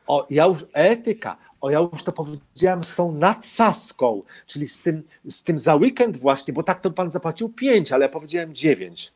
o, 0.07 0.27
ja 0.29 0.45
już, 0.45 0.65
etyka, 0.73 1.37
o, 1.61 1.69
ja 1.69 1.79
już 1.79 2.03
to 2.03 2.11
powiedziałem 2.11 2.83
z 2.83 2.95
tą 2.95 3.11
nadsaską, 3.11 4.21
czyli 4.47 4.67
z 4.67 4.81
tym, 4.81 5.03
z 5.29 5.43
tym 5.43 5.57
za 5.57 5.75
weekend 5.75 6.17
właśnie, 6.17 6.53
bo 6.53 6.63
tak 6.63 6.81
to 6.81 6.91
pan 6.91 7.09
zapłacił 7.09 7.49
pięć, 7.49 7.91
ale 7.91 8.05
ja 8.05 8.09
powiedziałem 8.09 8.55
dziewięć. 8.55 9.13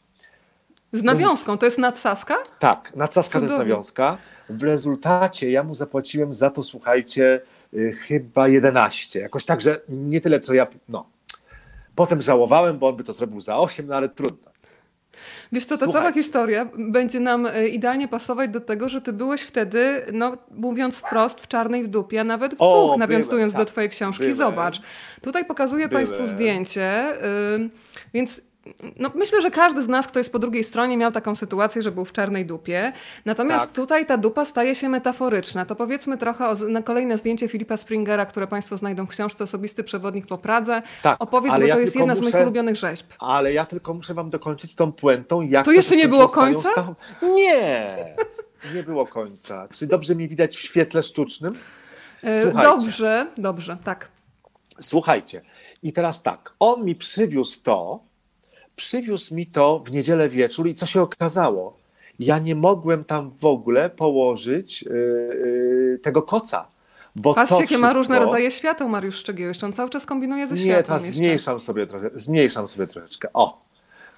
Z 0.94 1.04
nawiązką, 1.04 1.58
to 1.58 1.66
jest 1.66 1.78
nadsaska? 1.78 2.36
Tak, 2.60 2.96
nadsaska 2.96 3.40
to 3.40 3.46
jest 3.46 3.58
nawiązka. 3.58 4.18
W 4.50 4.64
rezultacie 4.64 5.52
ja 5.52 5.64
mu 5.64 5.74
zapłaciłem 5.74 6.34
za 6.34 6.50
to, 6.50 6.64
słuchajcie, 6.64 7.42
chyba 8.08 8.48
11. 8.48 9.20
Jakoś 9.20 9.46
tak, 9.46 9.62
że 9.62 9.82
nie 9.90 10.22
tyle 10.22 10.40
co 10.40 10.54
ja. 10.54 10.68
No. 10.90 11.10
Potem 11.96 12.22
żałowałem, 12.22 12.80
bo 12.80 12.90
on 12.90 12.96
by 12.96 13.04
to 13.04 13.14
zrobił 13.14 13.42
za 13.42 13.58
8, 13.58 13.88
no 13.88 13.96
ale 13.96 14.10
trudno. 14.10 14.52
Wiesz 15.52 15.66
co, 15.66 15.78
ta 15.78 15.84
Słuchaj. 15.84 16.02
cała 16.02 16.14
historia 16.14 16.70
będzie 16.78 17.20
nam 17.20 17.46
y, 17.46 17.68
idealnie 17.68 18.08
pasować 18.08 18.52
do 18.52 18.60
tego, 18.60 18.90
że 18.90 19.02
ty 19.02 19.14
byłeś 19.14 19.42
wtedy, 19.42 20.06
no 20.14 20.38
mówiąc 20.52 20.98
wprost, 20.98 21.42
w 21.42 21.48
czarnej 21.48 21.84
w 21.84 21.88
dupie, 21.88 22.22
a 22.22 22.24
nawet 22.24 22.54
w 22.54 22.56
dwóch, 22.56 22.98
nawiązując 22.98 23.54
tak, 23.54 23.62
do 23.62 23.66
twojej 23.66 23.90
książki. 23.90 24.24
Byłem, 24.24 24.38
Zobacz, 24.38 24.82
tutaj 25.22 25.46
pokazuję 25.46 25.88
byłem. 25.88 26.06
Państwu 26.06 26.28
zdjęcie, 26.28 27.04
więc 28.14 28.42
no 29.00 29.12
myślę, 29.16 29.42
że 29.42 29.52
każdy 29.52 29.84
z 29.84 29.88
nas, 29.88 30.08
kto 30.08 30.20
jest 30.20 30.32
po 30.32 30.40
drugiej 30.40 30.64
stronie, 30.64 30.98
miał 30.98 31.12
taką 31.12 31.36
sytuację, 31.36 31.82
że 31.82 31.92
był 31.92 32.06
w 32.06 32.12
czarnej 32.12 32.46
dupie. 32.46 32.94
Natomiast 33.26 33.66
tak. 33.66 33.76
tutaj 33.76 34.06
ta 34.06 34.18
dupa 34.18 34.46
staje 34.46 34.76
się 34.76 34.90
metaforyczna. 34.90 35.66
To 35.66 35.76
powiedzmy 35.76 36.18
trochę 36.18 36.48
o, 36.48 36.56
na 36.56 36.82
kolejne 36.82 37.18
zdjęcie 37.18 37.48
Filipa 37.48 37.78
Springera, 37.78 38.26
które 38.26 38.48
Państwo 38.48 38.78
znajdą 38.78 39.06
w 39.06 39.10
książce 39.10 39.44
Osobisty 39.44 39.84
Przewodnik 39.84 40.26
po 40.26 40.38
Pradze. 40.38 40.82
Tak, 41.04 41.24
Opowiedz, 41.24 41.54
bo 41.54 41.62
ja 41.62 41.76
to 41.76 41.82
jest 41.82 41.96
jedna 41.96 42.14
muszę, 42.14 42.30
z 42.30 42.34
moich 42.34 42.44
ulubionych 42.46 42.76
rzeźb. 42.76 43.06
Ale 43.20 43.54
ja 43.54 43.66
tylko 43.66 43.94
muszę 43.94 44.14
Wam 44.14 44.30
dokończyć 44.30 44.72
z 44.72 44.76
tą 44.76 44.92
puentą. 44.92 45.42
Jak 45.42 45.66
to, 45.66 45.72
to 45.72 45.76
jeszcze 45.76 45.98
nie 45.98 46.08
było 46.08 46.28
końca? 46.28 46.96
Nie! 47.22 48.16
Nie 48.74 48.84
było 48.84 49.08
końca. 49.08 49.68
Czy 49.74 49.88
dobrze 49.88 50.16
mi 50.16 50.28
widać 50.28 50.56
w 50.56 50.60
świetle 50.60 51.04
sztucznym? 51.04 51.58
E, 52.24 52.42
Słuchajcie. 52.42 52.70
Dobrze, 52.70 53.28
dobrze, 53.38 53.78
tak. 53.84 54.08
Słuchajcie. 54.80 55.42
I 55.84 55.94
teraz 55.94 56.24
tak, 56.24 56.54
on 56.60 56.86
mi 56.86 56.96
przywiózł 56.96 57.62
to, 57.64 58.00
przywiózł 58.76 59.36
mi 59.36 59.46
to 59.46 59.80
w 59.80 59.92
niedzielę 59.92 60.30
wieczór 60.30 60.68
i 60.68 60.76
co 60.76 60.86
się 60.86 61.02
okazało? 61.02 61.78
Ja 62.20 62.40
nie 62.40 62.56
mogłem 62.56 63.04
tam 63.04 63.32
w 63.38 63.46
ogóle 63.46 63.90
położyć 63.90 64.82
yy, 64.82 64.92
yy, 64.92 66.00
tego 66.02 66.22
koca. 66.22 66.68
Bo 67.16 67.34
Patrzcie, 67.34 67.56
jakie 67.56 67.68
wszystko... 67.68 67.88
ma 67.88 67.94
różne 67.94 68.20
rodzaje 68.20 68.52
świateł 68.52 68.90
Mariusz 68.90 69.16
Szczegiełowicz. 69.16 69.64
On 69.64 69.74
cały 69.74 69.90
czas 69.90 70.06
kombinuje 70.06 70.48
ze 70.48 70.58
światłem. 70.58 70.78
Nie, 70.78 70.84
teraz 70.84 71.06
zmniejszam 71.06 71.60
sobie, 71.60 71.86
trochę, 71.86 72.10
zmniejszam 72.14 72.68
sobie 72.68 72.88
troszeczkę. 72.88 73.28
O, 73.34 73.62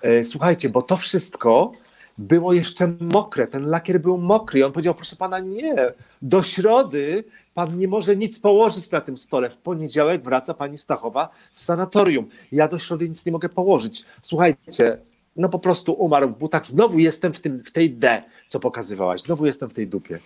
yy, 0.03 0.24
słuchajcie, 0.24 0.70
bo 0.70 0.82
to 0.82 0.97
wszystko 0.97 1.72
było 2.18 2.53
jeszcze 2.53 2.93
mokre, 2.99 3.47
ten 3.47 3.66
lakier 3.66 4.01
był 4.01 4.18
mokry. 4.18 4.60
I 4.60 4.64
on 4.64 4.72
powiedział, 4.72 4.95
proszę 4.95 5.16
pana, 5.16 5.39
nie, 5.39 5.76
do 6.22 6.43
środy 6.43 7.24
Pan 7.58 7.78
nie 7.78 7.88
może 7.88 8.16
nic 8.16 8.39
położyć 8.39 8.91
na 8.91 9.01
tym 9.01 9.18
stole. 9.18 9.49
W 9.49 9.58
poniedziałek 9.58 10.24
wraca 10.24 10.53
pani 10.53 10.78
Stachowa 10.78 11.30
z 11.51 11.64
sanatorium. 11.64 12.28
Ja 12.51 12.68
do 12.68 12.80
środy 12.80 13.10
nic 13.10 13.26
nie 13.26 13.32
mogę 13.32 13.49
położyć. 13.49 14.05
Słuchajcie, 14.22 14.97
no 15.36 15.49
po 15.49 15.60
prostu 15.60 15.93
umarł 15.93 16.30
w 16.30 16.38
butach. 16.38 16.66
Znowu 16.66 16.99
jestem 16.99 17.34
w, 17.34 17.39
tym, 17.39 17.60
w 17.60 17.72
tej 17.72 17.91
D, 17.91 18.24
co 18.47 18.60
pokazywałaś. 18.60 19.22
Znowu 19.22 19.45
jestem 19.45 19.70
w 19.70 19.74
tej 19.74 19.88
dupie. 19.88 20.20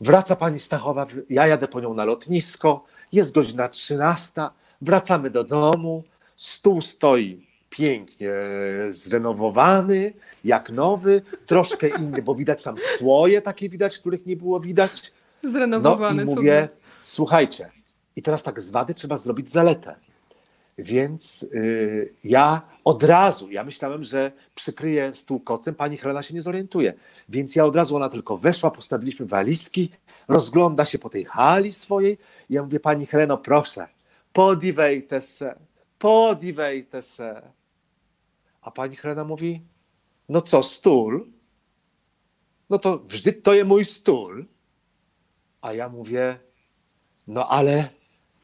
Wraca 0.00 0.36
pani 0.36 0.58
Stachowa, 0.58 1.06
ja 1.30 1.46
jadę 1.46 1.68
po 1.68 1.80
nią 1.80 1.94
na 1.94 2.04
lotnisko. 2.04 2.84
Jest 3.12 3.34
godzina 3.34 3.68
13. 3.68 4.42
Wracamy 4.82 5.30
do 5.30 5.44
domu. 5.44 6.02
Stół 6.36 6.80
stoi 6.80 7.46
pięknie 7.70 8.32
zrenowowany, 8.90 10.12
jak 10.44 10.70
nowy, 10.70 11.22
troszkę 11.46 11.88
inny, 11.88 12.22
bo 12.22 12.34
widać 12.34 12.62
tam 12.62 12.76
słoje 12.78 13.42
takie 13.42 13.68
widać, 13.68 13.98
których 13.98 14.26
nie 14.26 14.36
było 14.36 14.60
widać. 14.60 15.12
Zrenowowany. 15.44 16.24
No 16.24 16.32
i 16.32 16.34
mówię, 16.34 16.68
słuchajcie, 17.02 17.70
i 18.16 18.22
teraz 18.22 18.42
tak 18.42 18.60
z 18.60 18.70
wady 18.70 18.94
trzeba 18.94 19.16
zrobić 19.16 19.50
zaletę. 19.50 19.96
Więc 20.78 21.42
yy, 21.42 22.14
ja 22.24 22.62
od 22.84 23.02
razu, 23.02 23.50
ja 23.50 23.64
myślałem, 23.64 24.04
że 24.04 24.32
przykryję 24.54 25.14
stół 25.14 25.40
kocem, 25.40 25.74
pani 25.74 25.96
Helena 25.96 26.22
się 26.22 26.34
nie 26.34 26.42
zorientuje. 26.42 26.94
Więc 27.28 27.56
ja 27.56 27.64
od 27.64 27.76
razu, 27.76 27.96
ona 27.96 28.08
tylko 28.08 28.36
weszła, 28.36 28.70
postawiliśmy 28.70 29.26
walizki, 29.26 29.90
rozgląda 30.28 30.84
się 30.84 30.98
po 30.98 31.08
tej 31.08 31.24
hali 31.24 31.72
swojej. 31.72 32.18
I 32.50 32.54
ja 32.54 32.62
mówię, 32.62 32.80
pani 32.80 33.06
Heleno, 33.06 33.38
proszę, 33.38 33.88
podiwejte 34.32 35.20
se, 35.20 35.58
podiwejte 35.98 37.02
se. 37.02 37.42
A 38.62 38.70
pani 38.70 38.96
Helena 38.96 39.24
mówi, 39.24 39.62
no 40.28 40.40
co, 40.40 40.62
stół? 40.62 41.12
No 42.70 42.78
to 42.78 42.98
wżdy 42.98 43.32
to 43.32 43.54
jest 43.54 43.68
mój 43.68 43.84
stół. 43.84 44.28
A 45.62 45.72
ja 45.72 45.88
mówię, 45.88 46.38
no 47.26 47.48
ale 47.48 47.88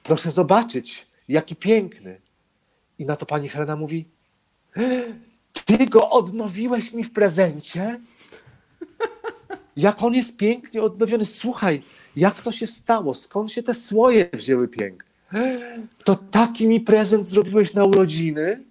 proszę 0.02 0.30
zobaczyć, 0.30 1.06
jaki 1.28 1.56
piękny. 1.56 2.20
I 2.98 3.06
na 3.06 3.16
to 3.16 3.26
pani 3.26 3.48
Helena 3.48 3.76
mówi, 3.76 4.08
ty 5.64 5.86
go 5.86 6.10
odnowiłeś 6.10 6.92
mi 6.92 7.04
w 7.04 7.12
prezencie? 7.12 8.00
Jak 9.76 10.02
on 10.02 10.14
jest 10.14 10.36
pięknie 10.36 10.82
odnowiony. 10.82 11.26
Słuchaj, 11.26 11.82
jak 12.16 12.40
to 12.40 12.52
się 12.52 12.66
stało? 12.66 13.14
Skąd 13.14 13.52
się 13.52 13.62
te 13.62 13.74
słoje 13.74 14.28
wzięły 14.32 14.68
piękne? 14.68 15.08
To 16.04 16.16
taki 16.16 16.66
mi 16.66 16.80
prezent 16.80 17.26
zrobiłeś 17.26 17.74
na 17.74 17.84
urodziny? 17.84 18.64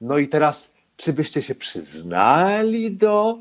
No 0.00 0.18
i 0.18 0.28
teraz, 0.28 0.74
czy 0.96 1.12
byście 1.12 1.42
się 1.42 1.54
przyznali 1.54 2.90
do 2.90 3.38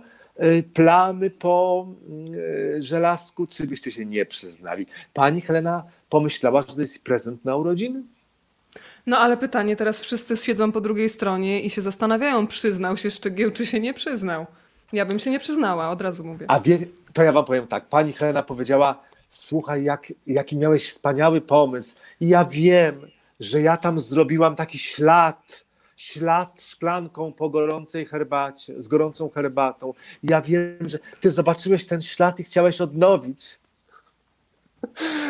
plamy 0.73 1.29
po 1.29 1.87
y, 2.35 2.83
żelazku, 2.83 3.47
czy 3.47 3.67
byście 3.67 3.91
się 3.91 4.05
nie 4.05 4.25
przyznali? 4.25 4.85
Pani 5.13 5.41
Helena 5.41 5.83
pomyślała, 6.09 6.61
że 6.61 6.75
to 6.75 6.81
jest 6.81 7.03
prezent 7.03 7.45
na 7.45 7.55
urodziny? 7.55 8.03
No 9.05 9.17
ale 9.17 9.37
pytanie, 9.37 9.75
teraz 9.75 10.01
wszyscy 10.01 10.37
siedzą 10.37 10.71
po 10.71 10.81
drugiej 10.81 11.09
stronie 11.09 11.61
i 11.61 11.69
się 11.69 11.81
zastanawiają, 11.81 12.47
przyznał 12.47 12.97
się 12.97 13.11
Szczygieł, 13.11 13.51
czy 13.51 13.65
się 13.65 13.79
nie 13.79 13.93
przyznał. 13.93 14.45
Ja 14.93 15.05
bym 15.05 15.19
się 15.19 15.31
nie 15.31 15.39
przyznała, 15.39 15.89
od 15.89 16.01
razu 16.01 16.23
mówię. 16.23 16.45
A 16.49 16.59
wie, 16.59 16.79
to 17.13 17.23
ja 17.23 17.31
wam 17.31 17.45
powiem 17.45 17.67
tak, 17.67 17.85
pani 17.85 18.13
Helena 18.13 18.43
powiedziała, 18.43 19.03
słuchaj, 19.29 19.83
jak, 19.83 20.13
jaki 20.27 20.57
miałeś 20.57 20.89
wspaniały 20.89 21.41
pomysł 21.41 21.95
i 22.21 22.27
ja 22.27 22.45
wiem, 22.45 23.07
że 23.39 23.61
ja 23.61 23.77
tam 23.77 23.99
zrobiłam 23.99 24.55
taki 24.55 24.77
ślad, 24.77 25.63
ślad 25.99 26.61
szklanką 26.61 27.33
po 27.33 27.49
gorącej 27.49 28.05
herbacie, 28.05 28.81
z 28.81 28.87
gorącą 28.87 29.29
herbatą. 29.29 29.93
Ja 30.23 30.41
wiem, 30.41 30.89
że 30.89 30.99
ty 31.19 31.31
zobaczyłeś 31.31 31.85
ten 31.85 32.01
ślad 32.01 32.39
i 32.39 32.43
chciałeś 32.43 32.81
odnowić. 32.81 33.59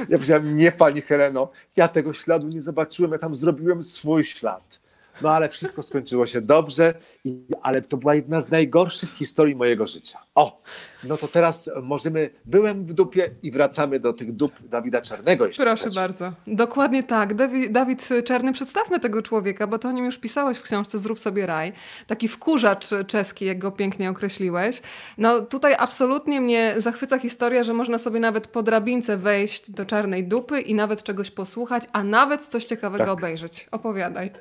Ja 0.10 0.18
powiedziałem, 0.18 0.58
nie 0.58 0.72
pani 0.72 1.02
Heleno, 1.02 1.50
ja 1.76 1.88
tego 1.88 2.14
śladu 2.14 2.48
nie 2.48 2.62
zobaczyłem, 2.62 3.12
ja 3.12 3.18
tam 3.18 3.36
zrobiłem 3.36 3.84
swój 3.84 4.24
ślad. 4.24 4.80
No 5.22 5.32
ale 5.32 5.50
wszystko 5.50 5.84
skończyło 5.84 6.28
się 6.28 6.42
dobrze, 6.42 6.94
i, 7.26 7.46
ale 7.62 7.82
to 7.82 7.98
była 7.98 8.16
jedna 8.16 8.42
z 8.42 8.50
najgorszych 8.50 9.14
historii 9.14 9.56
mojego 9.56 9.88
życia. 9.88 10.20
O, 10.36 10.62
no 11.04 11.18
to 11.18 11.28
teraz 11.28 11.70
możemy, 11.84 12.30
byłem 12.46 12.86
w 12.86 12.94
dupie 12.94 13.30
i 13.44 13.52
wracamy 13.52 14.00
do 14.00 14.14
tych 14.14 14.32
dup 14.32 14.52
Dawida 14.64 15.02
Czarnego. 15.02 15.46
Proszę 15.58 15.76
chcecie. 15.76 15.96
bardzo. 16.00 16.32
Dokładnie 16.48 17.04
tak. 17.04 17.34
Dawid, 17.34 17.72
Dawid 17.72 18.10
Czarny, 18.26 18.54
przedstawmy 18.54 19.00
tego 19.00 19.22
człowieka, 19.22 19.68
bo 19.68 19.80
to 19.80 19.88
o 19.88 19.92
nim 19.92 20.06
już 20.06 20.18
pisałeś 20.18 20.58
w 20.58 20.64
książce 20.64 21.00
Zrób 21.00 21.20
sobie 21.20 21.46
raj. 21.46 21.74
Taki 22.08 22.28
wkurzacz 22.28 22.90
czeski, 23.08 23.46
jak 23.46 23.60
go 23.60 23.72
pięknie 23.72 24.10
określiłeś. 24.10 24.82
No 25.18 25.42
tutaj 25.42 25.76
absolutnie 25.78 26.42
mnie 26.42 26.76
zachwyca 26.78 27.20
historia, 27.20 27.64
że 27.64 27.74
można 27.74 27.98
sobie 27.98 28.20
nawet 28.20 28.48
po 28.48 28.64
drabince 28.64 29.18
wejść 29.18 29.72
do 29.72 29.86
czarnej 29.86 30.28
dupy 30.28 30.60
i 30.62 30.74
nawet 30.74 31.04
czegoś 31.04 31.32
posłuchać, 31.32 31.84
a 31.94 32.04
nawet 32.04 32.46
coś 32.46 32.66
ciekawego 32.66 33.04
tak. 33.04 33.14
obejrzeć. 33.14 33.68
Opowiadaj. 33.72 34.32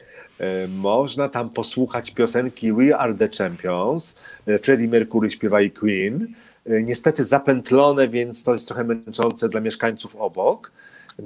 E, 0.40 0.68
można 0.68 1.28
tam 1.28 1.50
posłuchać 1.50 2.10
piosenki 2.10 2.72
We 2.72 2.96
Are 2.96 3.14
the 3.14 3.28
Champions. 3.28 4.16
E, 4.46 4.58
Freddie 4.58 4.88
Mercury 4.88 5.30
śpiewa 5.30 5.60
i 5.60 5.70
Queen. 5.70 6.34
E, 6.66 6.82
niestety 6.82 7.24
zapętlone, 7.24 8.08
więc 8.08 8.44
to 8.44 8.52
jest 8.52 8.68
trochę 8.68 8.84
męczące 8.84 9.48
dla 9.48 9.60
mieszkańców 9.60 10.16
obok. 10.16 10.72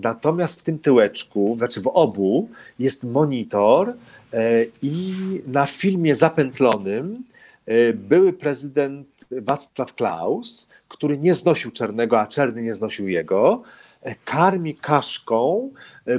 Natomiast 0.02 0.60
w 0.60 0.62
tym 0.62 0.78
tyłeczku, 0.78 1.54
znaczy 1.58 1.80
w 1.80 1.86
obu, 1.86 2.48
jest 2.78 3.04
monitor 3.04 3.92
i 4.82 5.14
na 5.46 5.66
filmie 5.66 6.14
zapętlonym 6.14 7.24
były 7.94 8.32
prezydent 8.32 9.06
Wacław 9.30 9.94
Klaus, 9.94 10.68
który 10.88 11.18
nie 11.18 11.34
znosił 11.34 11.70
czarnego, 11.70 12.20
a 12.20 12.26
czarny 12.26 12.62
nie 12.62 12.74
znosił 12.74 13.08
jego, 13.08 13.62
karmi 14.24 14.74
kaszką 14.74 15.70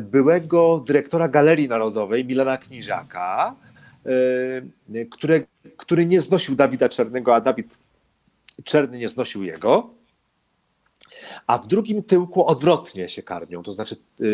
byłego 0.02 0.84
dyrektora 0.88 1.28
Galerii 1.28 1.68
Narodowej 1.68 2.26
Milana 2.26 2.58
Kniżaka, 2.58 3.56
e, 4.06 5.06
który 5.78 6.06
nie 6.06 6.22
znosił 6.22 6.56
Dawida 6.56 6.90
Czernego, 6.90 7.36
a 7.36 7.42
Dawid 7.42 7.78
Czerny 8.64 8.98
nie 8.98 9.10
znosił 9.10 9.44
jego. 9.44 9.90
A 11.48 11.58
w 11.58 11.68
drugim 11.68 12.04
tyłku 12.04 12.46
odwrotnie 12.46 13.10
się 13.10 13.24
karmią, 13.24 13.64
to 13.64 13.72
znaczy 13.72 13.96
e, 14.22 14.26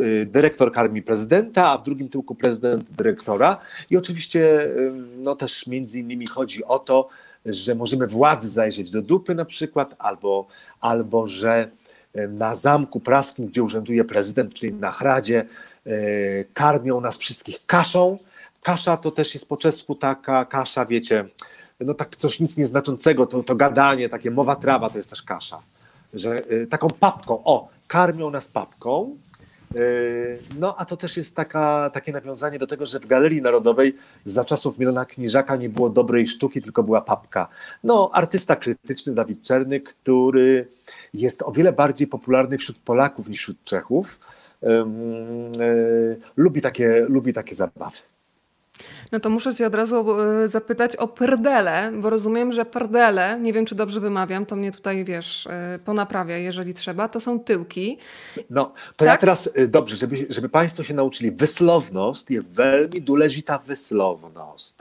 e, 0.00 0.26
dyrektor 0.26 0.72
karmi 0.72 1.02
prezydenta, 1.02 1.70
a 1.70 1.78
w 1.78 1.82
drugim 1.82 2.08
tyłku 2.08 2.34
prezydent 2.34 2.90
dyrektora. 2.90 3.58
I 3.90 3.96
oczywiście 3.96 4.70
no 5.16 5.36
też 5.36 5.66
między 5.66 6.00
innymi 6.00 6.26
chodzi 6.26 6.64
o 6.64 6.78
to, 6.78 7.08
że 7.46 7.74
możemy 7.74 8.06
władzy 8.06 8.48
zajrzeć 8.48 8.90
do 8.90 9.02
dupy 9.02 9.34
na 9.34 9.44
przykład, 9.44 9.94
albo, 9.98 10.46
albo 10.80 11.26
że 11.26 11.70
na 12.14 12.54
Zamku 12.54 13.00
Praskim, 13.00 13.46
gdzie 13.46 13.62
urzęduje 13.62 14.04
prezydent, 14.04 14.54
czyli 14.54 14.72
na 14.72 14.92
Hradzie, 14.92 15.44
e, 15.86 15.90
karmią 16.44 17.00
nas 17.00 17.18
wszystkich 17.18 17.66
kaszą. 17.66 18.18
Kasza 18.62 18.96
to 18.96 19.10
też 19.10 19.34
jest 19.34 19.48
po 19.48 19.56
czesku 19.56 19.94
taka 19.94 20.44
kasza, 20.44 20.86
wiecie, 20.86 21.24
no 21.80 21.94
tak 21.94 22.16
coś 22.16 22.40
nic 22.40 22.56
nieznaczącego, 22.56 23.26
to, 23.26 23.42
to 23.42 23.54
gadanie, 23.54 24.08
takie 24.08 24.30
mowa 24.30 24.56
trawa 24.56 24.90
to 24.90 24.96
jest 24.96 25.10
też 25.10 25.22
kasza. 25.22 25.62
Że 26.14 26.42
e, 26.48 26.66
taką 26.66 26.88
papką, 26.88 27.44
o, 27.44 27.68
karmią 27.88 28.30
nas 28.30 28.48
papką. 28.48 29.16
E, 29.76 29.78
no, 30.58 30.76
a 30.78 30.84
to 30.84 30.96
też 30.96 31.16
jest 31.16 31.36
taka, 31.36 31.90
takie 31.94 32.12
nawiązanie 32.12 32.58
do 32.58 32.66
tego, 32.66 32.86
że 32.86 33.00
w 33.00 33.06
Galerii 33.06 33.42
Narodowej 33.42 33.96
za 34.24 34.44
czasów 34.44 34.78
Milana 34.78 35.04
Kniżaka 35.04 35.56
nie 35.56 35.68
było 35.68 35.90
dobrej 35.90 36.26
sztuki, 36.26 36.62
tylko 36.62 36.82
była 36.82 37.00
papka. 37.00 37.48
No, 37.84 38.10
artysta 38.12 38.56
krytyczny 38.56 39.14
Dawid 39.14 39.42
Czerny, 39.42 39.80
który 39.80 40.68
jest 41.14 41.42
o 41.42 41.52
wiele 41.52 41.72
bardziej 41.72 42.06
popularny 42.06 42.58
wśród 42.58 42.78
Polaków 42.78 43.28
niż 43.28 43.40
wśród 43.40 43.64
Czechów. 43.64 44.18
E, 44.62 44.86
lubi 46.36 46.60
takie, 46.60 47.06
lubi 47.08 47.32
takie 47.32 47.54
zabawy. 47.54 47.98
No 49.12 49.20
to 49.20 49.30
muszę 49.30 49.54
cię 49.54 49.66
od 49.66 49.74
razu 49.74 50.20
e, 50.20 50.48
zapytać 50.48 50.96
o 50.96 51.08
perdele, 51.08 51.92
bo 51.94 52.10
rozumiem, 52.10 52.52
że 52.52 52.64
perdele, 52.64 53.38
nie 53.40 53.52
wiem 53.52 53.64
czy 53.66 53.74
dobrze 53.74 54.00
wymawiam, 54.00 54.46
to 54.46 54.56
mnie 54.56 54.72
tutaj 54.72 55.04
wiesz, 55.04 55.46
e, 55.46 55.78
ponaprawia, 55.84 56.38
jeżeli 56.38 56.74
trzeba, 56.74 57.08
to 57.08 57.20
są 57.20 57.40
tyłki. 57.40 57.98
No, 58.50 58.64
to 58.96 59.04
tak? 59.04 59.06
ja 59.06 59.16
teraz, 59.16 59.50
dobrze, 59.68 59.96
żeby, 59.96 60.26
żeby 60.30 60.48
Państwo 60.48 60.82
się 60.82 60.94
nauczyli, 60.94 61.32
wysłowność 61.32 62.30
jest 62.30 62.48
veľmi 62.48 63.00
důležitá 63.00 63.58
wysłowność, 63.58 64.74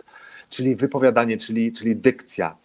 czyli 0.49 0.75
wypowiadanie, 0.75 1.38
czyli, 1.38 1.73
czyli 1.73 1.95
dykcja. 1.95 2.57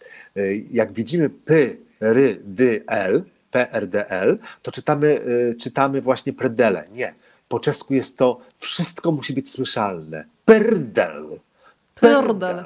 Jak 0.71 0.93
widzimy 0.93 1.29
p, 1.29 1.55
r, 2.01 2.17
d, 2.43 2.63
l, 2.87 3.23
p, 3.51 3.71
r, 3.71 3.87
d, 3.87 4.09
l, 4.09 4.37
to 4.61 4.71
czytamy, 4.71 5.21
czytamy 5.59 6.01
właśnie 6.01 6.33
perdele. 6.33 6.87
Nie, 6.91 7.13
po 7.47 7.59
czesku 7.59 7.93
jest 7.93 8.17
to, 8.17 8.39
wszystko 8.59 9.11
musi 9.11 9.33
być 9.33 9.51
słyszalne. 9.51 10.25
Perdel. 10.45 11.39
Perdel. 11.95 12.65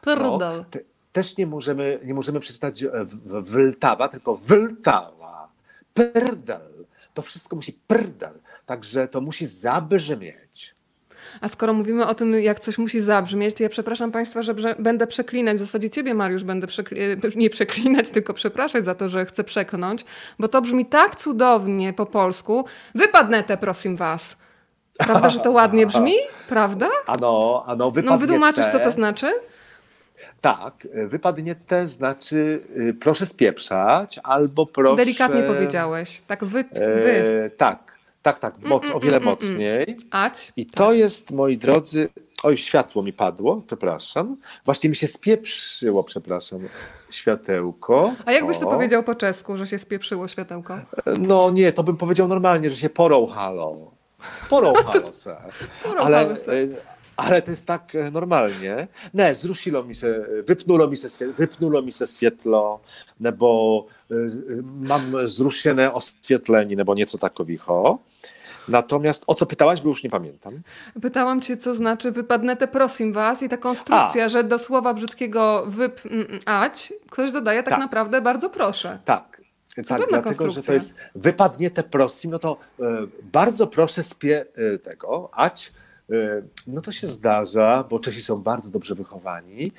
Perdel. 0.00 0.58
No, 0.58 0.64
te, 0.70 0.80
też 1.12 1.36
nie 1.36 1.46
możemy, 1.46 2.00
nie 2.04 2.14
możemy 2.14 2.40
przeczytać 2.40 2.84
Wltawa, 3.24 4.08
tylko 4.08 4.36
Wltawa. 4.36 5.48
Perdel. 5.94 6.86
To 7.14 7.22
wszystko 7.22 7.56
musi 7.56 7.72
perdel. 7.86 8.34
Także 8.66 9.08
to 9.08 9.20
musi 9.20 9.46
zabrzmieć. 9.46 10.43
A 11.40 11.48
skoro 11.48 11.74
mówimy 11.74 12.06
o 12.06 12.14
tym, 12.14 12.30
jak 12.42 12.60
coś 12.60 12.78
musi 12.78 13.00
zabrzmieć, 13.00 13.54
to 13.54 13.62
ja 13.62 13.68
przepraszam 13.68 14.12
Państwa, 14.12 14.42
że 14.42 14.54
będę 14.78 15.06
przeklinać. 15.06 15.56
W 15.56 15.60
zasadzie 15.60 15.90
Ciebie, 15.90 16.14
Mariusz, 16.14 16.44
będę 16.44 16.66
przekli 16.66 16.98
nie 17.36 17.50
przeklinać, 17.50 18.10
tylko 18.10 18.34
przepraszać 18.34 18.84
za 18.84 18.94
to, 18.94 19.08
że 19.08 19.26
chcę 19.26 19.44
przeklnąć, 19.44 20.04
bo 20.38 20.48
to 20.48 20.62
brzmi 20.62 20.86
tak 20.86 21.16
cudownie 21.16 21.92
po 21.92 22.06
polsku. 22.06 22.64
Wypadnę 22.94 23.42
te, 23.42 23.56
prosim 23.56 23.96
Was. 23.96 24.36
Prawda, 24.98 25.30
że 25.30 25.40
to 25.40 25.50
ładnie 25.50 25.86
brzmi? 25.92 26.14
Prawda? 26.48 26.88
Ano, 27.06 27.64
ano, 27.66 27.90
wypadnie 27.90 28.10
No 28.10 28.18
wytłumaczysz, 28.18 28.66
co 28.68 28.78
to 28.78 28.90
znaczy? 28.90 29.26
Tak, 30.40 30.88
wypadnie 31.06 31.54
te 31.54 31.88
znaczy 31.88 32.60
y, 32.76 32.94
proszę 33.00 33.26
spieprzać 33.26 34.20
albo 34.22 34.66
proszę... 34.66 34.96
Delikatnie 34.96 35.42
powiedziałeś, 35.42 36.22
tak 36.26 36.44
wy... 36.44 36.64
wy. 36.74 37.44
E, 37.44 37.50
tak, 37.50 37.83
tak, 38.24 38.38
tak, 38.38 38.54
moc, 38.58 38.82
mm, 38.82 38.84
mm, 38.84 38.96
o 38.96 39.00
wiele 39.00 39.16
mm, 39.16 39.28
mocniej. 39.28 39.96
Ać? 40.10 40.52
I 40.56 40.66
to 40.66 40.92
jest, 40.92 41.30
moi 41.30 41.58
drodzy, 41.58 42.08
oj, 42.42 42.56
światło 42.56 43.02
mi 43.02 43.12
padło, 43.12 43.62
przepraszam. 43.66 44.36
Właśnie 44.64 44.90
mi 44.90 44.96
się 44.96 45.08
spieprzyło, 45.08 46.04
przepraszam, 46.04 46.60
światełko. 47.10 48.14
A 48.24 48.32
jakbyś 48.32 48.58
to 48.58 48.66
powiedział 48.66 49.02
po 49.02 49.14
czesku, 49.14 49.56
że 49.56 49.66
się 49.66 49.78
spieprzyło 49.78 50.28
światełko? 50.28 50.78
No 51.18 51.50
nie, 51.50 51.72
to 51.72 51.82
bym 51.82 51.96
powiedział 51.96 52.28
normalnie, 52.28 52.70
że 52.70 52.76
się 52.76 52.90
porouchalo. 52.90 53.90
Porouchalo 54.50 55.12
se. 55.22 55.36
Ale, 55.98 56.20
e, 56.20 56.36
ale 57.16 57.42
to 57.42 57.50
jest 57.50 57.66
tak 57.66 57.94
e, 57.94 58.10
normalnie. 58.10 58.88
Ne, 59.14 59.34
zrusilo 59.34 59.84
mi 59.84 59.94
se, 59.94 60.26
wypnulo 60.46 60.88
mi 60.88 60.96
se, 60.96 61.32
wypnulo 61.32 61.82
mi 61.82 61.92
se 61.92 62.06
świetlo, 62.06 62.80
bo 63.38 63.86
e, 64.10 64.14
mam 64.80 65.28
zruszone 65.28 65.92
oświetlenie, 65.92 66.76
nebo 66.76 66.94
nieco 66.94 67.18
takowicho. 67.18 67.98
Natomiast 68.68 69.24
o 69.26 69.34
co 69.34 69.46
pytałaś, 69.46 69.80
bo 69.80 69.88
już 69.88 70.04
nie 70.04 70.10
pamiętam. 70.10 70.60
Pytałam 71.02 71.40
cię, 71.40 71.56
co 71.56 71.74
znaczy 71.74 72.12
wypadnete 72.12 72.68
prosim 72.68 73.12
was 73.12 73.42
i 73.42 73.48
ta 73.48 73.56
konstrukcja, 73.56 74.24
A. 74.24 74.28
że 74.28 74.44
do 74.44 74.58
słowa 74.58 74.94
brzydkiego 74.94 75.64
wypać 75.66 76.92
ktoś 77.10 77.32
dodaje 77.32 77.62
tak, 77.62 77.70
tak, 77.70 77.78
naprawdę 77.78 78.20
bardzo 78.20 78.50
proszę. 78.50 78.98
Tak. 79.04 79.40
tak, 79.88 80.02
dlatego, 80.08 80.50
że 80.50 80.62
to 80.62 80.72
jest 80.72 80.96
wypadniete 81.14 81.82
prosim, 81.82 82.30
no 82.30 82.38
to 82.38 82.56
e, 82.80 82.84
bardzo 83.22 83.66
proszę 83.66 84.04
spie 84.04 84.46
e, 84.54 84.78
tego, 84.78 85.30
ać, 85.32 85.72
e, 86.10 86.14
no 86.66 86.80
to 86.80 86.92
się 86.92 87.06
zdarza, 87.06 87.84
bo 87.90 88.00
Czesi 88.00 88.22
są 88.22 88.42
bardzo 88.42 88.70
dobrze 88.70 88.94
wychowani 88.94 89.72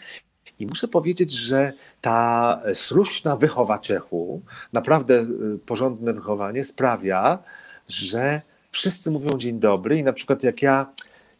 i 0.59 0.65
muszę 0.65 0.87
powiedzieć, 0.87 1.31
że 1.31 1.73
ta 2.01 2.61
słuszna 2.73 3.35
wychowa 3.35 3.79
Czechu, 3.79 4.41
naprawdę 4.73 5.25
porządne 5.65 6.13
wychowanie 6.13 6.63
sprawia, 6.63 7.39
że 7.87 8.41
wszyscy 8.75 9.11
mówią 9.11 9.37
dzień 9.37 9.59
dobry 9.59 9.97
i 9.97 10.03
na 10.03 10.13
przykład 10.13 10.43
jak 10.43 10.61
ja, 10.61 10.85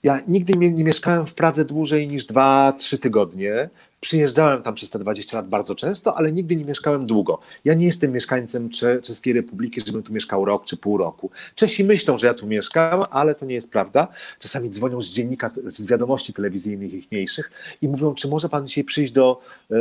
ja 0.04 0.22
nigdy 0.28 0.54
nie, 0.54 0.84
mieszkałem 0.84 1.28
w 1.28 1.34
Pradze 1.34 1.66
dłużej 1.66 2.08
niż 2.08 2.28
2-3 2.28 3.00
tygodnie, 3.00 3.70
Przyjeżdżałem 4.06 4.62
tam 4.62 4.74
przez 4.74 4.90
te 4.90 5.00
20 5.00 5.38
lat 5.38 5.50
bardzo 5.50 5.76
często, 5.76 6.18
ale 6.18 6.32
nigdy 6.32 6.56
nie 6.56 6.66
mieszkałem 6.66 7.06
długo. 7.06 7.40
Ja 7.66 7.74
nie 7.74 7.86
jestem 7.86 8.12
mieszkańcem 8.12 8.70
Czeskiej 9.04 9.34
Republiki, 9.34 9.82
żebym 9.86 10.04
tu 10.04 10.14
mieszkał 10.14 10.46
rok 10.46 10.66
czy 10.66 10.78
pół 10.78 10.98
roku. 10.98 11.32
Czesi 11.56 11.84
myślą, 11.84 12.18
że 12.18 12.28
ja 12.28 12.34
tu 12.34 12.48
mieszkam, 12.48 13.04
ale 13.12 13.36
to 13.36 13.46
nie 13.46 13.56
jest 13.56 13.72
prawda. 13.72 14.08
Czasami 14.40 14.70
dzwonią 14.70 15.02
z 15.02 15.08
dziennika, 15.08 15.52
z 15.66 15.86
wiadomości 15.88 16.34
telewizyjnych 16.34 16.94
ichniejszych 16.94 17.52
i 17.82 17.88
mówią, 17.88 18.16
czy 18.16 18.28
może 18.28 18.50
pan 18.50 18.68
dzisiaj 18.68 18.84
przyjść 18.84 19.14
do, 19.14 19.42
e, 19.72 19.76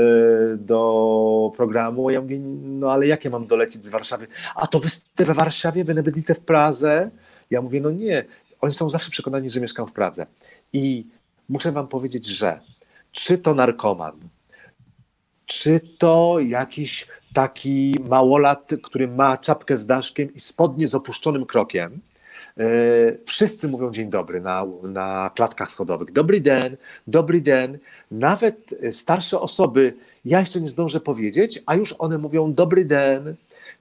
do 0.56 1.52
programu? 1.56 2.10
Ja 2.10 2.20
mówię, 2.20 2.38
no 2.62 2.92
ale 2.92 3.06
jak 3.06 3.24
ja 3.24 3.30
mam 3.30 3.46
dolecieć 3.46 3.84
z 3.84 3.88
Warszawy? 3.88 4.26
A 4.54 4.66
to 4.66 4.80
wy 4.80 4.88
we 5.24 5.34
Warszawie, 5.34 5.84
wy 5.84 5.94
w 6.34 6.40
Pradze? 6.40 7.10
Ja 7.50 7.62
mówię, 7.62 7.80
no 7.80 7.90
nie. 7.90 8.24
Oni 8.60 8.74
są 8.74 8.90
zawsze 8.90 9.10
przekonani, 9.10 9.50
że 9.50 9.60
mieszkam 9.60 9.86
w 9.86 9.92
Pradze. 9.92 10.26
I 10.72 11.06
muszę 11.48 11.72
wam 11.72 11.88
powiedzieć, 11.88 12.26
że 12.26 12.60
czy 13.12 13.38
to 13.38 13.54
narkoman, 13.54 14.18
czy 15.46 15.80
to 15.98 16.36
jakiś 16.40 17.06
taki 17.34 17.96
małolat, 18.08 18.70
który 18.82 19.08
ma 19.08 19.38
czapkę 19.38 19.76
z 19.76 19.86
daszkiem 19.86 20.34
i 20.34 20.40
spodnie 20.40 20.88
z 20.88 20.94
opuszczonym 20.94 21.46
krokiem. 21.46 22.00
E, 22.58 22.66
wszyscy 23.26 23.68
mówią 23.68 23.90
dzień 23.90 24.10
dobry 24.10 24.40
na, 24.40 24.66
na 24.82 25.30
klatkach 25.34 25.70
schodowych. 25.70 26.12
Dobry 26.12 26.40
den, 26.40 26.76
dobry 27.06 27.40
den. 27.40 27.78
Nawet 28.10 28.74
starsze 28.90 29.40
osoby, 29.40 29.94
ja 30.24 30.40
jeszcze 30.40 30.60
nie 30.60 30.68
zdążę 30.68 31.00
powiedzieć, 31.00 31.62
a 31.66 31.74
już 31.74 31.94
one 31.98 32.18
mówią 32.18 32.54
dobry 32.54 32.84
den. 32.84 33.34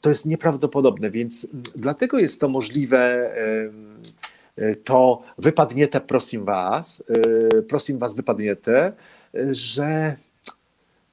To 0.04 0.10
jest 0.10 0.26
nieprawdopodobne, 0.26 1.12
więc 1.12 1.48
dlatego 1.76 2.20
jest 2.20 2.42
to 2.42 2.50
możliwe 2.50 3.00
e, 4.58 4.76
to 4.76 5.22
wypadniete 5.38 6.02
prosim 6.02 6.46
was, 6.46 7.04
e, 7.10 7.62
prosim 7.62 8.00
was 8.00 8.16
wypadniete, 8.16 8.94
że 9.52 10.16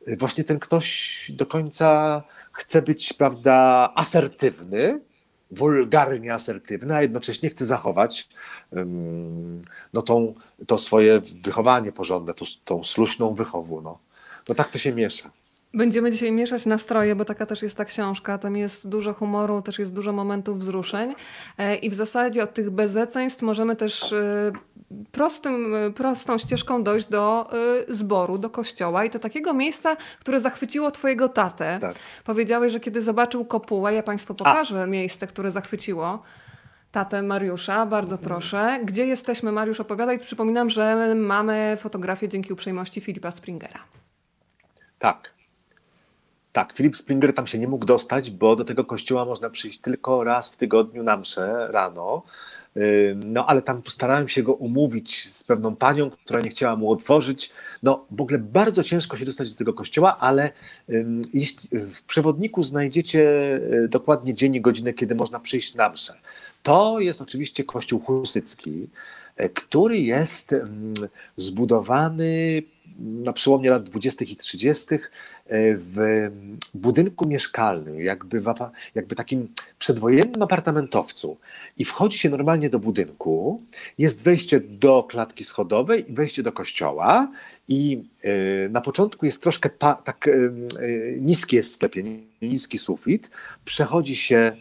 właśnie 0.07 0.45
ten 0.45 0.59
ktoś 0.59 1.33
do 1.35 1.47
końca 1.47 2.23
chce 2.53 2.83
być, 2.83 3.13
prawda, 3.13 3.55
asertywny, 3.95 5.01
wulgarnie 5.51 6.35
asertywny, 6.35 6.95
a 6.95 7.03
jednocześnie 7.03 7.51
chce 7.51 7.67
zachować 7.67 8.29
no, 9.93 10.03
tą, 10.03 10.35
to 10.67 10.79
swoje 10.79 11.21
wychowanie 11.43 11.93
porządne, 11.93 12.35
tą, 12.35 12.45
tą 12.65 12.83
sluszną 12.83 13.35
wychową. 13.35 13.81
No. 13.81 13.99
no 14.49 14.55
tak 14.55 14.69
to 14.69 14.79
się 14.79 14.93
miesza. 14.93 15.31
Będziemy 15.75 16.13
dzisiaj 16.13 16.33
mieszać 16.33 16.67
nastroje, 16.67 17.17
bo 17.17 17.25
taka 17.25 17.47
też 17.47 17.63
jest 17.63 17.77
ta 17.77 17.85
książka. 17.85 18.39
Tam 18.39 18.57
jest 18.57 18.89
dużo 18.89 19.15
humoru, 19.15 19.63
też 19.63 19.79
jest 19.79 19.95
dużo 19.95 20.13
momentów 20.13 20.59
wzruszeń. 20.59 21.15
E, 21.59 21.75
I 21.75 21.91
w 21.91 21.95
zasadzie 21.95 22.43
od 22.43 22.55
tych 22.55 22.71
bezeceństw 22.71 23.43
możemy 23.43 23.77
też 23.77 24.13
e, 24.13 24.53
prostym, 25.13 25.75
e, 25.75 25.91
prostą 25.91 26.39
ścieżką 26.39 26.83
dojść 26.83 27.07
do 27.09 27.51
zboru, 27.89 28.39
do 28.39 28.51
kościoła. 28.51 29.05
I 29.05 29.11
to 29.11 29.19
takiego 29.19 29.55
miejsca, 29.55 29.97
które 30.21 30.41
zachwyciło 30.41 30.91
twojego 30.91 31.29
tatę. 31.29 31.79
Tak. 31.81 31.95
Powiedziałeś, 32.25 32.73
że 32.73 32.81
kiedy 32.81 33.03
zobaczył 33.03 33.45
kopułę, 33.45 33.95
ja 33.95 34.03
Państwu 34.03 34.35
pokażę 34.35 34.83
A. 34.83 34.87
miejsce, 34.87 35.27
które 35.27 35.51
zachwyciło 35.51 36.23
tatę 36.93 37.23
Mariusza. 37.23 37.87
Bardzo 37.87 38.19
proszę. 38.19 38.81
Gdzie 38.85 39.07
jesteśmy, 39.07 39.53
Mariusz? 39.53 39.81
Opowiadaj. 39.81 40.19
Przypominam, 40.19 40.71
że 40.71 41.15
mamy 41.15 41.77
fotografię 41.81 42.29
dzięki 42.29 42.53
uprzejmości 42.53 43.01
Filipa 43.01 43.31
Springera. 43.31 43.81
Tak. 44.99 45.40
Tak, 46.53 46.73
Filip 46.73 46.97
Springer 46.97 47.35
tam 47.35 47.47
się 47.47 47.59
nie 47.59 47.69
mógł 47.69 47.85
dostać, 47.85 48.31
bo 48.31 48.57
do 48.57 48.65
tego 48.65 48.85
kościoła 48.85 49.25
można 49.25 49.51
przyjść 49.51 49.79
tylko 49.79 50.25
raz 50.25 50.53
w 50.53 50.57
tygodniu 50.57 51.03
na 51.03 51.17
mszę 51.17 51.69
rano. 51.71 52.23
No 53.17 53.47
ale 53.47 53.63
tam 53.63 53.83
postarałem 53.83 54.29
się 54.29 54.43
go 54.43 54.55
umówić 54.55 55.33
z 55.33 55.45
pewną 55.45 55.77
panią, 55.77 56.11
która 56.11 56.41
nie 56.41 56.51
chciała 56.51 56.77
mu 56.77 56.91
otworzyć. 56.91 57.51
No 57.83 58.07
w 58.11 58.21
ogóle 58.21 58.39
bardzo 58.39 58.83
ciężko 58.83 59.17
się 59.17 59.25
dostać 59.25 59.51
do 59.51 59.59
tego 59.59 59.73
kościoła, 59.73 60.19
ale 60.19 60.53
w 61.73 62.03
przewodniku 62.07 62.63
znajdziecie 62.63 63.55
e, 63.85 63.89
dokładnie 63.89 64.35
dzień 64.35 64.55
i 64.55 64.61
godzinę, 64.61 64.93
kiedy 64.93 65.15
można 65.15 65.41
przyjść 65.41 65.75
na 65.75 65.89
mszę. 65.89 66.15
To 66.63 67.01
jest 67.01 67.23
oczywiście 67.23 67.65
kościół 67.65 68.01
husycki, 68.01 68.89
e, 69.37 69.49
który 69.49 69.99
jest 69.99 70.55
zbudowany 71.37 72.63
na 72.99 73.33
przełomie 73.33 73.71
lat 73.71 73.85
20. 73.85 74.25
i 74.25 74.37
30 74.37 74.87
w 75.53 76.29
budynku 76.75 77.27
mieszkalnym, 77.27 78.01
jakby, 78.01 78.41
w, 78.41 78.55
jakby 78.95 79.15
takim 79.15 79.49
przedwojennym 79.79 80.43
apartamentowcu. 80.43 81.37
I 81.79 81.85
wchodzi 81.85 82.19
się 82.19 82.29
normalnie 82.29 82.71
do 82.71 82.79
budynku, 82.79 83.63
jest 83.99 84.23
wejście 84.23 84.61
do 84.61 85.03
klatki 85.03 85.45
schodowej 85.45 86.11
i 86.11 86.15
wejście 86.15 86.43
do 86.43 86.53
kościoła 86.53 87.31
i 87.69 88.03
e, 88.23 88.69
na 88.69 88.81
początku 88.81 89.27
jest 89.27 89.43
troszkę 89.43 89.71
pa, 89.71 89.95
tak 89.95 90.29
e, 90.29 90.33
e, 90.33 90.51
niski 91.21 91.57
jest 91.57 91.73
sklepie, 91.73 92.03
niski 92.43 92.79
sufit, 92.79 93.31
przechodzi 93.65 94.17
się 94.17 94.53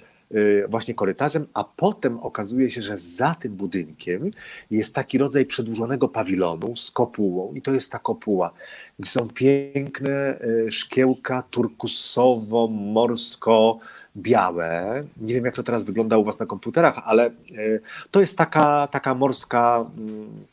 właśnie 0.70 0.94
korytarzem, 0.94 1.48
a 1.54 1.64
potem 1.64 2.20
okazuje 2.20 2.72
się, 2.72 2.82
że 2.82 2.98
za 2.98 3.36
tym 3.36 3.56
budynkiem 3.56 4.32
jest 4.72 4.96
taki 4.96 5.18
rodzaj 5.18 5.46
przedłużonego 5.46 6.08
pawilonu 6.08 6.76
z 6.76 6.92
kopułą 6.92 7.54
i 7.54 7.62
to 7.62 7.74
jest 7.74 7.92
ta 7.92 8.00
kopuła, 8.00 8.52
gdzie 9.00 9.12
są 9.12 9.30
piękne 9.30 10.42
y, 10.42 10.72
szkiełka 10.72 11.44
turkusowo-morsko 11.52 13.78
białe. 14.18 15.04
Nie 15.18 15.34
wiem, 15.34 15.46
jak 15.46 15.56
to 15.56 15.64
teraz 15.64 15.86
wygląda 15.86 16.18
u 16.18 16.24
Was 16.24 16.40
na 16.40 16.46
komputerach, 16.46 17.02
ale 17.04 17.32
to 18.12 18.22
jest 18.22 18.38
taka, 18.38 18.88
taka 18.88 19.16
morska 19.16 19.86
mm, 19.98 20.46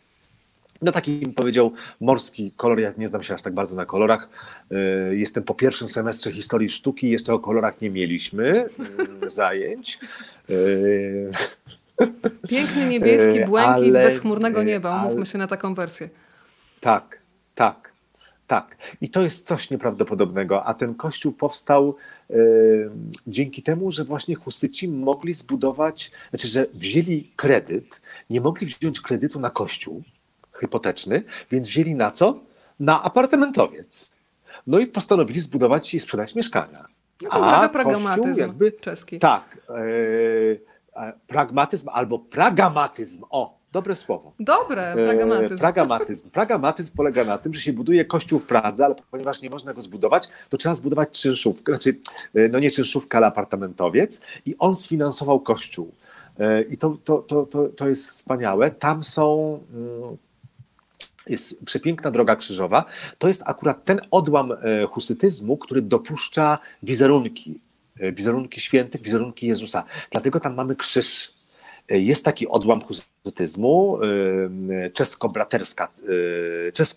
no 0.83 0.93
taki 0.93 1.27
powiedział 1.37 1.73
morski 2.01 2.53
kolor, 2.57 2.81
ja 2.81 2.93
nie 2.99 3.09
znam 3.09 3.23
się 3.23 3.35
aż 3.35 3.43
tak 3.43 3.55
bardzo 3.55 3.77
na 3.77 3.87
kolorach. 3.87 4.29
Y, 5.11 5.17
jestem 5.17 5.43
po 5.43 5.55
pierwszym 5.55 5.89
semestrze 5.89 6.33
historii 6.33 6.69
sztuki, 6.69 7.11
jeszcze 7.11 7.35
o 7.35 7.39
kolorach 7.39 7.81
nie 7.81 7.91
mieliśmy 7.91 8.69
y, 9.25 9.31
zajęć. 9.31 9.99
Y, 10.51 11.31
Piękny 12.49 12.87
niebieski 12.87 13.45
błękit 13.49 13.97
ale, 13.97 14.05
bezchmurnego 14.05 14.63
nieba, 14.63 15.05
umówmy 15.05 15.27
się 15.27 15.39
na 15.39 15.47
taką 15.47 15.75
wersję. 15.75 16.09
Tak, 16.81 17.19
tak, 17.55 17.93
tak. 18.47 18.77
I 19.01 19.09
to 19.09 19.23
jest 19.23 19.47
coś 19.47 19.71
nieprawdopodobnego, 19.71 20.65
a 20.65 20.75
ten 20.75 20.95
kościół 20.95 21.33
powstał 21.33 21.97
dzięki 23.27 23.63
temu, 23.63 23.93
że 23.93 24.05
właśnie 24.05 24.35
Husyci 24.35 24.89
mogli 24.89 25.33
zbudować, 25.33 26.11
znaczy, 26.31 26.49
że 26.49 26.67
wzięli 26.75 27.33
kredyt, 27.37 28.01
nie 28.31 28.41
mogli 28.41 28.67
wziąć 28.67 29.01
kredytu 29.01 29.41
na 29.41 29.51
kościół, 29.51 30.03
hipoteczny, 30.61 31.23
więc 31.51 31.69
wzięli 31.69 31.95
na 31.95 32.11
co? 32.11 32.41
Na 32.81 33.03
apartamentowiec. 33.03 34.11
No 34.67 34.79
i 34.79 34.87
postanowili 34.87 35.41
zbudować 35.41 35.95
i 35.95 36.01
sprzedać 36.01 36.35
mieszkania. 36.35 36.87
No 37.23 37.31
A 37.31 37.69
pragmatyzm 37.69 38.41
jakby, 38.41 38.73
czeski. 38.73 39.19
Tak. 39.19 39.59
E, 40.97 41.13
pragmatyzm 41.27 41.89
albo 41.93 42.19
pragamatyzm. 42.19 43.25
O, 43.31 43.59
dobre 43.73 43.97
słowo. 43.97 44.33
Dobre, 44.41 44.93
e, 44.93 45.07
pragmatyzm. 45.07 45.55
E, 45.55 45.59
pragmatyzm. 45.59 46.31
Pragmatyzm 46.31 46.97
polega 46.97 47.25
na 47.25 47.39
tym, 47.39 47.55
że 47.55 47.61
się 47.61 47.73
buduje 47.73 48.05
kościół 48.05 48.39
w 48.39 48.45
Pradze, 48.45 48.85
ale 48.85 48.95
ponieważ 49.11 49.43
nie 49.43 49.51
można 49.51 49.75
go 49.75 49.83
zbudować, 49.83 50.29
to 50.49 50.57
trzeba 50.57 50.75
zbudować 50.75 51.11
czynszówkę, 51.11 51.73
znaczy, 51.73 51.99
e, 52.35 52.49
no 52.49 52.59
nie 52.59 52.71
czynszówkę, 52.71 53.19
ale 53.19 53.27
apartamentowiec 53.27 54.21
i 54.47 54.57
on 54.59 54.75
sfinansował 54.75 55.41
kościół. 55.41 55.93
E, 56.39 56.63
I 56.63 56.79
to, 56.79 56.97
to, 57.05 57.19
to, 57.19 57.47
to, 57.47 57.69
to 57.69 57.89
jest 57.89 58.09
wspaniałe. 58.09 58.71
Tam 58.71 59.05
są 59.05 59.59
mm, 59.75 60.17
jest 61.27 61.65
przepiękna 61.65 62.11
droga 62.11 62.37
krzyżowa, 62.37 62.85
to 63.19 63.29
jest 63.29 63.43
akurat 63.47 63.85
ten 63.85 64.01
odłam 64.11 64.53
e, 64.53 64.57
husytyzmu, 64.87 65.57
który 65.57 65.83
dopuszcza 65.83 66.59
wizerunki, 66.83 67.61
e, 68.01 68.13
wizerunki 68.13 68.61
świętych, 68.61 69.03
wizerunki 69.03 69.47
Jezusa. 69.47 69.85
Dlatego 70.11 70.41
tam 70.41 70.55
mamy 70.55 70.77
krzyż. 70.77 71.37
E, 71.89 71.99
jest 71.99 72.25
taki 72.25 72.49
odłam 72.49 72.81
husytyzmu, 72.81 73.99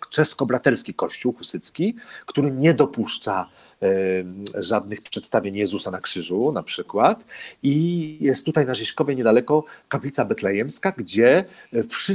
czesko-braterski 0.10 0.94
kościół 0.94 1.34
husycki, 1.34 1.96
który 2.26 2.52
nie 2.52 2.74
dopuszcza 2.74 3.50
żadnych 4.56 5.02
przedstawień 5.02 5.56
Jezusa 5.56 5.92
na 5.92 6.02
krzyżu 6.02 6.52
na 6.52 6.64
przykład 6.64 7.26
i 7.64 8.18
jest 8.22 8.46
tutaj 8.46 8.66
na 8.66 8.74
Rześkowie 8.74 9.16
niedaleko 9.16 9.64
kaplica 9.90 10.26
betlejemska, 10.26 10.94
gdzie 10.98 11.46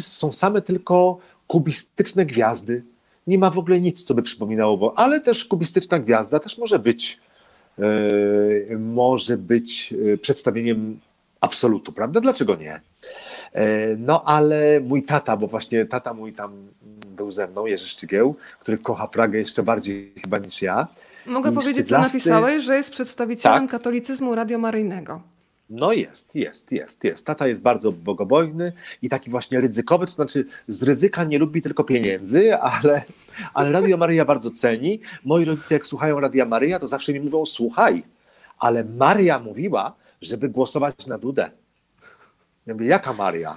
są 0.01 0.33
same 0.33 0.63
tylko 0.63 1.19
kubistyczne 1.47 2.27
gwiazdy. 2.27 2.83
Nie 3.27 3.39
ma 3.39 3.51
w 3.51 3.59
ogóle 3.59 3.81
nic, 3.81 4.05
co 4.05 4.15
by 4.15 4.23
przypominało, 4.23 4.77
bo, 4.77 4.99
ale 4.99 5.21
też 5.21 5.45
kubistyczna 5.45 5.99
gwiazda 5.99 6.41
też 6.41 6.59
może 6.59 6.79
być, 6.79 7.21
e, 7.79 8.77
może 8.79 9.37
być 9.37 9.95
e, 10.13 10.19
przedstawieniem 10.19 11.01
absolutu, 11.41 11.93
prawda? 11.93 12.21
Dlaczego 12.21 12.57
nie? 12.57 12.81
E, 13.53 13.97
no 13.97 14.25
ale 14.25 14.81
mój 14.81 15.03
tata, 15.03 15.37
bo 15.37 15.47
właśnie 15.47 15.87
tata 15.87 16.15
mój 16.15 16.33
tam 16.33 16.53
był 17.17 17.31
ze 17.31 17.49
mną, 17.49 17.67
Jerzy 17.67 17.89
Szczygieł, 17.89 18.37
który 18.61 18.79
kocha 18.79 19.09
Pragę 19.09 19.39
jeszcze 19.39 19.63
bardziej 19.63 20.13
chyba 20.23 20.39
niż 20.39 20.63
ja. 20.63 20.87
Mogę 21.27 21.53
powiedzieć, 21.53 21.89
co 21.89 21.99
napisałeś, 21.99 22.65
że 22.65 22.77
jest 22.77 22.91
przedstawicielem 22.91 23.61
tak? 23.63 23.71
katolicyzmu 23.71 24.35
radiomaryjnego. 24.35 25.21
No 25.71 25.93
jest, 25.93 26.35
jest, 26.35 26.73
jest, 26.73 27.05
jest. 27.05 27.27
Tata 27.27 27.47
jest 27.47 27.63
bardzo 27.63 27.93
bogobojny 27.93 28.73
i 29.03 29.09
taki 29.09 29.31
właśnie 29.31 29.61
ryzykowy, 29.61 30.07
to 30.07 30.13
znaczy 30.13 30.47
z 30.69 30.83
ryzyka 30.83 31.25
nie 31.25 31.39
lubi 31.39 31.63
tylko 31.63 31.85
pieniędzy, 31.85 32.57
ale, 32.57 33.03
ale 33.55 33.73
Radio 33.73 33.97
Maryja 33.97 34.25
bardzo 34.25 34.51
ceni. 34.51 35.01
Moi 35.25 35.45
rodzice 35.45 35.75
jak 35.75 35.87
słuchają 35.87 36.21
Radia 36.21 36.45
Maryja, 36.45 36.79
to 36.79 36.87
zawsze 36.87 37.13
mi 37.13 37.21
mówią 37.21 37.45
słuchaj, 37.45 38.03
ale 38.59 38.85
Maria 38.85 39.39
mówiła, 39.39 39.95
żeby 40.23 40.49
głosować 40.49 41.07
na 41.07 41.19
Dudę. 41.19 41.51
Ja 42.67 42.75
mówię, 42.75 42.87
jaka 42.87 43.13
Maria? 43.13 43.57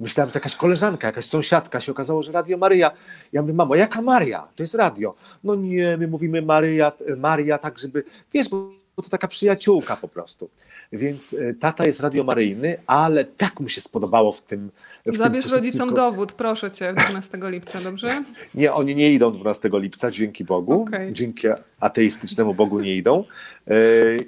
Myślałem, 0.00 0.32
że 0.32 0.36
jakaś 0.36 0.56
koleżanka, 0.56 1.06
jakaś 1.06 1.24
sąsiadka, 1.24 1.80
się 1.80 1.92
okazało, 1.92 2.22
że 2.22 2.32
Radio 2.32 2.58
Maryja. 2.58 2.90
Ja 3.32 3.42
mówię, 3.42 3.54
mamo, 3.54 3.74
jaka 3.74 4.02
Maria? 4.02 4.48
To 4.56 4.62
jest 4.62 4.74
radio. 4.74 5.14
No 5.44 5.54
nie, 5.54 5.96
my 5.96 6.08
mówimy 6.08 6.42
Maryja, 6.42 6.92
Maria 7.16 7.58
tak, 7.58 7.78
żeby, 7.78 8.04
wiesz, 8.32 8.48
bo 8.48 8.70
to 8.96 9.10
taka 9.10 9.28
przyjaciółka 9.28 9.96
po 9.96 10.08
prostu. 10.08 10.50
Więc 10.92 11.34
e, 11.34 11.54
tata 11.54 11.86
jest 11.86 12.00
radiomaryjny, 12.00 12.76
ale 12.86 13.24
tak 13.24 13.60
mu 13.60 13.68
się 13.68 13.80
spodobało 13.80 14.32
w 14.32 14.42
tym. 14.42 14.70
W 15.06 15.16
Zabierz 15.16 15.44
tym 15.44 15.54
rodzicom 15.54 15.94
dowód, 15.94 16.32
proszę 16.32 16.70
cię, 16.70 16.92
12 16.92 17.38
lipca, 17.42 17.80
dobrze? 17.80 18.24
Nie, 18.54 18.72
oni 18.72 18.94
nie 18.94 19.12
idą 19.12 19.32
12 19.32 19.70
lipca, 19.72 20.10
dzięki 20.10 20.44
Bogu. 20.44 20.82
Okay. 20.82 21.12
Dzięki 21.12 21.46
ateistycznemu 21.80 22.54
Bogu 22.54 22.80
nie 22.80 22.96
idą. 22.96 23.24
E, 23.68 23.72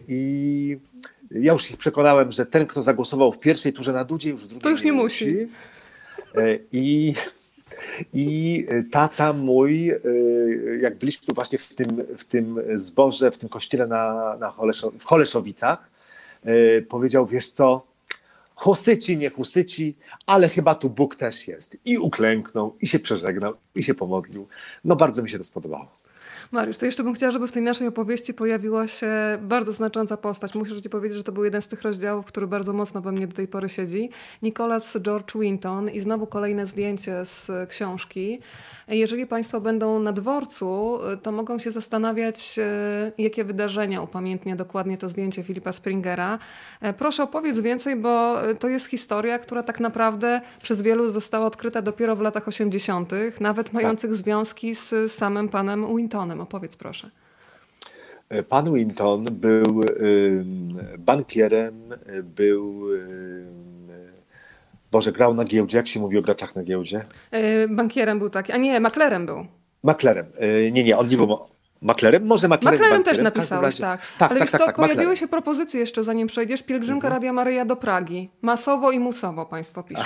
I 0.09 0.79
ja 1.31 1.53
już 1.53 1.71
ich 1.71 1.77
przekonałem, 1.77 2.33
że 2.33 2.47
ten, 2.47 2.67
kto 2.67 2.83
zagłosował 2.83 3.33
w 3.33 3.39
pierwszej 3.39 3.73
turze 3.73 3.93
na 3.93 4.05
Dudzie, 4.05 4.31
już 4.31 4.45
w 4.45 4.47
drugiej 4.47 4.63
To 4.63 4.71
już 4.71 4.81
nie, 4.83 4.87
nie 4.87 4.93
musi. 4.93 5.27
musi. 5.27 5.49
E, 6.35 6.59
I 6.73 7.15
i 8.15 8.67
tata 8.91 9.33
mój, 9.33 9.93
jak 10.81 10.99
byliśmy 10.99 11.35
właśnie 11.35 11.59
w 11.59 11.75
tym, 11.75 12.05
w 12.19 12.25
tym 12.25 12.61
zborze, 12.75 13.31
w 13.31 13.39
tym 13.39 13.49
kościele 13.49 13.87
na, 13.87 14.37
na 14.41 14.55
w 14.99 15.05
Holeszowicach, 15.05 15.91
E, 15.91 15.98
powiedział, 16.89 17.27
wiesz 17.27 17.51
co, 17.51 17.87
husyci, 18.55 19.17
nie 19.17 19.31
husyci, 19.31 19.97
ale 20.27 20.49
chyba 20.49 20.75
tu 20.75 20.91
Bóg 20.91 21.17
też 21.17 21.49
jest. 21.49 21.77
I 21.85 21.99
uklęknął, 21.99 22.77
i 22.81 22.87
się 22.87 22.99
przeżegnał, 22.99 23.55
i 23.75 23.83
się 23.83 23.95
pomodlił. 23.95 24.49
No 24.85 24.97
bardzo 24.97 25.23
mi 25.23 25.31
się 25.31 25.39
to 25.39 25.45
spodobało. 25.45 25.99
Mariusz, 26.53 26.79
to 26.79 26.87
jeszcze 26.87 27.05
bym 27.05 27.15
chciała, 27.15 27.33
żeby 27.33 27.49
w 27.49 27.53
tej 27.53 27.63
naszej 27.63 27.87
opowieści 27.87 28.35
pojawiła 28.35 28.89
się 28.89 29.13
bardzo 29.41 29.73
znacząca 29.73 30.17
postać. 30.17 30.55
Muszę 30.55 30.83
Ci 30.83 30.91
powiedzieć, 30.91 31.19
że 31.19 31.25
to 31.25 31.33
był 31.33 31.45
jeden 31.45 31.63
z 31.63 31.69
tych 31.69 31.83
rozdziałów, 31.83 32.27
który 32.27 32.47
bardzo 32.47 32.73
mocno 32.73 33.01
we 33.01 33.13
mnie 33.13 33.27
do 33.27 33.37
tej 33.37 33.49
pory 33.49 33.69
siedzi. 33.69 34.11
Nicholas 34.43 34.97
George 35.01 35.35
Winton 35.35 35.91
i 35.91 36.01
znowu 36.01 36.27
kolejne 36.27 36.67
zdjęcie 36.67 37.25
z 37.25 37.51
książki. 37.69 38.41
Jeżeli 38.89 39.27
Państwo 39.27 39.61
będą 39.61 40.01
na 40.01 40.13
dworcu, 40.13 40.99
to 41.23 41.33
mogą 41.33 41.59
się 41.59 41.71
zastanawiać, 41.71 42.59
e, 42.59 43.13
jakie 43.19 43.45
wydarzenia 43.45 44.03
upamiętnia 44.03 44.57
dokładnie 44.57 44.99
to 44.99 45.09
zdjęcie 45.09 45.43
Filipa 45.43 45.73
Springera. 45.73 46.39
E, 46.81 46.93
proszę 46.93 47.23
opowiedz 47.23 47.61
więcej, 47.61 47.97
bo 47.97 48.37
to 48.59 48.69
jest 48.69 48.87
historia, 48.87 49.39
która 49.39 49.63
tak 49.63 49.81
naprawdę 49.81 50.41
przez 50.63 50.83
wielu 50.83 51.09
została 51.09 51.47
odkryta 51.47 51.83
dopiero 51.83 52.17
w 52.17 52.21
latach 52.21 52.49
80., 52.49 53.13
nawet 53.41 53.73
mających 53.73 54.11
tak. 54.11 54.19
związki 54.19 54.75
z 54.75 55.13
samym 55.13 55.49
panem 55.49 55.97
Wintonem. 55.97 56.41
Opowiedz 56.41 56.77
proszę. 56.77 57.11
E, 58.29 58.43
pan 58.43 58.75
Winton 58.75 59.25
był 59.25 59.83
bankierem, 60.99 61.95
był 62.37 62.85
Boże, 64.91 65.13
grał 65.13 65.35
na 65.35 65.45
giełdzie. 65.45 65.77
Jak 65.77 65.89
się 65.89 66.01
mówi 66.01 66.19
o 66.19 66.23
graczach 66.23 66.57
na 66.57 66.63
giełdzie? 66.63 67.03
Yy, 67.33 67.69
bankierem 67.69 68.19
był 68.19 68.31
taki, 68.31 68.53
a 68.53 68.57
nie, 68.57 68.81
maklerem 68.81 69.27
był. 69.27 69.47
Maklerem. 69.83 70.27
Yy, 70.41 70.73
nie, 70.73 70.85
nie, 70.85 70.97
on 70.97 71.09
nie 71.09 71.17
był 71.17 71.39
maklerem. 71.83 72.27
Może 72.27 72.49
maklerem. 72.49 72.79
Maklerem 72.81 73.05
też 73.05 73.19
napisałeś, 73.19 73.77
tak. 73.77 74.01
tak. 74.19 74.31
Ale 74.31 74.41
tak, 74.41 74.51
tak, 74.51 74.61
co, 74.61 74.67
tak, 74.67 74.77
pojawiły 74.77 74.97
maklerem. 74.97 75.17
się 75.17 75.29
propozycje 75.29 75.81
jeszcze, 75.81 76.05
zanim 76.05 76.29
przejdziesz, 76.29 76.63
pielgrzymka 76.63 77.07
mhm. 77.07 77.15
Radia 77.15 77.33
Maryja 77.33 77.65
do 77.65 77.77
Pragi. 77.77 78.31
Masowo 78.43 78.91
i 78.91 78.99
musowo 78.99 79.47
państwo 79.47 79.83
piszą. 79.83 80.03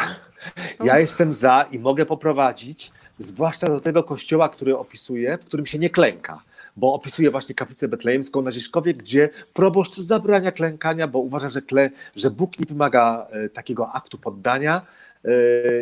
Ja 0.84 0.98
jestem 0.98 1.34
za 1.34 1.66
i 1.72 1.78
mogę 1.78 2.06
poprowadzić, 2.06 2.92
zwłaszcza 3.18 3.66
do 3.66 3.80
tego 3.80 4.02
kościoła, 4.02 4.48
który 4.48 4.78
opisuję, 4.78 5.38
w 5.38 5.44
którym 5.44 5.66
się 5.66 5.78
nie 5.78 5.90
klęka 5.90 6.42
bo 6.76 6.94
opisuje 6.94 7.30
właśnie 7.30 7.54
kaplicę 7.54 7.88
betlejemską 7.88 8.42
na 8.42 8.50
Rzeszkowie, 8.50 8.94
gdzie 8.94 9.28
proboszcz 9.52 9.96
zabrania 9.96 10.52
klękania, 10.52 11.08
bo 11.08 11.18
uważa, 11.18 11.48
że, 11.48 11.62
kle, 11.62 11.90
że 12.16 12.30
Bóg 12.30 12.58
nie 12.58 12.66
wymaga 12.66 13.26
e, 13.30 13.48
takiego 13.48 13.92
aktu 13.92 14.18
poddania 14.18 14.82
e, 15.24 15.30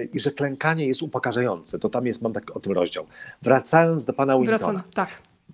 i 0.04 0.20
że 0.20 0.30
klękanie 0.30 0.86
jest 0.86 1.02
upokarzające. 1.02 1.78
To 1.78 1.88
tam 1.88 2.06
jest, 2.06 2.22
mam 2.22 2.32
taki 2.32 2.52
o 2.52 2.60
tym 2.60 2.72
rozdział. 2.72 3.06
Wracając 3.42 4.04
do 4.04 4.12
pana 4.12 4.38
Wintona. 4.38 4.58
Wracam, 4.58 4.82
tak. 4.94 5.08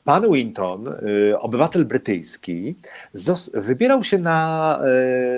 Pan 0.05 0.33
Winton, 0.33 0.89
e, 0.89 1.39
obywatel 1.39 1.85
brytyjski, 1.85 2.75
wybierał 3.55 4.05
się 4.05 4.19
na 4.19 4.81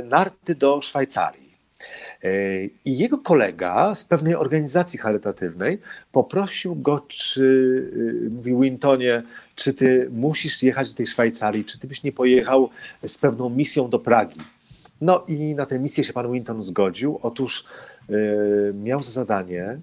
narty 0.05 0.55
do 0.55 0.83
Szwajcarii. 0.83 1.48
I 2.85 2.99
jego 2.99 3.19
kolega 3.19 3.95
z 3.95 4.05
pewnej 4.05 4.35
organizacji 4.35 4.99
charytatywnej 4.99 5.79
poprosił 6.13 6.75
go, 6.75 7.05
czy, 7.09 7.43
y, 8.27 8.31
mówi 8.31 8.57
Wintonie, 8.61 9.23
czy 9.55 9.75
ty 9.75 10.09
musisz 10.13 10.63
jechać 10.63 10.91
do 10.91 10.97
tej 10.97 11.07
Szwajcarii, 11.07 11.65
czy 11.65 11.79
ty 11.79 11.87
byś 11.87 12.03
nie 12.03 12.13
pojechał 12.13 12.71
z 13.07 13.19
pewną 13.19 13.51
misją 13.51 13.91
do 13.91 13.99
Pragi. 13.99 14.41
No 15.01 15.25
i 15.29 15.55
na 15.55 15.67
tę 15.67 15.79
misję 15.79 16.05
się 16.05 16.13
pan 16.13 16.33
Winton 16.33 16.63
zgodził. 16.63 17.19
Otóż 17.23 17.65
yy, 18.09 18.75
miał 18.75 19.03
za 19.03 19.11
zadanie 19.11 19.79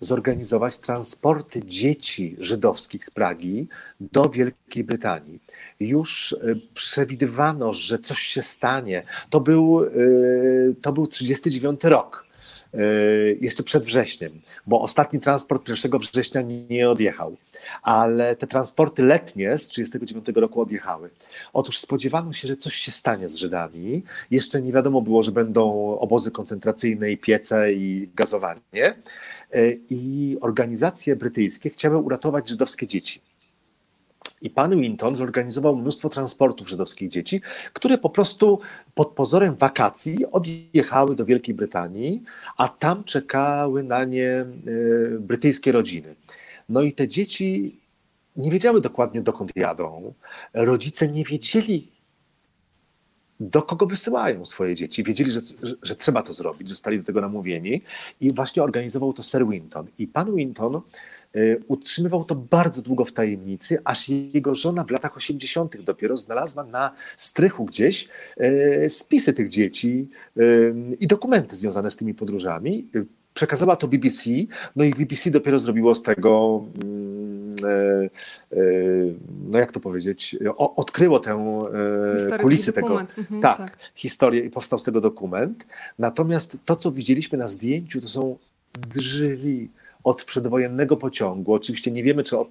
zorganizować 0.00 0.78
transporty 0.78 1.62
dzieci 1.64 2.36
żydowskich 2.38 3.04
z 3.04 3.10
Pragi 3.10 3.68
do 4.00 4.28
Wielkiej 4.28 4.84
Brytanii. 4.84 5.38
Już 5.80 6.32
y, 6.32 6.60
przewidywano, 6.74 7.72
że 7.72 7.98
coś 7.98 8.18
się 8.18 8.42
stanie. 8.42 9.02
To 9.30 9.40
był, 9.40 9.84
y, 9.84 10.74
to 10.82 10.92
był 10.92 11.06
39 11.06 11.84
rok 11.84 12.26
y, 12.74 13.38
jeszcze 13.40 13.62
przed 13.62 13.84
wrześniem, 13.84 14.32
bo 14.66 14.82
ostatni 14.82 15.20
transport 15.20 15.68
1 15.68 15.98
września 15.98 16.42
nie 16.70 16.90
odjechał, 16.90 17.36
ale 17.82 18.36
te 18.36 18.46
transporty 18.46 19.02
letnie 19.02 19.58
z 19.58 19.68
1939 19.68 20.36
roku 20.36 20.60
odjechały. 20.60 21.10
Otóż 21.52 21.78
spodziewano 21.78 22.32
się, 22.32 22.48
że 22.48 22.56
coś 22.56 22.74
się 22.74 22.92
stanie 22.92 23.28
z 23.28 23.36
Żydami. 23.36 24.02
Jeszcze 24.30 24.62
nie 24.62 24.72
wiadomo 24.72 25.02
było, 25.02 25.22
że 25.22 25.32
będą 25.32 25.72
obozy 25.98 26.30
koncentracyjne 26.30 27.10
i 27.12 27.18
piece 27.18 27.72
i 27.72 28.08
gazowanie. 28.14 28.94
E, 29.52 29.72
i 29.90 30.36
organizacje 30.40 31.16
brytyjskie 31.16 31.70
chciały 31.70 31.98
uratować 31.98 32.48
żydowskie 32.48 32.86
dzieci. 32.86 33.20
I 34.42 34.50
pan 34.50 34.80
Winton 34.80 35.16
zorganizował 35.16 35.76
mnóstwo 35.76 36.08
transportów 36.08 36.68
żydowskich 36.68 37.10
dzieci, 37.10 37.40
które 37.72 37.98
po 37.98 38.10
prostu 38.10 38.60
pod 38.94 39.08
pozorem 39.08 39.56
wakacji 39.56 40.26
odjechały 40.26 41.16
do 41.16 41.24
Wielkiej 41.24 41.54
Brytanii, 41.54 42.22
a 42.56 42.68
tam 42.68 43.04
czekały 43.04 43.82
na 43.82 44.04
nie 44.04 44.30
e, 44.30 44.46
brytyjskie 45.20 45.72
rodziny. 45.72 46.14
No 46.68 46.82
i 46.82 46.92
te 46.92 47.08
dzieci 47.08 47.80
nie 48.36 48.50
wiedziały 48.50 48.80
dokładnie, 48.80 49.20
dokąd 49.20 49.56
jadą. 49.56 50.14
Rodzice 50.54 51.08
nie 51.08 51.24
wiedzieli, 51.24 51.88
do 53.40 53.62
kogo 53.62 53.86
wysyłają 53.86 54.44
swoje 54.44 54.74
dzieci. 54.74 55.04
Wiedzieli, 55.04 55.32
że, 55.32 55.40
że, 55.82 55.96
trzeba 55.96 56.22
to 56.22 56.32
zrobić, 56.32 56.68
zostali 56.68 56.98
do 56.98 57.04
tego 57.04 57.20
namówieni 57.20 57.82
i 58.20 58.32
właśnie 58.32 58.62
organizował 58.62 59.12
to 59.12 59.22
Sir 59.22 59.48
Winton. 59.48 59.86
I 59.98 60.06
pan 60.06 60.36
Winton 60.36 60.80
y, 61.36 61.62
utrzymywał 61.68 62.24
to 62.24 62.34
bardzo 62.34 62.82
długo 62.82 63.04
w 63.04 63.12
tajemnicy, 63.12 63.78
aż 63.84 64.08
jego 64.08 64.54
żona 64.54 64.84
w 64.84 64.90
latach 64.90 65.16
80. 65.16 65.82
dopiero 65.82 66.16
znalazła 66.16 66.64
na 66.64 66.92
strychu 67.16 67.64
gdzieś 67.64 68.08
y, 68.40 68.90
spisy 68.90 69.32
tych 69.32 69.48
dzieci 69.48 70.08
y, 70.36 70.74
i 71.00 71.06
dokumenty 71.06 71.56
związane 71.56 71.90
z 71.90 71.96
tymi 71.96 72.14
podróżami. 72.14 72.88
Przekazała 73.34 73.76
to 73.76 73.88
BBC, 73.88 74.30
no 74.76 74.84
i 74.84 74.90
BBC 74.90 75.30
dopiero 75.30 75.60
zrobiło 75.60 75.94
z 75.94 76.02
tego 76.02 76.64
mm, 76.82 77.39
no 79.50 79.58
jak 79.58 79.72
to 79.72 79.80
powiedzieć, 79.80 80.36
o, 80.56 80.76
odkryło 80.76 81.20
tę 81.20 81.32
e, 82.32 82.38
kulisy 82.38 82.72
tego, 82.72 83.00
mhm, 83.00 83.40
tak, 83.40 83.58
tak, 83.58 83.78
historię 83.94 84.40
i 84.40 84.50
powstał 84.50 84.78
z 84.78 84.84
tego 84.84 85.00
dokument. 85.00 85.66
Natomiast 85.98 86.56
to, 86.64 86.76
co 86.76 86.92
widzieliśmy 86.92 87.38
na 87.38 87.48
zdjęciu, 87.48 88.00
to 88.00 88.08
są 88.08 88.36
drzwi 88.72 89.68
od 90.04 90.24
przedwojennego 90.24 90.96
pociągu. 90.96 91.54
Oczywiście 91.54 91.90
nie 91.90 92.02
wiemy, 92.02 92.24
czy 92.24 92.38
od 92.38 92.48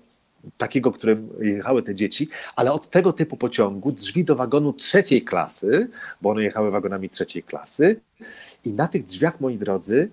takiego, 0.57 0.91
którym 0.91 1.29
jechały 1.41 1.83
te 1.83 1.95
dzieci, 1.95 2.29
ale 2.55 2.71
od 2.71 2.89
tego 2.89 3.13
typu 3.13 3.37
pociągu 3.37 3.91
drzwi 3.91 4.23
do 4.25 4.35
wagonu 4.35 4.73
trzeciej 4.73 5.21
klasy, 5.21 5.89
bo 6.21 6.29
one 6.29 6.43
jechały 6.43 6.71
wagonami 6.71 7.09
trzeciej 7.09 7.43
klasy. 7.43 7.99
I 8.65 8.73
na 8.73 8.87
tych 8.87 9.05
drzwiach, 9.05 9.41
moi 9.41 9.57
drodzy, 9.57 10.09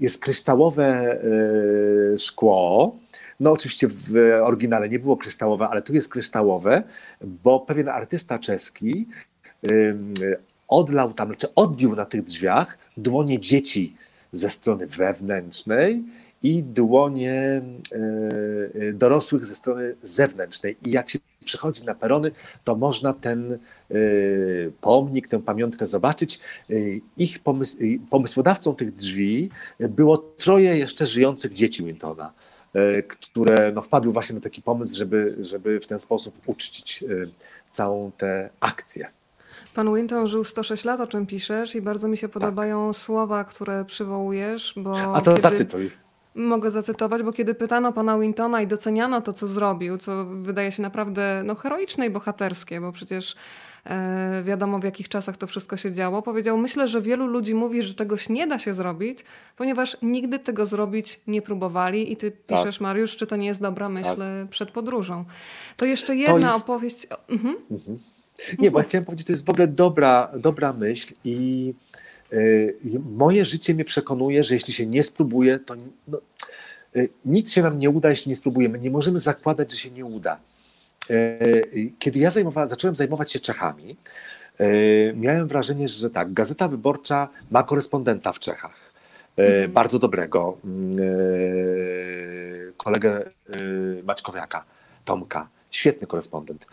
jest, 0.00 0.18
kryształowe 0.20 0.84
e, 0.84 2.18
szkło, 2.18 2.96
no 3.40 3.52
oczywiście 3.52 3.88
w 3.88 4.40
oryginale 4.42 4.88
nie 4.88 4.98
było 4.98 5.16
kryształowe, 5.16 5.68
ale 5.68 5.82
tu 5.82 5.94
jest 5.94 6.12
kryształowe, 6.12 6.82
bo 7.20 7.60
pewien 7.60 7.88
artysta 7.88 8.38
czeski 8.38 9.06
odlał 10.68 11.12
tam, 11.12 11.36
czy 11.36 11.54
odbił 11.54 11.96
na 11.96 12.04
tych 12.04 12.24
drzwiach 12.24 12.78
dłonie 12.96 13.40
dzieci 13.40 13.96
ze 14.32 14.50
strony 14.50 14.86
wewnętrznej 14.86 16.04
i 16.42 16.62
dłonie 16.62 17.62
e, 18.82 18.92
dorosłych 18.92 19.46
ze 19.46 19.54
strony 19.54 19.94
zewnętrznej. 20.02 20.76
I 20.86 20.90
jak 20.90 21.10
się 21.10 21.18
przychodzi 21.44 21.84
na 21.84 21.94
perony, 21.94 22.30
to 22.64 22.76
można 22.76 23.12
ten 23.12 23.52
e, 23.52 23.58
pomnik, 24.80 25.28
tę 25.28 25.42
pamiątkę 25.42 25.86
zobaczyć. 25.86 26.40
Ich 27.16 27.38
pomysłodawcą 28.10 28.74
tych 28.74 28.94
drzwi 28.94 29.50
było 29.80 30.18
troje 30.18 30.78
jeszcze 30.78 31.06
żyjących 31.06 31.52
dzieci 31.52 31.84
Wintona. 31.84 32.32
E, 32.78 33.02
które 33.02 33.72
no, 33.74 33.82
wpadły 33.82 34.12
właśnie 34.12 34.34
na 34.34 34.40
taki 34.40 34.62
pomysł, 34.62 34.98
żeby, 34.98 35.36
żeby 35.40 35.80
w 35.80 35.86
ten 35.86 35.98
sposób 35.98 36.34
uczcić 36.46 37.02
e, 37.02 37.06
całą 37.70 38.12
tę 38.12 38.50
akcję. 38.60 39.08
Pan 39.74 39.94
Winton 39.94 40.28
żył 40.28 40.44
106 40.44 40.84
lat, 40.84 41.00
o 41.00 41.06
czym 41.06 41.26
piszesz, 41.26 41.74
i 41.74 41.82
bardzo 41.82 42.08
mi 42.08 42.16
się 42.16 42.28
podobają 42.28 42.88
tak. 42.88 42.96
słowa, 42.96 43.44
które 43.44 43.84
przywołujesz. 43.84 44.74
Bo 44.76 45.16
A 45.16 45.20
to 45.20 45.30
kiedy... 45.30 45.42
zacytuj. 45.42 45.90
Mogę 46.34 46.70
zacytować, 46.70 47.22
bo 47.22 47.32
kiedy 47.32 47.54
pytano 47.54 47.92
pana 47.92 48.18
Wintona 48.18 48.62
i 48.62 48.66
doceniano 48.66 49.20
to, 49.20 49.32
co 49.32 49.46
zrobił, 49.46 49.98
co 49.98 50.24
wydaje 50.24 50.72
się 50.72 50.82
naprawdę 50.82 51.42
no, 51.44 51.54
heroiczne 51.54 52.06
i 52.06 52.10
bohaterskie, 52.10 52.80
bo 52.80 52.92
przecież 52.92 53.36
wiadomo 54.44 54.78
w 54.78 54.84
jakich 54.84 55.08
czasach 55.08 55.36
to 55.36 55.46
wszystko 55.46 55.76
się 55.76 55.92
działo, 55.92 56.22
powiedział: 56.22 56.58
Myślę, 56.58 56.88
że 56.88 57.02
wielu 57.02 57.26
ludzi 57.26 57.54
mówi, 57.54 57.82
że 57.82 57.94
czegoś 57.94 58.28
nie 58.28 58.46
da 58.46 58.58
się 58.58 58.74
zrobić, 58.74 59.18
ponieważ 59.56 59.96
nigdy 60.02 60.38
tego 60.38 60.66
zrobić 60.66 61.20
nie 61.26 61.42
próbowali. 61.42 62.12
I 62.12 62.16
ty 62.16 62.30
tak. 62.30 62.58
piszesz, 62.58 62.80
Mariusz, 62.80 63.16
czy 63.16 63.26
to 63.26 63.36
nie 63.36 63.46
jest 63.46 63.60
dobra 63.60 63.88
myśl 63.88 64.16
tak. 64.16 64.48
przed 64.50 64.70
podróżą. 64.70 65.24
To 65.76 65.84
jeszcze 65.84 66.16
jedna 66.16 66.48
to 66.48 66.54
jest... 66.54 66.64
opowieść. 66.64 67.06
Mhm. 67.28 67.56
Mhm. 67.70 67.98
Nie, 68.58 68.70
bo 68.70 68.78
ja 68.78 68.84
chciałem 68.84 69.04
powiedzieć, 69.04 69.26
to 69.26 69.32
jest 69.32 69.46
w 69.46 69.50
ogóle 69.50 69.66
dobra, 69.66 70.32
dobra 70.36 70.72
myśl 70.72 71.14
i 71.24 71.74
y, 72.32 72.74
moje 73.10 73.44
życie 73.44 73.74
mnie 73.74 73.84
przekonuje, 73.84 74.44
że 74.44 74.54
jeśli 74.54 74.74
się 74.74 74.86
nie 74.86 75.02
spróbuje, 75.02 75.58
to 75.58 75.74
no, 76.08 76.18
y, 76.96 77.08
nic 77.24 77.52
się 77.52 77.62
nam 77.62 77.78
nie 77.78 77.90
uda, 77.90 78.10
jeśli 78.10 78.28
nie 78.28 78.36
spróbujemy. 78.36 78.78
Nie 78.78 78.90
możemy 78.90 79.18
zakładać, 79.18 79.72
że 79.72 79.78
się 79.78 79.90
nie 79.90 80.04
uda. 80.04 80.38
E, 81.10 81.16
kiedy 81.98 82.18
ja 82.18 82.30
zajmowa 82.30 82.66
zacząłem 82.66 82.96
zajmować 82.96 83.32
się 83.32 83.40
Czechami, 83.40 83.96
e, 84.58 84.66
miałem 85.12 85.48
wrażenie, 85.48 85.88
że 85.88 86.10
tak, 86.10 86.32
Gazeta 86.32 86.68
Wyborcza 86.68 87.28
ma 87.50 87.62
korespondenta 87.62 88.32
w 88.32 88.38
Czechach. 88.38 88.88
Mm. 89.36 89.72
Bardzo 89.72 89.98
dobrego 89.98 90.58
mm, 90.64 90.96
kolegę 92.76 93.30
Maćkowiaka, 94.04 94.64
Tomka. 95.04 95.48
Świetny 95.70 96.06
korespondent. 96.06 96.66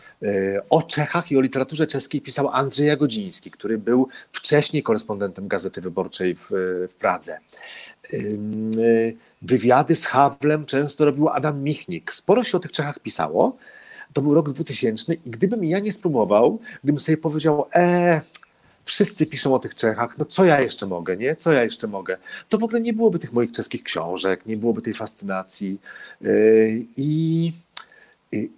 O 0.70 0.82
Czechach 0.82 1.32
i 1.32 1.36
o 1.36 1.40
literaturze 1.40 1.86
czeskiej 1.86 2.20
pisał 2.20 2.48
Andrzej 2.48 2.86
Jagodziński, 2.86 3.50
który 3.50 3.78
był 3.78 4.08
wcześniej 4.32 4.82
korespondentem 4.82 5.48
Gazety 5.48 5.80
Wyborczej 5.80 6.34
w, 6.34 6.46
w 6.90 6.94
Pradze. 6.98 7.38
Wywiady 9.42 9.94
z 9.94 10.06
Hawlem 10.06 10.66
często 10.66 11.04
robił 11.04 11.28
Adam 11.28 11.62
Michnik. 11.62 12.14
Sporo 12.14 12.44
się 12.44 12.56
o 12.56 12.60
tych 12.60 12.72
Czechach 12.72 12.98
pisało, 12.98 13.56
to 14.16 14.22
był 14.22 14.34
rok 14.34 14.52
2000 14.52 15.14
i 15.14 15.30
gdybym 15.30 15.64
ja 15.64 15.78
nie 15.78 15.92
spróbował, 15.92 16.58
gdybym 16.84 16.98
sobie 16.98 17.18
powiedział, 17.18 17.66
e, 17.74 18.20
wszyscy 18.84 19.26
piszą 19.26 19.54
o 19.54 19.58
tych 19.58 19.74
Czechach, 19.74 20.18
no 20.18 20.24
co 20.24 20.44
ja 20.44 20.60
jeszcze 20.60 20.86
mogę, 20.86 21.16
nie? 21.16 21.36
Co 21.36 21.52
ja 21.52 21.64
jeszcze 21.64 21.86
mogę? 21.86 22.16
To 22.48 22.58
w 22.58 22.64
ogóle 22.64 22.80
nie 22.80 22.92
byłoby 22.92 23.18
tych 23.18 23.32
moich 23.32 23.52
czeskich 23.52 23.82
książek, 23.82 24.46
nie 24.46 24.56
byłoby 24.56 24.82
tej 24.82 24.94
fascynacji. 24.94 25.78
Yy, 26.20 26.86
I, 26.96 27.52
i, 28.32 28.50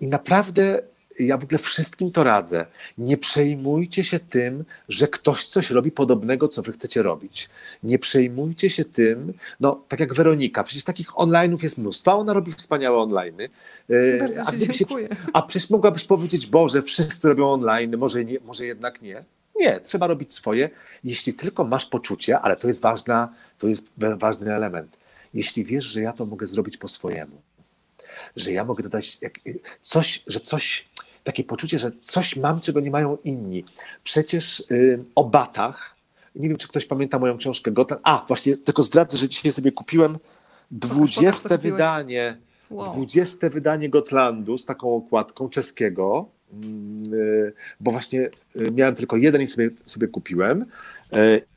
i 0.00 0.08
naprawdę 0.08 0.82
ja 1.18 1.38
w 1.38 1.44
ogóle 1.44 1.58
wszystkim 1.58 2.12
to 2.12 2.24
radzę. 2.24 2.66
Nie 2.98 3.16
przejmujcie 3.16 4.04
się 4.04 4.18
tym, 4.20 4.64
że 4.88 5.08
ktoś 5.08 5.46
coś 5.46 5.70
robi 5.70 5.90
podobnego, 5.90 6.48
co 6.48 6.62
wy 6.62 6.72
chcecie 6.72 7.02
robić. 7.02 7.48
Nie 7.82 7.98
przejmujcie 7.98 8.70
się 8.70 8.84
tym, 8.84 9.32
no 9.60 9.82
tak 9.88 10.00
jak 10.00 10.14
Weronika, 10.14 10.64
przecież 10.64 10.84
takich 10.84 11.08
online'ów 11.08 11.62
jest 11.62 11.78
mnóstwo, 11.78 12.12
ona 12.12 12.32
robi 12.32 12.52
wspaniałe 12.52 12.98
online'y. 12.98 13.48
E, 13.90 14.18
Bardzo 14.18 14.42
a, 14.42 14.72
się, 14.72 14.84
a 15.32 15.42
przecież 15.42 15.70
mogłabyś 15.70 16.04
powiedzieć, 16.04 16.46
Boże, 16.46 16.82
wszyscy 16.82 17.28
robią 17.28 17.50
online, 17.50 17.96
może, 17.96 18.24
nie, 18.24 18.38
może 18.40 18.66
jednak 18.66 19.02
nie. 19.02 19.24
Nie, 19.60 19.80
trzeba 19.80 20.06
robić 20.06 20.34
swoje, 20.34 20.70
jeśli 21.04 21.34
tylko 21.34 21.64
masz 21.64 21.86
poczucie, 21.86 22.40
ale 22.40 22.56
to 22.56 22.66
jest 22.66 22.82
ważna, 22.82 23.34
to 23.58 23.68
jest 23.68 23.88
ważny 23.96 24.54
element. 24.54 24.96
Jeśli 25.34 25.64
wiesz, 25.64 25.84
że 25.84 26.00
ja 26.00 26.12
to 26.12 26.26
mogę 26.26 26.46
zrobić 26.46 26.76
po 26.76 26.88
swojemu, 26.88 27.42
że 28.36 28.52
ja 28.52 28.64
mogę 28.64 28.82
dodać 28.82 29.18
coś, 29.82 30.22
że 30.26 30.40
coś 30.40 30.87
takie 31.28 31.44
poczucie, 31.44 31.78
że 31.78 31.92
coś 32.00 32.36
mam, 32.36 32.60
czego 32.60 32.80
nie 32.80 32.90
mają 32.90 33.18
inni. 33.24 33.64
Przecież 34.04 34.60
y, 34.70 35.00
o 35.14 35.24
batach, 35.24 35.96
nie 36.34 36.48
wiem, 36.48 36.58
czy 36.58 36.68
ktoś 36.68 36.86
pamięta 36.86 37.18
moją 37.18 37.38
książkę 37.38 37.70
Gotland. 37.70 38.02
A, 38.04 38.24
właśnie, 38.28 38.56
tylko 38.56 38.82
zdradzę, 38.82 39.18
że 39.18 39.28
dzisiaj 39.28 39.52
sobie 39.52 39.72
kupiłem 39.72 40.18
dwudzieste 40.70 41.58
wydanie, 41.58 42.36
dwudzieste 42.70 43.46
wow. 43.46 43.54
wydanie 43.54 43.88
Gotlandu 43.88 44.58
z 44.58 44.64
taką 44.64 44.96
okładką 44.96 45.48
czeskiego, 45.48 46.28
mm, 46.52 47.14
y, 47.14 47.52
bo 47.80 47.90
właśnie 47.90 48.30
y, 48.56 48.70
miałem 48.70 48.94
tylko 48.94 49.16
jeden 49.16 49.42
i 49.42 49.46
sobie, 49.46 49.70
sobie 49.86 50.08
kupiłem. 50.08 50.64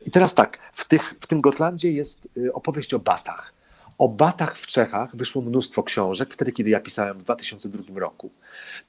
I 0.06 0.12
teraz 0.12 0.36
tak, 0.36 0.60
w, 0.74 0.88
tych, 0.88 1.14
w 1.20 1.28
tym 1.28 1.42
Gotlandzie 1.42 1.92
jest 1.92 2.28
opowieść 2.54 2.94
o 2.94 3.00
batach. 3.00 3.54
O 4.02 4.10
batach 4.10 4.58
w 4.58 4.68
Czechach 4.68 5.16
wyszło 5.16 5.42
mnóstwo 5.42 5.84
książek, 5.84 6.34
wtedy 6.34 6.52
kiedy 6.52 6.70
ja 6.70 6.80
pisałem 6.80 7.20
w 7.20 7.24
2002 7.24 8.00
roku. 8.00 8.32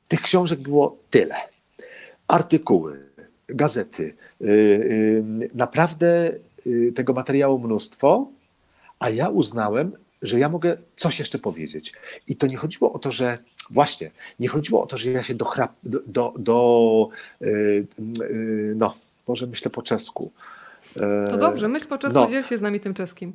Tych 0.09 0.23
książek 0.23 0.61
było 0.61 0.97
tyle. 1.11 1.35
Artykuły, 2.29 3.01
gazety. 3.49 4.15
Naprawdę 5.55 6.33
tego 6.95 7.13
materiału 7.13 7.59
mnóstwo, 7.59 8.29
a 8.99 9.11
ja 9.11 9.29
uznałem, 9.29 9.93
że 10.23 10.39
ja 10.39 10.49
mogę 10.49 10.77
coś 10.97 11.19
jeszcze 11.19 11.39
powiedzieć. 11.39 11.93
I 12.29 12.37
to 12.37 12.47
nie 12.47 12.57
chodziło 12.57 12.93
o 12.93 12.99
to, 12.99 13.13
że 13.13 13.39
właśnie, 13.71 14.11
nie 14.41 14.49
chodziło 14.49 14.83
o 14.83 14.87
to, 14.87 14.97
że 14.97 15.11
ja 15.11 15.23
się 15.23 15.35
do, 15.35 15.47
do, 15.83 16.01
do, 16.07 16.35
do 16.39 17.09
yy, 17.41 17.87
yy, 18.31 18.75
no, 18.77 18.95
może 19.29 19.47
myślę 19.47 19.71
po 19.71 19.83
czesku. 19.83 20.33
To 21.31 21.39
dobrze, 21.39 21.69
myśl 21.69 21.87
po 21.87 21.99
czesku, 21.99 22.19
no, 22.19 22.31
dziel 22.31 22.43
się 22.45 22.59
z 22.59 22.61
nami 22.61 22.81
tym 22.81 22.95
czeskim. 22.95 23.33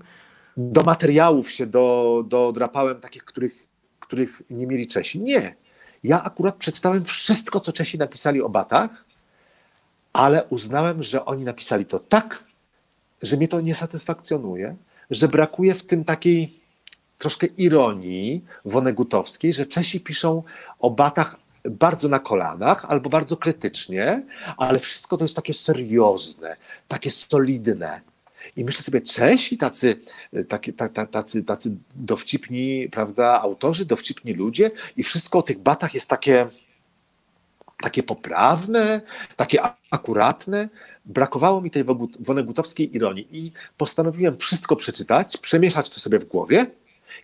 Do 0.58 0.84
materiałów 0.84 1.52
się 1.52 1.66
do, 1.66 2.24
dodrapałem 2.28 3.02
takich, 3.02 3.26
których, 3.26 3.68
których 4.00 4.42
nie 4.50 4.68
mieli 4.68 4.88
Czesi. 4.88 5.20
Nie. 5.20 5.56
Ja 6.04 6.24
akurat 6.24 6.56
przeczytałem 6.56 7.06
wszystko, 7.06 7.60
co 7.60 7.74
Czesi 7.74 7.98
napisali 7.98 8.42
o 8.42 8.50
batach, 8.50 9.06
ale 10.14 10.46
uznałem, 10.50 11.04
że 11.04 11.26
oni 11.26 11.44
napisali 11.44 11.86
to 11.86 12.00
tak, 12.00 12.44
że 13.22 13.38
mnie 13.38 13.48
to 13.48 13.62
nie 13.62 13.76
satysfakcjonuje, 13.76 14.76
że 15.10 15.28
brakuje 15.28 15.74
w 15.74 15.84
tym 15.84 16.06
takiej 16.06 16.60
troszkę 17.18 17.48
ironii 17.48 18.46
wonegutowskiej, 18.66 19.54
że 19.54 19.66
Czesi 19.66 20.00
piszą 20.00 20.44
o 20.80 20.92
batach 20.92 21.36
bardzo 21.70 22.10
na 22.10 22.20
kolanach 22.20 22.86
albo 22.86 23.10
bardzo 23.10 23.38
krytycznie, 23.38 24.24
ale 24.58 24.80
wszystko 24.80 25.18
to 25.18 25.24
jest 25.24 25.36
takie 25.36 25.54
seriozne, 25.54 26.56
takie 26.88 27.10
solidne. 27.10 28.02
I 28.58 28.66
myślę 28.66 28.82
sobie, 28.84 29.02
Czesi, 29.02 29.58
tacy, 29.58 30.00
tacy, 30.48 30.74
tacy, 31.12 31.44
tacy 31.44 31.78
dowcipni, 31.96 32.90
prawda, 32.92 33.42
autorzy, 33.42 33.86
dowcipni 33.86 34.34
ludzie, 34.34 34.72
i 34.98 35.04
wszystko 35.04 35.40
o 35.40 35.42
tych 35.42 35.60
batach 35.60 35.94
jest 35.94 36.10
takie, 36.10 36.48
takie 37.82 38.04
poprawne, 38.04 39.02
takie 39.36 39.60
akuratne. 39.92 40.70
Brakowało 41.06 41.62
mi 41.62 41.72
tej 41.72 41.84
wonegutowskiej 42.20 42.96
ironii 42.96 43.28
i 43.32 43.52
postanowiłem 43.78 44.38
wszystko 44.38 44.76
przeczytać, 44.76 45.38
przemieszać 45.38 45.90
to 45.90 46.00
sobie 46.00 46.20
w 46.20 46.26
głowie 46.26 46.66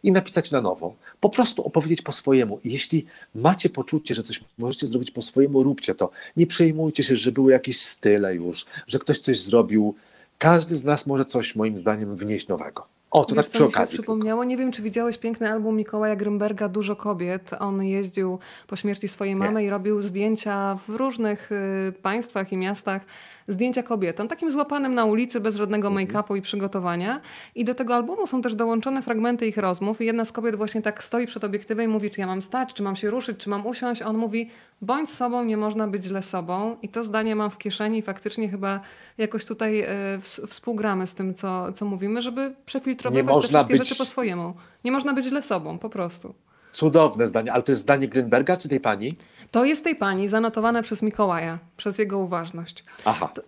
i 0.04 0.12
napisać 0.12 0.52
na 0.52 0.62
nowo. 0.62 0.96
Po 1.20 1.30
prostu 1.30 1.66
opowiedzieć 1.66 2.02
po 2.02 2.12
swojemu. 2.12 2.60
I 2.64 2.72
jeśli 2.72 3.06
macie 3.36 3.70
poczucie, 3.70 4.16
że 4.16 4.24
coś 4.24 4.44
możecie 4.58 4.88
zrobić 4.88 5.12
po 5.12 5.22
swojemu, 5.22 5.64
róbcie 5.64 5.96
to. 5.96 6.12
Nie 6.38 6.48
przejmujcie 6.48 7.04
się, 7.04 7.16
że 7.16 7.32
były 7.32 7.52
jakieś 7.52 7.80
style 7.80 8.36
już, 8.36 8.66
że 8.88 9.00
ktoś 9.00 9.20
coś 9.20 9.40
zrobił. 9.40 9.96
Każdy 10.38 10.78
z 10.78 10.84
nas 10.84 11.08
może 11.08 11.26
coś, 11.26 11.56
moim 11.56 11.78
zdaniem, 11.78 12.16
wnieść 12.16 12.48
nowego. 12.48 12.88
O, 13.14 13.26
to 13.26 13.36
Wiesz, 13.36 13.46
tak 13.46 13.54
przy 13.54 13.66
okazji. 13.66 13.98
Przypomniało, 13.98 14.44
nie 14.44 14.58
wiem, 14.58 14.72
czy 14.72 14.82
widziałeś 14.82 15.18
piękny 15.18 15.52
album 15.52 15.76
Mikołaja 15.76 16.16
Grymberga 16.16 16.70
Dużo 16.70 16.96
kobiet. 16.96 17.52
On 17.60 17.84
jeździł 17.84 18.40
po 18.68 18.76
śmierci 18.76 19.08
swojej 19.08 19.36
mamy 19.36 19.60
nie. 19.62 19.68
i 19.68 19.70
robił 19.70 20.02
zdjęcia 20.02 20.78
w 20.88 20.90
różnych 20.90 21.52
y, 21.52 21.94
państwach 22.02 22.52
i 22.52 22.58
miastach 22.58 23.02
zdjęcia 23.48 23.84
kobietom, 23.84 24.28
takim 24.28 24.52
złapanym 24.52 24.94
na 24.94 25.06
ulicy, 25.06 25.39
bez 25.39 25.56
żadnego 25.56 25.88
mhm. 25.88 26.08
make-upu 26.08 26.38
i 26.38 26.41
przygotowania. 26.41 27.22
I 27.56 27.66
do 27.66 27.74
tego 27.74 27.96
albumu 27.96 28.28
są 28.28 28.41
też 28.41 28.56
dołączone 28.56 29.02
fragmenty 29.02 29.48
ich 29.48 29.58
rozmów 29.58 30.02
i 30.02 30.06
jedna 30.06 30.26
z 30.26 30.32
kobiet 30.32 30.56
właśnie 30.56 30.82
tak 30.82 31.04
stoi 31.04 31.28
przed 31.28 31.44
obiektywem 31.44 31.86
i 31.86 31.94
mówi, 31.94 32.12
czy 32.12 32.22
ja 32.22 32.28
mam 32.28 32.41
stać, 32.41 32.74
czy 32.74 32.84
mam 32.84 32.96
się 32.96 33.10
ruszyć, 33.10 33.38
czy 33.38 33.50
mam 33.50 33.66
usiąść. 33.66 34.02
On 34.02 34.18
mówi, 34.18 34.50
bądź 34.82 35.10
sobą, 35.10 35.44
nie 35.44 35.58
można 35.58 35.88
być 35.88 36.04
źle 36.04 36.24
sobą. 36.24 36.78
I 36.82 36.89
to 36.89 37.04
zdanie 37.04 37.36
mam 37.36 37.50
w 37.50 37.58
kieszeni 37.58 38.00
i 38.00 38.02
faktycznie 38.02 38.50
chyba 38.50 38.80
jakoś 39.18 39.46
tutaj 39.46 39.84
y, 39.84 40.48
współgramy 40.48 41.08
z 41.08 41.14
tym, 41.14 41.34
co, 41.34 41.72
co 41.72 41.86
mówimy, 41.86 42.22
żeby 42.22 42.56
przefiltrować 42.66 43.26
te 43.26 43.39
wszystkie 43.39 43.66
być... 43.66 43.78
rzeczy 43.78 43.96
po 43.96 44.06
swojemu. 44.06 44.54
Nie 44.84 44.91
można 44.91 45.14
być 45.14 45.26
źle 45.26 45.41
sobą, 45.41 45.78
po 45.80 45.89
prostu. 45.89 46.34
Cudowne 46.74 47.28
zdanie, 47.28 47.54
ale 47.54 47.64
to 47.64 47.72
jest 47.72 47.82
zdanie 47.82 48.10
Grünberga 48.10 48.58
czy 48.58 48.70
tej 48.70 48.80
pani? 48.80 49.18
To 49.52 49.66
jest 49.66 49.84
tej 49.84 49.96
pani, 49.96 50.28
zanotowane 50.28 50.84
przez 50.84 51.02
Mikołaja, 51.02 51.60
przez 51.78 51.98
jego 51.98 52.20
uważność. 52.20 52.84
Aha. 53.06 53.28
To, 53.28 53.42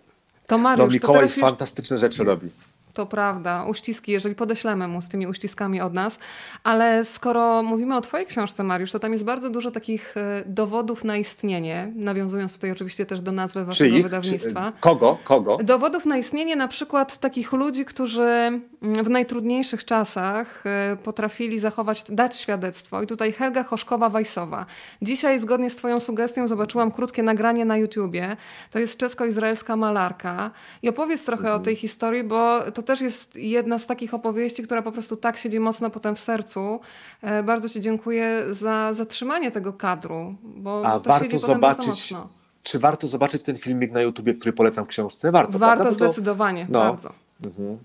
to 0.46 0.58
Mariusz, 0.58 0.86
no 0.86 0.92
Mikołaj 0.92 1.28
to 1.28 1.40
fantastyczne 1.40 1.98
rzeczy 1.98 2.24
robi. 2.24 2.50
To 2.96 3.06
prawda, 3.06 3.64
uściski, 3.64 4.12
jeżeli 4.12 4.34
podeślemy 4.34 4.88
mu 4.88 5.02
z 5.02 5.08
tymi 5.08 5.26
uściskami 5.26 5.80
od 5.80 5.94
nas. 5.94 6.18
Ale 6.64 7.04
skoro 7.04 7.62
mówimy 7.62 7.96
o 7.96 8.00
Twojej 8.00 8.26
książce, 8.26 8.62
Mariusz, 8.62 8.92
to 8.92 8.98
tam 8.98 9.12
jest 9.12 9.24
bardzo 9.24 9.50
dużo 9.50 9.70
takich 9.70 10.16
e, 10.16 10.42
dowodów 10.46 11.04
na 11.04 11.16
istnienie, 11.16 11.92
nawiązując 11.94 12.54
tutaj 12.54 12.70
oczywiście 12.70 13.06
też 13.06 13.20
do 13.20 13.32
nazwy 13.32 13.64
Waszego 13.64 13.90
Czyli? 13.90 14.02
wydawnictwa. 14.02 14.72
Czy, 14.72 14.80
kogo? 14.80 15.18
Kogo? 15.24 15.56
Dowodów 15.56 16.06
na 16.06 16.18
istnienie 16.18 16.56
na 16.56 16.68
przykład 16.68 17.18
takich 17.18 17.52
ludzi, 17.52 17.84
którzy 17.84 18.22
mm, 18.22 19.04
w 19.04 19.10
najtrudniejszych 19.10 19.84
czasach 19.84 20.64
e, 20.66 20.96
potrafili 20.96 21.58
zachować, 21.58 22.04
dać 22.08 22.36
świadectwo. 22.36 23.02
I 23.02 23.06
tutaj 23.06 23.32
Helga 23.32 23.62
Choszkowa-Wajsowa. 23.62 24.64
Dzisiaj 25.02 25.40
zgodnie 25.40 25.70
z 25.70 25.76
Twoją 25.76 26.00
sugestią 26.00 26.46
zobaczyłam 26.46 26.90
krótkie 26.90 27.22
nagranie 27.22 27.64
na 27.64 27.76
YouTubie. 27.76 28.36
To 28.70 28.78
jest 28.78 28.98
czesko-izraelska 28.98 29.76
malarka. 29.76 30.50
I 30.82 30.88
opowiedz 30.88 31.24
trochę 31.24 31.42
mhm. 31.42 31.60
o 31.60 31.64
tej 31.64 31.76
historii, 31.76 32.24
bo 32.24 32.70
to 32.72 32.82
też 32.86 33.00
jest 33.00 33.36
jedna 33.36 33.78
z 33.78 33.86
takich 33.86 34.14
opowieści, 34.14 34.62
która 34.62 34.82
po 34.82 34.92
prostu 34.92 35.16
tak 35.16 35.36
siedzi 35.36 35.60
mocno 35.60 35.90
potem 35.90 36.16
w 36.16 36.20
sercu. 36.20 36.80
E, 37.22 37.42
bardzo 37.42 37.68
Ci 37.68 37.80
dziękuję 37.80 38.42
za 38.50 38.92
zatrzymanie 38.92 39.50
tego 39.50 39.72
kadru, 39.72 40.34
bo, 40.42 40.86
A 40.86 40.92
bo 40.92 41.00
to 41.00 41.10
warto 41.10 41.38
zobaczyć, 41.38 42.14
czy 42.62 42.78
warto 42.78 43.08
zobaczyć 43.08 43.42
ten 43.42 43.56
filmik 43.56 43.92
na 43.92 44.00
YouTubie, 44.00 44.34
który 44.34 44.52
polecam 44.52 44.84
w 44.84 44.88
książce? 44.88 45.32
Warto, 45.32 45.58
warto 45.58 45.84
prawda? 45.84 46.06
zdecydowanie, 46.06 46.66
no. 46.70 46.78
bardzo. 46.78 47.12
Mhm. 47.44 47.78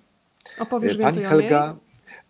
Opowiesz 0.60 0.96
e, 0.96 1.00
Pani 1.00 1.18
więcej 1.18 1.24
Helga, 1.24 1.64
o 1.64 1.68
niej? 1.68 1.76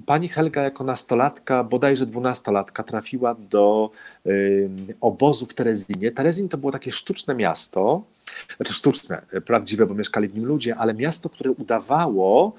Pani 0.05 0.29
Helga 0.29 0.61
jako 0.61 0.83
nastolatka, 0.83 1.63
bodajże 1.63 2.05
dwunastolatka, 2.05 2.83
trafiła 2.83 3.35
do 3.35 3.91
y, 4.25 4.69
obozu 5.01 5.45
w 5.45 5.53
Terezinie. 5.53 6.11
Terezin 6.11 6.49
to 6.49 6.57
było 6.57 6.71
takie 6.71 6.91
sztuczne 6.91 7.35
miasto, 7.35 8.03
znaczy 8.57 8.73
sztuczne, 8.73 9.21
prawdziwe, 9.45 9.85
bo 9.85 9.93
mieszkali 9.93 10.27
w 10.27 10.35
nim 10.35 10.45
ludzie, 10.45 10.75
ale 10.75 10.93
miasto, 10.93 11.29
które 11.29 11.51
udawało 11.51 12.55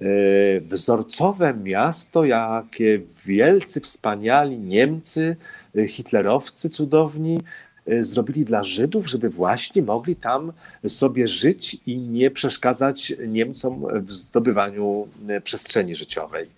e, 0.00 0.60
wzorcowe 0.60 1.54
miasto, 1.54 2.24
jakie 2.24 3.00
wielcy, 3.26 3.80
wspaniali 3.80 4.58
Niemcy, 4.58 5.36
e, 5.76 5.88
hitlerowcy 5.88 6.68
cudowni 6.68 7.40
e, 7.86 8.04
zrobili 8.04 8.44
dla 8.44 8.64
Żydów, 8.64 9.08
żeby 9.08 9.30
właśnie 9.30 9.82
mogli 9.82 10.16
tam 10.16 10.52
sobie 10.88 11.28
żyć 11.28 11.76
i 11.86 11.98
nie 11.98 12.30
przeszkadzać 12.30 13.12
Niemcom 13.28 13.86
w 14.06 14.12
zdobywaniu 14.12 15.08
przestrzeni 15.44 15.94
życiowej. 15.94 16.48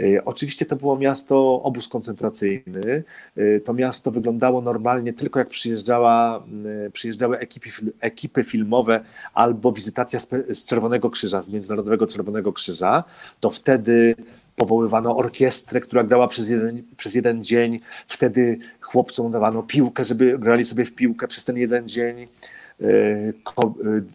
E, 0.00 0.24
oczywiście 0.24 0.66
to 0.66 0.76
było 0.76 0.98
miasto, 0.98 1.62
obóz 1.62 1.88
koncentracyjny. 1.88 3.04
E, 3.36 3.60
to 3.60 3.74
miasto 3.74 4.10
wyglądało 4.10 4.60
normalnie 4.60 5.12
tylko 5.12 5.38
jak 5.38 5.48
przyjeżdżała, 5.48 6.44
e, 6.86 6.90
przyjeżdżały 6.90 7.38
ekipy, 7.38 7.70
ekipy 8.00 8.44
filmowe 8.44 9.00
albo 9.34 9.72
wizytacja 9.72 10.20
z 10.50 10.66
Czerwonego 10.66 11.10
Krzyża, 11.10 11.42
z 11.42 11.50
Międzynarodowego 11.50 12.06
Czerwonego 12.06 12.52
Krzyża. 12.52 13.04
To 13.40 13.50
wtedy 13.50 14.14
powoływano 14.56 15.16
orkiestrę, 15.16 15.80
która 15.80 16.04
grała 16.04 16.28
przez 16.28 16.48
jeden, 16.48 16.82
przez 16.96 17.14
jeden 17.14 17.44
dzień. 17.44 17.80
Wtedy 18.06 18.58
chłopcom 18.80 19.30
dawano 19.30 19.62
piłkę, 19.62 20.04
żeby 20.04 20.38
grali 20.38 20.64
sobie 20.64 20.84
w 20.84 20.94
piłkę 20.94 21.28
przez 21.28 21.44
ten 21.44 21.56
jeden 21.56 21.88
dzień. 21.88 22.26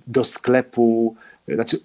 Do 0.08 0.24
sklepu, 0.24 1.16
znaczy 1.48 1.80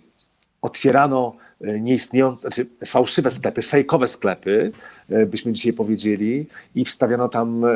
otwierano 0.66 1.36
E, 1.60 1.80
nieistniejące, 1.80 2.40
znaczy 2.40 2.66
fałszywe 2.86 3.30
sklepy, 3.30 3.62
fejkowe 3.62 4.08
sklepy, 4.08 4.72
e, 5.10 5.26
byśmy 5.26 5.52
dzisiaj 5.52 5.72
powiedzieli, 5.72 6.46
i 6.74 6.84
wstawiano 6.84 7.28
tam 7.28 7.64
e, 7.64 7.68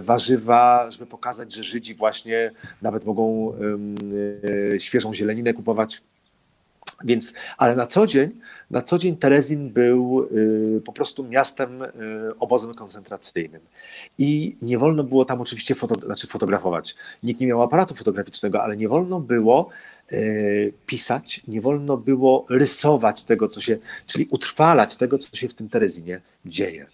warzywa, 0.00 0.90
żeby 0.90 1.06
pokazać, 1.06 1.54
że 1.54 1.64
Żydzi 1.64 1.94
właśnie 1.94 2.50
nawet 2.82 3.04
mogą 3.04 3.52
świeżą 4.78 5.14
zieleninę 5.14 5.54
kupować. 5.54 6.02
Więc, 7.04 7.34
ale 7.58 7.76
na 7.76 7.86
co 7.86 8.06
dzień, 8.06 8.30
na 8.70 8.82
co 8.82 8.98
dzień 8.98 9.16
Terezin 9.16 9.70
był 9.70 10.28
po 10.84 10.92
prostu 10.92 11.24
miastem, 11.24 11.82
obozem 12.38 12.74
koncentracyjnym. 12.74 13.60
I 14.18 14.56
nie 14.62 14.78
wolno 14.78 15.04
było 15.04 15.24
tam 15.24 15.40
oczywiście 15.40 15.74
foto, 15.74 15.94
znaczy 15.94 16.26
fotografować. 16.26 16.94
Nikt 17.22 17.40
nie 17.40 17.46
miał 17.46 17.62
aparatu 17.62 17.94
fotograficznego, 17.94 18.62
ale 18.62 18.76
nie 18.76 18.88
wolno 18.88 19.20
było 19.20 19.70
E, 20.12 20.16
pisać, 20.86 21.40
nie 21.48 21.60
wolno 21.60 21.96
było 21.96 22.46
rysować 22.50 23.22
tego, 23.22 23.48
co 23.48 23.60
się, 23.60 23.78
czyli 24.06 24.26
utrwalać 24.30 24.96
tego, 24.96 25.18
co 25.18 25.36
się 25.36 25.48
w 25.48 25.54
tym 25.54 25.68
Terezinie 25.68 26.20
dzieje. 26.46 26.86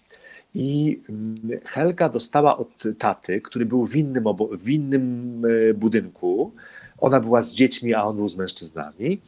I 0.55 0.99
mm, 1.09 1.59
Helga 1.65 2.09
dostała 2.09 2.57
od 2.57 2.83
taty, 2.97 3.41
który 3.41 3.65
był 3.65 3.87
w 3.87 3.95
innym, 3.95 4.23
w 4.51 4.69
innym 4.69 5.41
budynku, 5.75 6.51
ona 6.97 7.19
była 7.19 7.41
z 7.41 7.53
dziećmi, 7.53 7.93
a 7.93 8.03
on 8.03 8.15
był 8.15 8.27
z 8.27 8.37
mężczyznami, 8.37 9.21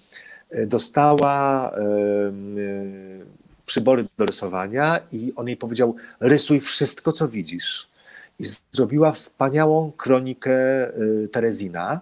dostała 0.68 1.72
przybory 3.66 4.06
do 4.18 4.26
rysowania 4.26 5.00
i 5.12 5.34
on 5.36 5.48
jej 5.48 5.58
powiedział: 5.58 5.96
rysuj 6.20 6.60
wszystko, 6.60 7.12
co 7.12 7.28
widzisz. 7.28 7.90
I 8.40 8.44
zrobiła 8.72 9.12
wspaniałą 9.12 9.92
kronikę 9.92 10.54
Terezina. 11.32 12.02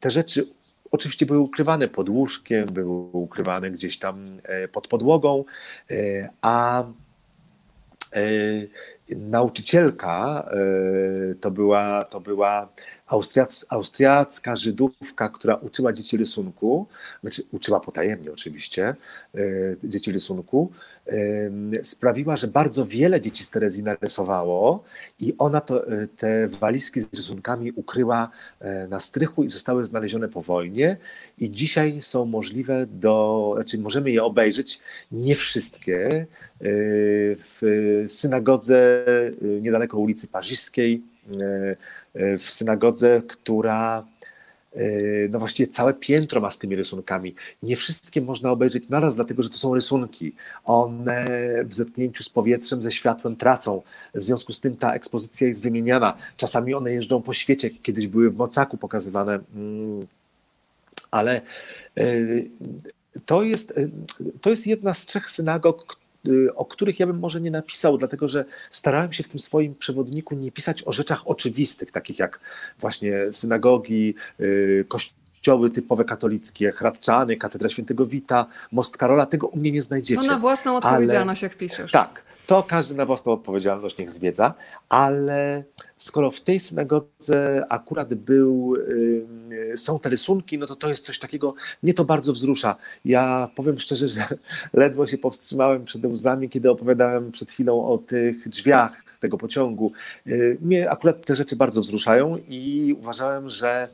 Te 0.00 0.10
rzeczy 0.10 0.46
oczywiście 0.90 1.26
były 1.26 1.38
ukrywane 1.38 1.88
pod 1.88 2.08
łóżkiem, 2.08 2.66
były 2.66 2.90
ukrywane 3.12 3.70
gdzieś 3.70 3.98
tam 3.98 4.28
e, 4.42 4.68
pod 4.68 4.88
podłogą, 4.88 5.44
e, 5.90 5.94
a 6.42 6.84
e, 8.12 8.22
nauczycielka 9.16 10.48
to 11.40 11.50
była, 11.50 12.04
to 12.04 12.20
była 12.20 12.68
Austriac, 13.10 13.66
austriacka 13.68 14.56
Żydówka, 14.56 15.28
która 15.28 15.54
uczyła 15.54 15.92
dzieci 15.92 16.16
rysunku, 16.16 16.86
znaczy 17.20 17.42
uczyła 17.52 17.80
potajemnie 17.80 18.32
oczywiście 18.32 18.94
dzieci 19.84 20.12
rysunku, 20.12 20.70
sprawiła, 21.82 22.36
że 22.36 22.48
bardzo 22.48 22.86
wiele 22.86 23.20
dzieci 23.20 23.44
z 23.44 23.50
Terezji 23.50 23.82
narysowało 23.82 24.84
i 25.20 25.34
ona 25.38 25.60
to, 25.60 25.88
e, 25.88 26.06
te 26.06 26.48
walizki 26.48 27.00
z 27.00 27.16
rysunkami 27.16 27.72
ukryła 27.72 28.30
na 28.88 29.00
strychu 29.00 29.44
i 29.44 29.48
zostały 29.48 29.84
znalezione 29.84 30.28
po 30.28 30.42
wojnie. 30.42 30.96
I 31.38 31.50
dzisiaj 31.50 32.02
są 32.02 32.24
możliwe 32.24 32.86
do, 32.86 33.52
znaczy 33.54 33.78
możemy 33.78 34.10
je 34.10 34.24
obejrzeć, 34.24 34.80
nie 35.12 35.34
wszystkie, 35.34 36.26
w 37.60 38.04
synagodze 38.08 39.04
niedaleko 39.40 39.98
ulicy 39.98 40.28
Paryskiej, 40.28 41.02
w 42.14 42.50
synagodze, 42.50 43.22
która 43.28 44.04
no 45.30 45.38
właściwie 45.38 45.68
całe 45.68 45.94
piętro 45.94 46.40
ma 46.40 46.50
z 46.50 46.58
tymi 46.58 46.76
rysunkami. 46.76 47.34
Nie 47.62 47.76
wszystkie 47.76 48.20
można 48.20 48.50
obejrzeć 48.50 48.88
naraz, 48.88 49.16
dlatego 49.16 49.42
że 49.42 49.50
to 49.50 49.56
są 49.56 49.74
rysunki. 49.74 50.34
One 50.64 51.26
w 51.64 51.74
zetknięciu 51.74 52.22
z 52.22 52.30
powietrzem, 52.30 52.82
ze 52.82 52.92
światłem 52.92 53.36
tracą. 53.36 53.82
W 54.14 54.22
związku 54.22 54.52
z 54.52 54.60
tym 54.60 54.76
ta 54.76 54.94
ekspozycja 54.94 55.48
jest 55.48 55.62
wymieniana. 55.62 56.16
Czasami 56.36 56.74
one 56.74 56.92
jeżdżą 56.92 57.22
po 57.22 57.32
świecie, 57.32 57.70
kiedyś 57.70 58.06
były 58.06 58.30
w 58.30 58.36
Mocaku 58.36 58.76
pokazywane, 58.76 59.38
mm, 59.54 60.06
ale 61.10 61.40
to 63.26 63.42
jest, 63.42 63.80
to 64.40 64.50
jest 64.50 64.66
jedna 64.66 64.94
z 64.94 65.06
trzech 65.06 65.30
synagog, 65.30 65.96
o 66.54 66.64
których 66.64 67.00
ja 67.00 67.06
bym 67.06 67.18
może 67.18 67.40
nie 67.40 67.50
napisał, 67.50 67.98
dlatego 67.98 68.28
że 68.28 68.44
starałem 68.70 69.12
się 69.12 69.22
w 69.22 69.28
tym 69.28 69.40
swoim 69.40 69.74
przewodniku 69.74 70.34
nie 70.34 70.52
pisać 70.52 70.82
o 70.86 70.92
rzeczach 70.92 71.28
oczywistych, 71.28 71.92
takich 71.92 72.18
jak 72.18 72.40
właśnie 72.78 73.32
synagogi, 73.32 74.14
y, 74.40 74.84
kościoły 75.40 75.70
typowe 75.70 76.04
katolickie, 76.04 76.72
Hradczany, 76.72 77.36
Katedra 77.36 77.68
Świętego 77.68 78.06
Wita, 78.06 78.46
Most 78.72 78.96
Karola, 78.96 79.26
tego 79.26 79.46
u 79.46 79.58
mnie 79.58 79.72
nie 79.72 79.82
znajdziecie. 79.82 80.20
To 80.20 80.26
na 80.26 80.38
własną 80.38 80.76
odpowiedzialność, 80.76 81.42
ale... 81.42 81.50
jak 81.50 81.58
piszesz. 81.58 81.90
Tak, 81.90 82.22
to 82.46 82.62
każdy 82.62 82.94
na 82.94 83.06
własną 83.06 83.32
odpowiedzialność 83.32 83.98
niech 83.98 84.10
zwiedza, 84.10 84.54
ale 84.88 85.64
skoro 85.96 86.30
w 86.30 86.40
tej 86.40 86.60
synagodze 86.60 87.64
akurat 87.68 88.14
był, 88.14 88.74
y, 89.74 89.76
są 89.76 89.98
te 89.98 90.08
rysunki, 90.08 90.58
no 90.58 90.66
to 90.66 90.76
to 90.76 90.88
jest 90.88 91.06
coś 91.06 91.18
takiego, 91.18 91.54
mnie 91.82 91.94
to 91.94 92.04
bardzo 92.04 92.32
wzrusza. 92.32 92.76
Ja 93.04 93.50
powiem 93.54 93.78
szczerze, 93.78 94.08
że 94.08 94.28
ledwo 94.72 95.06
się 95.06 95.18
powstrzymałem 95.18 95.84
przed 95.84 96.04
łzami, 96.04 96.48
kiedy 96.48 96.70
opowiadałem 96.70 97.32
przed 97.32 97.50
chwilą 97.50 97.84
o 97.86 97.98
tych 97.98 98.48
drzwiach 98.48 99.04
tego 99.20 99.38
pociągu. 99.38 99.92
Y, 100.26 100.58
mnie 100.60 100.90
akurat 100.90 101.26
te 101.26 101.34
rzeczy 101.34 101.56
bardzo 101.56 101.80
wzruszają 101.80 102.38
i 102.48 102.94
uważałem, 102.98 103.48
że, 103.48 103.88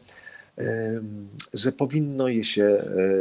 że 1.55 1.73
powinno 1.73 2.29
je 2.29 2.45
się 2.45 2.65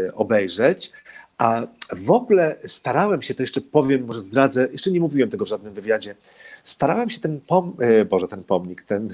y, 0.07 0.13
obejrzeć. 0.13 0.91
A 1.38 1.61
w 1.91 2.11
ogóle 2.11 2.55
starałem 2.67 3.21
się, 3.21 3.36
to 3.36 3.43
jeszcze 3.43 3.61
powiem, 3.61 4.05
może 4.05 4.21
zdradzę, 4.21 4.67
jeszcze 4.71 4.91
nie 4.91 4.99
mówiłem 4.99 5.29
tego 5.29 5.45
w 5.45 5.47
żadnym 5.47 5.73
wywiadzie, 5.73 6.15
starałem 6.63 7.09
się 7.09 7.19
ten, 7.19 7.41
pom 7.41 7.75
e, 7.79 8.05
Boże, 8.05 8.27
ten 8.27 8.43
pomnik, 8.43 8.83
ten, 8.83 9.13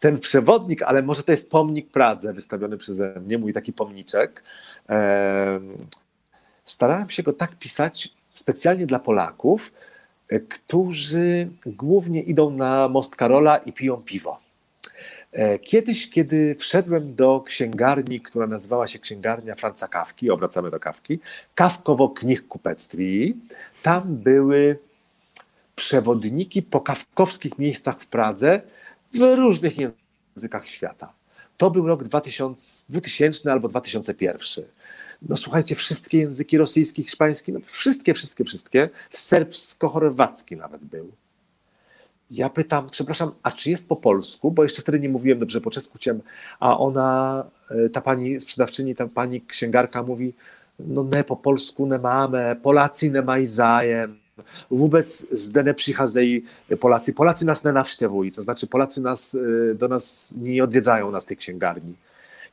ten 0.00 0.18
przewodnik, 0.18 0.82
ale 0.82 1.02
może 1.02 1.22
to 1.22 1.32
jest 1.32 1.50
pomnik 1.50 1.90
Pradze 1.90 2.32
wystawiony 2.32 2.76
przeze 2.76 3.20
mnie, 3.20 3.38
mój 3.38 3.52
taki 3.52 3.72
pomniczek. 3.72 4.42
Starałem 6.64 7.10
się 7.10 7.22
go 7.22 7.32
tak 7.32 7.58
pisać 7.58 8.14
specjalnie 8.34 8.86
dla 8.86 8.98
Polaków, 8.98 9.72
e, 10.28 10.40
którzy 10.40 11.48
głównie 11.66 12.22
idą 12.22 12.50
na 12.50 12.88
Most 12.88 13.16
Karola 13.16 13.56
i 13.56 13.72
piją 13.72 13.96
piwo. 13.96 14.45
E, 15.36 15.58
kiedyś, 15.58 16.10
kiedy 16.10 16.54
wszedłem 16.58 17.14
do 17.14 17.40
księgarni, 17.40 18.20
która 18.20 18.46
nazywała 18.46 18.86
się 18.86 18.98
Księgarnia 18.98 19.54
Franca 19.54 19.88
Kawki, 19.88 20.30
obracamy 20.30 20.70
do 20.70 20.80
Kawki, 20.80 21.18
Kawkowo 21.54 22.08
Knih 22.08 22.48
Kupectwi, 22.48 23.36
tam 23.82 24.02
były 24.16 24.78
przewodniki 25.74 26.62
po 26.62 26.80
kawkowskich 26.80 27.58
miejscach 27.58 28.00
w 28.00 28.06
Pradze 28.06 28.60
w 29.14 29.20
różnych 29.36 29.74
językach 29.78 30.68
świata. 30.68 31.12
To 31.56 31.70
był 31.70 31.86
rok 31.86 32.04
2000, 32.04 32.86
2000 32.88 33.52
albo 33.52 33.68
2001. 33.68 34.64
No 35.22 35.36
słuchajcie, 35.36 35.74
wszystkie 35.74 36.18
języki 36.18 36.58
rosyjski, 36.58 37.02
hiszpański, 37.02 37.52
no 37.52 37.60
wszystkie, 37.60 38.14
wszystkie, 38.14 38.44
wszystkie. 38.44 38.90
Serbsko-chorwacki 39.10 40.56
nawet 40.56 40.84
był. 40.84 41.12
Ja 42.30 42.50
pytam, 42.50 42.86
przepraszam, 42.90 43.32
a 43.42 43.52
czy 43.52 43.70
jest 43.70 43.88
po 43.88 43.96
polsku? 43.96 44.50
Bo 44.50 44.62
jeszcze 44.62 44.82
wtedy 44.82 45.00
nie 45.00 45.08
mówiłem 45.08 45.38
dobrze 45.38 45.60
po 45.60 45.70
czesku, 45.70 45.98
ciem, 45.98 46.20
a 46.60 46.78
ona, 46.78 47.44
e, 47.70 47.88
ta 47.88 48.00
pani 48.00 48.40
sprzedawczyni, 48.40 48.94
ta 48.94 49.08
pani 49.08 49.40
księgarka 49.40 50.02
mówi, 50.02 50.34
no 50.78 51.04
nie 51.04 51.24
po 51.24 51.36
polsku 51.36 51.86
nie 51.86 51.98
mamy, 51.98 52.56
Polacy 52.62 53.10
nie 53.10 53.22
mają 53.22 53.46
zajem, 53.46 54.18
Wobec 54.70 55.26
zde 55.30 55.64
nie 55.64 55.74
přicházejí 55.74 56.44
Polacy. 56.80 57.12
Polacy 57.12 57.44
nas 57.44 57.64
nie 57.64 57.72
nawštewují, 57.72 58.32
to 58.32 58.42
znaczy 58.42 58.66
Polacy 58.66 59.00
nas, 59.00 59.34
e, 59.34 59.74
do 59.74 59.88
nas 59.88 60.34
nie 60.36 60.64
odwiedzają 60.64 61.10
nas 61.10 61.24
w 61.24 61.26
tej 61.26 61.36
księgarni. 61.36 61.94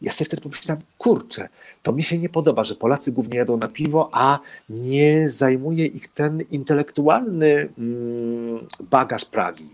Ja 0.03 0.11
sobie 0.11 0.25
wtedy 0.25 0.41
pomyślałem, 0.41 0.83
kurczę, 0.97 1.49
to 1.83 1.93
mi 1.93 2.03
się 2.03 2.17
nie 2.17 2.29
podoba, 2.29 2.63
że 2.63 2.75
Polacy 2.75 3.11
głównie 3.11 3.37
jadą 3.37 3.57
na 3.57 3.67
piwo, 3.67 4.09
a 4.11 4.39
nie 4.69 5.29
zajmuje 5.29 5.85
ich 5.85 6.07
ten 6.07 6.41
intelektualny 6.51 7.69
mm, 7.77 8.67
bagaż 8.79 9.25
Pragi. 9.25 9.69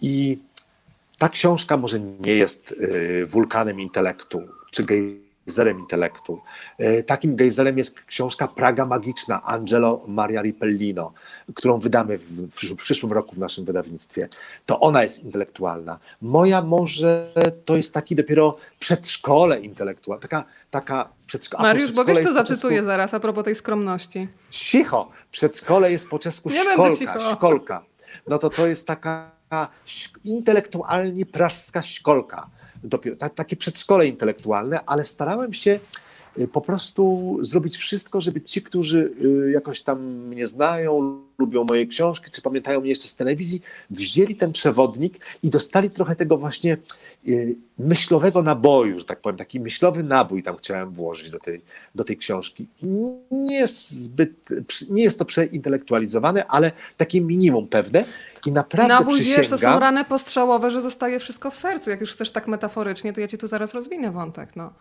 I 0.00 0.38
ta 1.18 1.28
książka 1.28 1.76
może 1.76 2.00
nie 2.00 2.34
jest 2.34 2.74
e, 3.22 3.26
wulkanem 3.26 3.80
intelektu, 3.80 4.42
czy 4.70 4.84
gejzerem 5.46 5.78
intelektu. 5.78 6.40
E, 6.78 7.02
takim 7.02 7.36
gejzerem 7.36 7.78
jest 7.78 8.00
książka 8.00 8.48
Praga 8.48 8.86
Magiczna 8.86 9.42
Angelo 9.42 10.04
Maria 10.06 10.42
Ripellino, 10.42 11.12
którą 11.54 11.78
wydamy 11.78 12.18
w, 12.18 12.76
przyszłym 12.76 13.12
roku 13.12 13.34
w 13.34 13.38
naszym 13.38 13.64
wydawnictwie. 13.64 14.28
To 14.66 14.80
ona 14.80 15.02
jest 15.02 15.24
intelektualna. 15.24 15.98
Moja 16.22 16.62
może 16.62 17.32
to 17.64 17.76
jest 17.76 17.94
taki 17.94 18.14
dopiero 18.14 18.56
przedszkole 18.78 19.60
intelektualne, 19.60 20.22
taka, 20.22 20.44
taka 20.70 21.08
przedszkole. 21.26 21.62
Mariusz, 21.62 21.92
bo 21.92 22.04
wiesz, 22.04 22.26
to 22.26 22.32
zacytuję 22.32 22.76
czesku... 22.76 22.86
zaraz 22.86 23.14
a 23.14 23.20
propos 23.20 23.44
tej 23.44 23.54
skromności. 23.54 24.28
Cicho! 24.50 25.10
Przedszkole 25.30 25.92
jest 25.92 26.08
po 26.08 26.18
czesku 26.18 26.50
Nie 26.50 26.64
szkolka, 26.64 27.20
szkolka. 27.20 27.84
No 28.28 28.38
to 28.38 28.50
to 28.50 28.66
jest 28.66 28.86
taka 28.86 29.30
intelektualnie 30.24 31.26
prażska 31.26 31.82
szkolka 31.82 32.46
dopiero, 32.84 33.16
ta, 33.16 33.28
takie 33.28 33.56
przedszkole 33.56 34.06
intelektualne, 34.06 34.80
ale 34.86 35.04
starałem 35.04 35.52
się 35.52 35.80
po 36.52 36.60
prostu 36.60 37.38
zrobić 37.40 37.76
wszystko, 37.76 38.20
żeby 38.20 38.40
ci, 38.40 38.62
którzy 38.62 39.12
y, 39.24 39.50
jakoś 39.50 39.82
tam 39.82 40.02
mnie 40.02 40.46
znają, 40.46 41.22
lubią 41.38 41.64
moje 41.64 41.86
książki, 41.86 42.30
czy 42.30 42.42
pamiętają 42.42 42.80
mnie 42.80 42.90
jeszcze 42.90 43.08
z 43.08 43.16
telewizji, 43.16 43.62
wzięli 43.90 44.36
ten 44.36 44.52
przewodnik 44.52 45.18
i 45.42 45.50
dostali 45.50 45.90
trochę 45.90 46.16
tego 46.16 46.36
właśnie 46.36 46.76
y, 47.28 47.56
myślowego 47.78 48.42
naboju, 48.42 48.98
że 48.98 49.04
tak 49.04 49.20
powiem, 49.20 49.36
taki 49.36 49.60
myślowy 49.60 50.02
nabój 50.02 50.42
tam 50.42 50.56
chciałem 50.56 50.90
włożyć 50.90 51.30
do 51.30 51.38
tej, 51.38 51.60
do 51.94 52.04
tej 52.04 52.16
książki. 52.16 52.66
Nie 53.30 53.56
jest 53.56 53.90
zbyt, 53.90 54.48
nie 54.90 55.02
jest 55.02 55.18
to 55.18 55.24
przeintelektualizowane, 55.24 56.46
ale 56.46 56.72
takie 56.96 57.20
minimum 57.20 57.68
pewne. 57.68 58.04
I 58.46 58.52
naprawdę 58.52 58.94
Nabój, 58.94 59.14
przysięgam... 59.14 59.42
wiesz, 59.42 59.50
to 59.50 59.58
są 59.58 59.78
rany 59.78 60.04
postrzałowe, 60.04 60.70
że 60.70 60.80
zostaje 60.80 61.20
wszystko 61.20 61.50
w 61.50 61.56
sercu. 61.56 61.90
Jak 61.90 62.00
już 62.00 62.12
chcesz 62.12 62.30
tak 62.30 62.48
metaforycznie, 62.48 63.12
to 63.12 63.20
ja 63.20 63.28
ci 63.28 63.38
tu 63.38 63.46
zaraz 63.46 63.74
rozwinę 63.74 64.12
wątek. 64.12 64.56
No. 64.56 64.72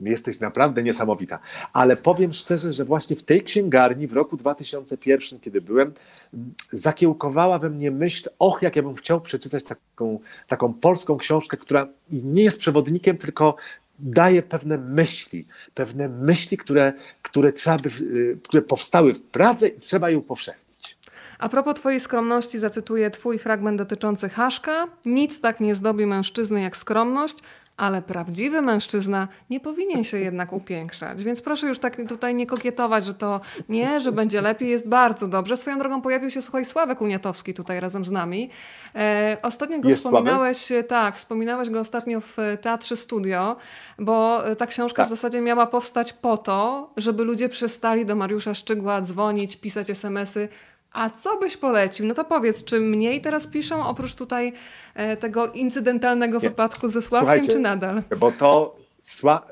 Jesteś 0.00 0.40
naprawdę 0.40 0.82
niesamowita. 0.82 1.38
Ale 1.72 1.96
powiem 1.96 2.32
szczerze, 2.32 2.72
że 2.72 2.84
właśnie 2.84 3.16
w 3.16 3.22
tej 3.22 3.42
księgarni 3.42 4.06
w 4.06 4.12
roku 4.12 4.36
2001, 4.36 5.40
kiedy 5.40 5.60
byłem, 5.60 5.92
zakiełkowała 6.72 7.58
we 7.58 7.70
mnie 7.70 7.90
myśl, 7.90 8.28
och, 8.38 8.62
jak 8.62 8.76
ja 8.76 8.82
bym 8.82 8.94
chciał 8.94 9.20
przeczytać 9.20 9.64
taką, 9.64 10.20
taką 10.48 10.74
polską 10.74 11.16
książkę, 11.16 11.56
która 11.56 11.88
nie 12.10 12.42
jest 12.42 12.60
przewodnikiem, 12.60 13.16
tylko 13.16 13.56
daje 13.98 14.42
pewne 14.42 14.78
myśli, 14.78 15.46
pewne 15.74 16.08
myśli, 16.08 16.56
które, 16.56 16.92
które, 17.22 17.52
trzeba 17.52 17.78
by, 17.78 17.88
y, 17.88 18.38
które 18.42 18.62
powstały 18.62 19.14
w 19.14 19.22
Pradze 19.22 19.68
i 19.68 19.80
trzeba 19.80 20.10
je 20.10 20.18
upowszechnić. 20.18 20.96
A 21.38 21.48
propos 21.48 21.74
Twojej 21.74 22.00
skromności, 22.00 22.58
zacytuję 22.58 23.10
Twój 23.10 23.38
fragment 23.38 23.78
dotyczący 23.78 24.28
Haszka. 24.28 24.88
Nic 25.04 25.40
tak 25.40 25.60
nie 25.60 25.74
zdobi 25.74 26.06
mężczyzny 26.06 26.60
jak 26.60 26.76
skromność, 26.76 27.36
ale 27.80 28.02
prawdziwy 28.02 28.62
mężczyzna 28.62 29.28
nie 29.50 29.60
powinien 29.60 30.04
się 30.04 30.18
jednak 30.18 30.52
upiększać. 30.52 31.24
Więc 31.24 31.42
proszę 31.42 31.66
już 31.66 31.78
tak 31.78 31.96
tutaj 32.08 32.34
nie 32.34 32.46
kokietować, 32.46 33.04
że 33.04 33.14
to 33.14 33.40
nie, 33.68 34.00
że 34.00 34.12
będzie 34.12 34.40
lepiej, 34.40 34.68
jest 34.68 34.88
bardzo 34.88 35.28
dobrze. 35.28 35.56
Swoją 35.56 35.78
drogą 35.78 36.02
pojawił 36.02 36.30
się, 36.30 36.42
słuchaj, 36.42 36.64
Sławek 36.64 37.00
Uniatowski 37.00 37.54
tutaj 37.54 37.80
razem 37.80 38.04
z 38.04 38.10
nami. 38.10 38.50
E, 38.94 39.36
ostatnio 39.42 39.80
go 39.80 39.88
jest 39.88 40.00
wspominałeś, 40.00 40.56
Sławek? 40.56 40.86
tak, 40.86 41.16
wspominałeś 41.16 41.70
go 41.70 41.80
ostatnio 41.80 42.20
w 42.20 42.36
Teatrze 42.60 42.96
Studio, 42.96 43.56
bo 43.98 44.42
ta 44.58 44.66
książka 44.66 45.02
tak. 45.02 45.06
w 45.06 45.10
zasadzie 45.10 45.40
miała 45.40 45.66
powstać 45.66 46.12
po 46.12 46.36
to, 46.36 46.90
żeby 46.96 47.24
ludzie 47.24 47.48
przestali 47.48 48.06
do 48.06 48.16
Mariusza 48.16 48.54
Szczygła 48.54 49.00
dzwonić, 49.00 49.56
pisać 49.56 49.90
smsy, 49.90 50.48
A 50.92 51.10
co 51.10 51.38
byś 51.38 51.56
polecił? 51.56 52.06
No 52.06 52.14
to 52.14 52.24
powiedz, 52.24 52.64
czy 52.64 52.80
mniej 52.80 53.20
teraz 53.20 53.46
piszą, 53.46 53.86
oprócz 53.86 54.14
tutaj 54.14 54.52
e, 54.94 55.16
tego 55.16 55.52
incydentalnego 55.52 56.38
Nie. 56.38 56.48
wypadku 56.48 56.88
ze 56.88 57.02
Sławkiem, 57.02 57.18
Słuchajcie, 57.18 57.52
czy 57.52 57.58
nadal? 57.58 58.02
Bo 58.18 58.32
to 58.32 58.76
Sła... 59.00 59.46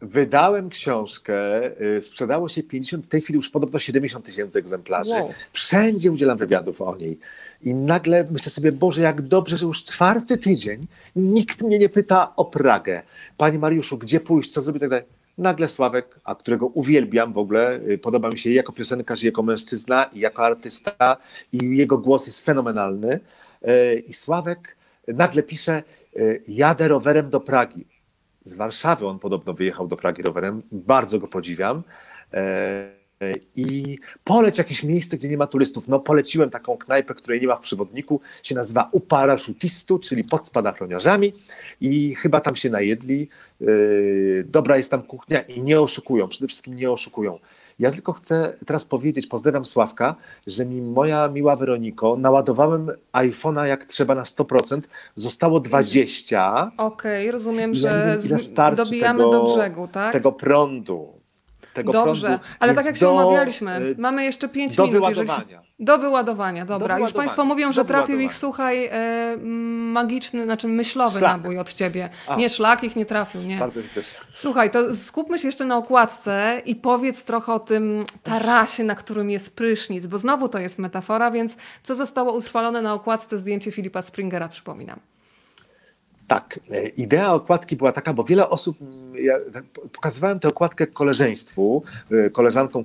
Wydałem 0.00 0.70
książkę, 0.70 1.34
y, 1.80 2.02
sprzedało 2.02 2.48
się 2.48 2.62
50, 2.62 3.04
w 3.04 3.08
tej 3.08 3.20
chwili 3.20 3.36
już 3.36 3.50
podobno 3.50 3.78
70 3.78 4.24
tysięcy 4.24 4.58
egzemplarzy. 4.58 5.10
Wow. 5.10 5.30
Wszędzie 5.52 6.12
udzielam 6.12 6.38
wywiadów 6.38 6.82
o 6.82 6.96
niej. 6.96 7.18
I 7.62 7.74
nagle 7.74 8.26
myślę 8.30 8.50
sobie, 8.50 8.72
Boże, 8.72 9.00
jak 9.00 9.22
dobrze, 9.22 9.56
że 9.56 9.66
już 9.66 9.84
czwarty 9.84 10.38
tydzień 10.38 10.86
nikt 11.16 11.62
mnie 11.62 11.78
nie 11.78 11.88
pyta 11.88 12.36
o 12.36 12.44
Pragę. 12.44 13.02
Panie 13.36 13.58
Mariuszu, 13.58 13.98
gdzie 13.98 14.20
pójść, 14.20 14.52
co 14.52 14.60
zrobić, 14.60 14.80
tak 14.80 14.90
dalej. 14.90 15.04
Nagle 15.38 15.68
Sławek, 15.68 16.20
a 16.24 16.34
którego 16.34 16.66
uwielbiam 16.66 17.32
w 17.32 17.38
ogóle, 17.38 17.80
y, 17.88 17.98
podoba 17.98 18.30
mi 18.30 18.38
się 18.38 18.50
jako 18.50 18.72
piosenkarz, 18.72 19.22
jako 19.22 19.42
mężczyzna, 19.42 20.04
i 20.04 20.20
jako 20.20 20.44
artysta, 20.44 21.16
i 21.52 21.76
jego 21.76 21.98
głos 21.98 22.26
jest 22.26 22.44
fenomenalny. 22.44 23.20
Y, 23.68 24.04
I 24.06 24.12
Sławek 24.12 24.76
nagle 25.08 25.42
pisze, 25.42 25.82
jadę 26.48 26.88
rowerem 26.88 27.30
do 27.30 27.40
Pragi 27.40 27.86
z 28.44 28.54
Warszawy. 28.54 29.06
On 29.06 29.18
podobno 29.18 29.54
wyjechał 29.54 29.88
do 29.88 29.96
Pragi 29.96 30.22
rowerem. 30.22 30.62
Bardzo 30.72 31.18
go 31.18 31.28
podziwiam. 31.28 31.82
I 33.56 33.98
poleć 34.24 34.58
jakieś 34.58 34.82
miejsce, 34.82 35.16
gdzie 35.16 35.28
nie 35.28 35.36
ma 35.36 35.46
turystów. 35.46 35.88
No, 35.88 36.00
poleciłem 36.00 36.50
taką 36.50 36.76
knajpę, 36.76 37.14
której 37.14 37.40
nie 37.40 37.46
ma 37.46 37.56
w 37.56 37.60
przewodniku. 37.60 38.20
Się 38.42 38.54
nazywa 38.54 38.88
U 38.92 39.00
Paraszutistu, 39.00 39.98
czyli 39.98 40.24
pod 40.24 40.46
spadachroniarzami. 40.46 41.32
I 41.80 42.14
chyba 42.14 42.40
tam 42.40 42.56
się 42.56 42.70
najedli. 42.70 43.28
E, 43.60 43.66
dobra 44.44 44.76
jest 44.76 44.90
tam 44.90 45.02
kuchnia 45.02 45.40
i 45.40 45.62
nie 45.62 45.80
oszukują. 45.80 46.28
Przede 46.28 46.46
wszystkim 46.46 46.76
nie 46.76 46.90
oszukują. 46.90 47.38
Ja 47.78 47.90
tylko 47.90 48.12
chcę 48.12 48.56
teraz 48.66 48.84
powiedzieć, 48.84 49.26
pozdrawiam 49.26 49.64
Sławka, 49.64 50.14
że 50.46 50.66
mi 50.66 50.82
moja 50.82 51.28
miła 51.28 51.56
Weroniko, 51.56 52.16
naładowałem 52.16 52.90
iPhone'a 53.12 53.64
jak 53.64 53.84
trzeba 53.84 54.14
na 54.14 54.22
100%, 54.22 54.80
zostało 55.16 55.60
20. 55.60 56.72
Okej, 56.76 57.22
okay, 57.22 57.32
rozumiem, 57.32 57.74
że 57.74 58.18
dobijamy 58.76 59.18
tego, 59.18 59.30
do 59.32 59.54
brzegu, 59.54 59.88
tak? 59.88 60.12
Tego 60.12 60.32
prądu 60.32 61.13
tego 61.74 61.92
Dobrze, 61.92 62.26
prądu. 62.26 62.44
ale 62.60 62.74
tak 62.74 62.84
jak 62.84 62.96
się 62.96 63.08
umawialiśmy, 63.08 63.80
y, 63.80 63.94
mamy 63.98 64.24
jeszcze 64.24 64.48
5 64.48 64.78
minut. 64.78 64.92
Wyładowania. 64.92 65.48
Się... 65.48 65.74
Do 65.78 65.98
wyładowania. 65.98 66.64
dobra. 66.64 66.78
Do 66.78 66.78
wyładowania. 66.78 67.04
Już 67.04 67.12
Państwo 67.12 67.44
mówią, 67.44 67.72
że 67.72 67.84
trafił 67.84 68.20
ich, 68.20 68.34
słuchaj, 68.34 68.86
e, 68.92 69.36
magiczny, 69.92 70.44
znaczy 70.44 70.68
myślowy 70.68 71.18
szlak. 71.18 71.32
nabój 71.32 71.58
od 71.58 71.72
Ciebie. 71.72 72.08
A. 72.28 72.36
Nie, 72.36 72.50
szlak 72.50 72.84
ich 72.84 72.96
nie 72.96 73.06
trafił, 73.06 73.40
nie. 73.42 73.56
Bardzo 73.56 73.82
się 73.82 73.88
cieszę. 73.94 74.16
Słuchaj, 74.32 74.70
to 74.70 74.96
skupmy 74.96 75.38
się 75.38 75.48
jeszcze 75.48 75.64
na 75.64 75.76
okładce 75.76 76.62
i 76.66 76.76
powiedz 76.76 77.24
trochę 77.24 77.52
o 77.52 77.60
tym 77.60 78.04
tarasie, 78.22 78.84
na 78.84 78.94
którym 78.94 79.30
jest 79.30 79.56
prysznic, 79.56 80.06
bo 80.06 80.18
znowu 80.18 80.48
to 80.48 80.58
jest 80.58 80.78
metafora, 80.78 81.30
więc 81.30 81.56
co 81.82 81.94
zostało 81.94 82.32
utrwalone 82.32 82.82
na 82.82 82.94
okładce 82.94 83.38
zdjęcie 83.38 83.70
Filipa 83.70 84.02
Springera, 84.02 84.48
przypominam. 84.48 85.00
Tak, 86.26 86.60
e, 86.70 86.88
idea 86.88 87.34
okładki 87.34 87.76
była 87.76 87.92
taka, 87.92 88.14
bo 88.14 88.24
wiele 88.24 88.48
osób, 88.48 88.82
mm, 88.82 89.24
ja 89.24 89.34
pokazywałem 89.92 90.40
tę 90.40 90.48
okładkę 90.48 90.86
koleżeństwu, 90.86 91.82
e, 92.10 92.30
koleżankom, 92.30 92.84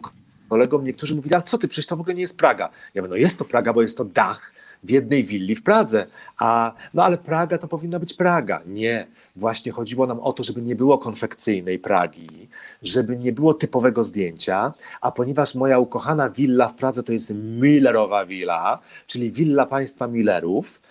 kolegom, 0.50 0.84
niektórzy 0.84 1.16
mówili, 1.16 1.36
a 1.36 1.42
co 1.42 1.58
ty, 1.58 1.68
przecież 1.68 1.88
to 1.88 1.98
w 1.98 2.00
ogóle 2.00 2.16
nie 2.16 2.22
jest 2.22 2.38
Praga. 2.38 2.70
Ja 2.94 3.02
mówię, 3.02 3.10
no 3.10 3.16
jest 3.16 3.40
to 3.40 3.46
Praga, 3.46 3.74
bo 3.74 3.82
jest 3.82 3.98
to 3.98 4.06
dach 4.06 4.52
w 4.84 4.90
jednej 4.90 5.24
willi 5.24 5.56
w 5.56 5.64
Pradze, 5.64 6.06
a 6.38 6.74
no 6.94 7.04
ale 7.04 7.18
Praga 7.18 7.58
to 7.58 7.68
powinna 7.68 8.00
być 8.00 8.14
Praga. 8.14 8.62
Nie, 8.66 9.08
właśnie 9.36 9.72
chodziło 9.72 10.08
nam 10.08 10.20
o 10.20 10.34
to, 10.34 10.44
żeby 10.44 10.62
nie 10.62 10.76
było 10.76 10.98
konfekcyjnej 10.98 11.80
Pragi, 11.80 12.50
żeby 12.84 13.18
nie 13.18 13.34
było 13.34 13.54
typowego 13.54 14.04
zdjęcia, 14.04 14.74
a 15.02 15.12
ponieważ 15.12 15.56
moja 15.56 15.80
ukochana 15.80 16.30
willa 16.30 16.68
w 16.68 16.76
Pradze 16.76 17.04
to 17.04 17.14
jest 17.14 17.34
Millerowa 17.36 18.26
willa, 18.26 18.80
czyli 19.08 19.32
willa 19.32 19.66
państwa 19.66 20.08
Millerów, 20.08 20.82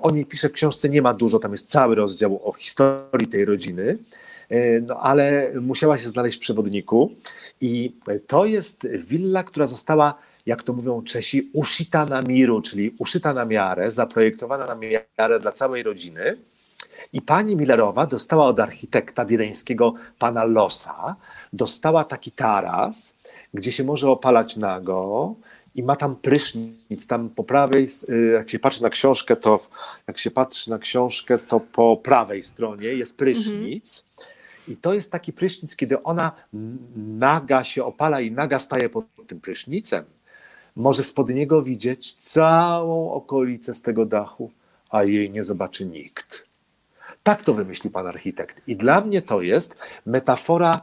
o 0.00 0.10
niej 0.10 0.26
piszę 0.26 0.48
w 0.48 0.52
książce, 0.52 0.88
nie 0.88 1.02
ma 1.02 1.14
dużo, 1.14 1.38
tam 1.38 1.52
jest 1.52 1.70
cały 1.70 1.94
rozdział 1.94 2.40
o 2.44 2.52
historii 2.52 3.28
tej 3.28 3.44
rodziny, 3.44 3.98
e, 4.48 4.80
no 4.80 5.00
ale 5.00 5.52
musiała 5.60 5.98
się 5.98 6.08
znaleźć 6.08 6.38
w 6.38 6.40
przewodniku 6.40 7.10
i 7.60 7.96
to 8.26 8.44
jest 8.44 8.86
willa, 8.98 9.44
która 9.44 9.66
została, 9.66 10.18
jak 10.46 10.62
to 10.62 10.72
mówią 10.72 11.02
Czesi, 11.02 11.50
ushita 11.52 12.04
na 12.04 12.22
miru, 12.22 12.62
czyli 12.62 12.94
uszyta 12.98 13.34
na 13.34 13.44
miarę, 13.44 13.90
zaprojektowana 13.90 14.66
na 14.66 14.74
miarę 14.74 15.40
dla 15.40 15.52
całej 15.52 15.82
rodziny. 15.82 16.36
I 17.12 17.22
pani 17.22 17.56
Millerowa 17.56 18.06
dostała 18.06 18.46
od 18.46 18.60
architekta 18.60 19.24
wiedeńskiego 19.24 19.94
pana 20.18 20.44
Losa, 20.44 21.16
dostała 21.52 22.04
taki 22.04 22.30
taras, 22.30 23.18
gdzie 23.54 23.72
się 23.72 23.84
może 23.84 24.10
opalać 24.10 24.56
nago, 24.56 25.34
i 25.76 25.82
ma 25.82 25.96
tam 25.96 26.16
prysznic, 26.16 27.06
tam 27.06 27.30
po 27.30 27.44
prawej, 27.44 27.86
y, 28.08 28.32
jak 28.32 28.50
się 28.50 28.58
patrzy 28.58 28.82
na 28.82 28.90
książkę, 28.90 29.36
to 29.36 29.66
jak 30.06 30.18
się 30.18 30.30
patrzy 30.30 30.70
na 30.70 30.78
książkę, 30.78 31.38
to 31.38 31.60
po 31.60 31.96
prawej 31.96 32.42
stronie 32.42 32.88
jest 32.88 33.18
prysznic. 33.18 34.04
Mhm. 34.08 34.36
I 34.68 34.76
to 34.76 34.94
jest 34.94 35.12
taki 35.12 35.32
prysznic, 35.32 35.76
kiedy 35.76 36.02
ona 36.02 36.32
naga 36.96 37.64
się 37.64 37.84
opala 37.84 38.20
i 38.20 38.30
naga 38.30 38.58
staje 38.58 38.88
pod 38.88 39.04
tym 39.26 39.40
prysznicem. 39.40 40.04
Może 40.76 41.04
spod 41.04 41.28
niego 41.28 41.62
widzieć 41.62 42.12
całą 42.14 43.12
okolicę 43.12 43.74
z 43.74 43.82
tego 43.82 44.06
dachu, 44.06 44.50
a 44.90 45.04
jej 45.04 45.30
nie 45.30 45.44
zobaczy 45.44 45.86
nikt. 45.86 46.46
Tak 47.22 47.42
to 47.42 47.54
wymyślił 47.54 47.92
pan 47.92 48.06
architekt. 48.06 48.62
I 48.66 48.76
dla 48.76 49.00
mnie 49.00 49.22
to 49.22 49.42
jest 49.42 49.76
metafora 50.06 50.80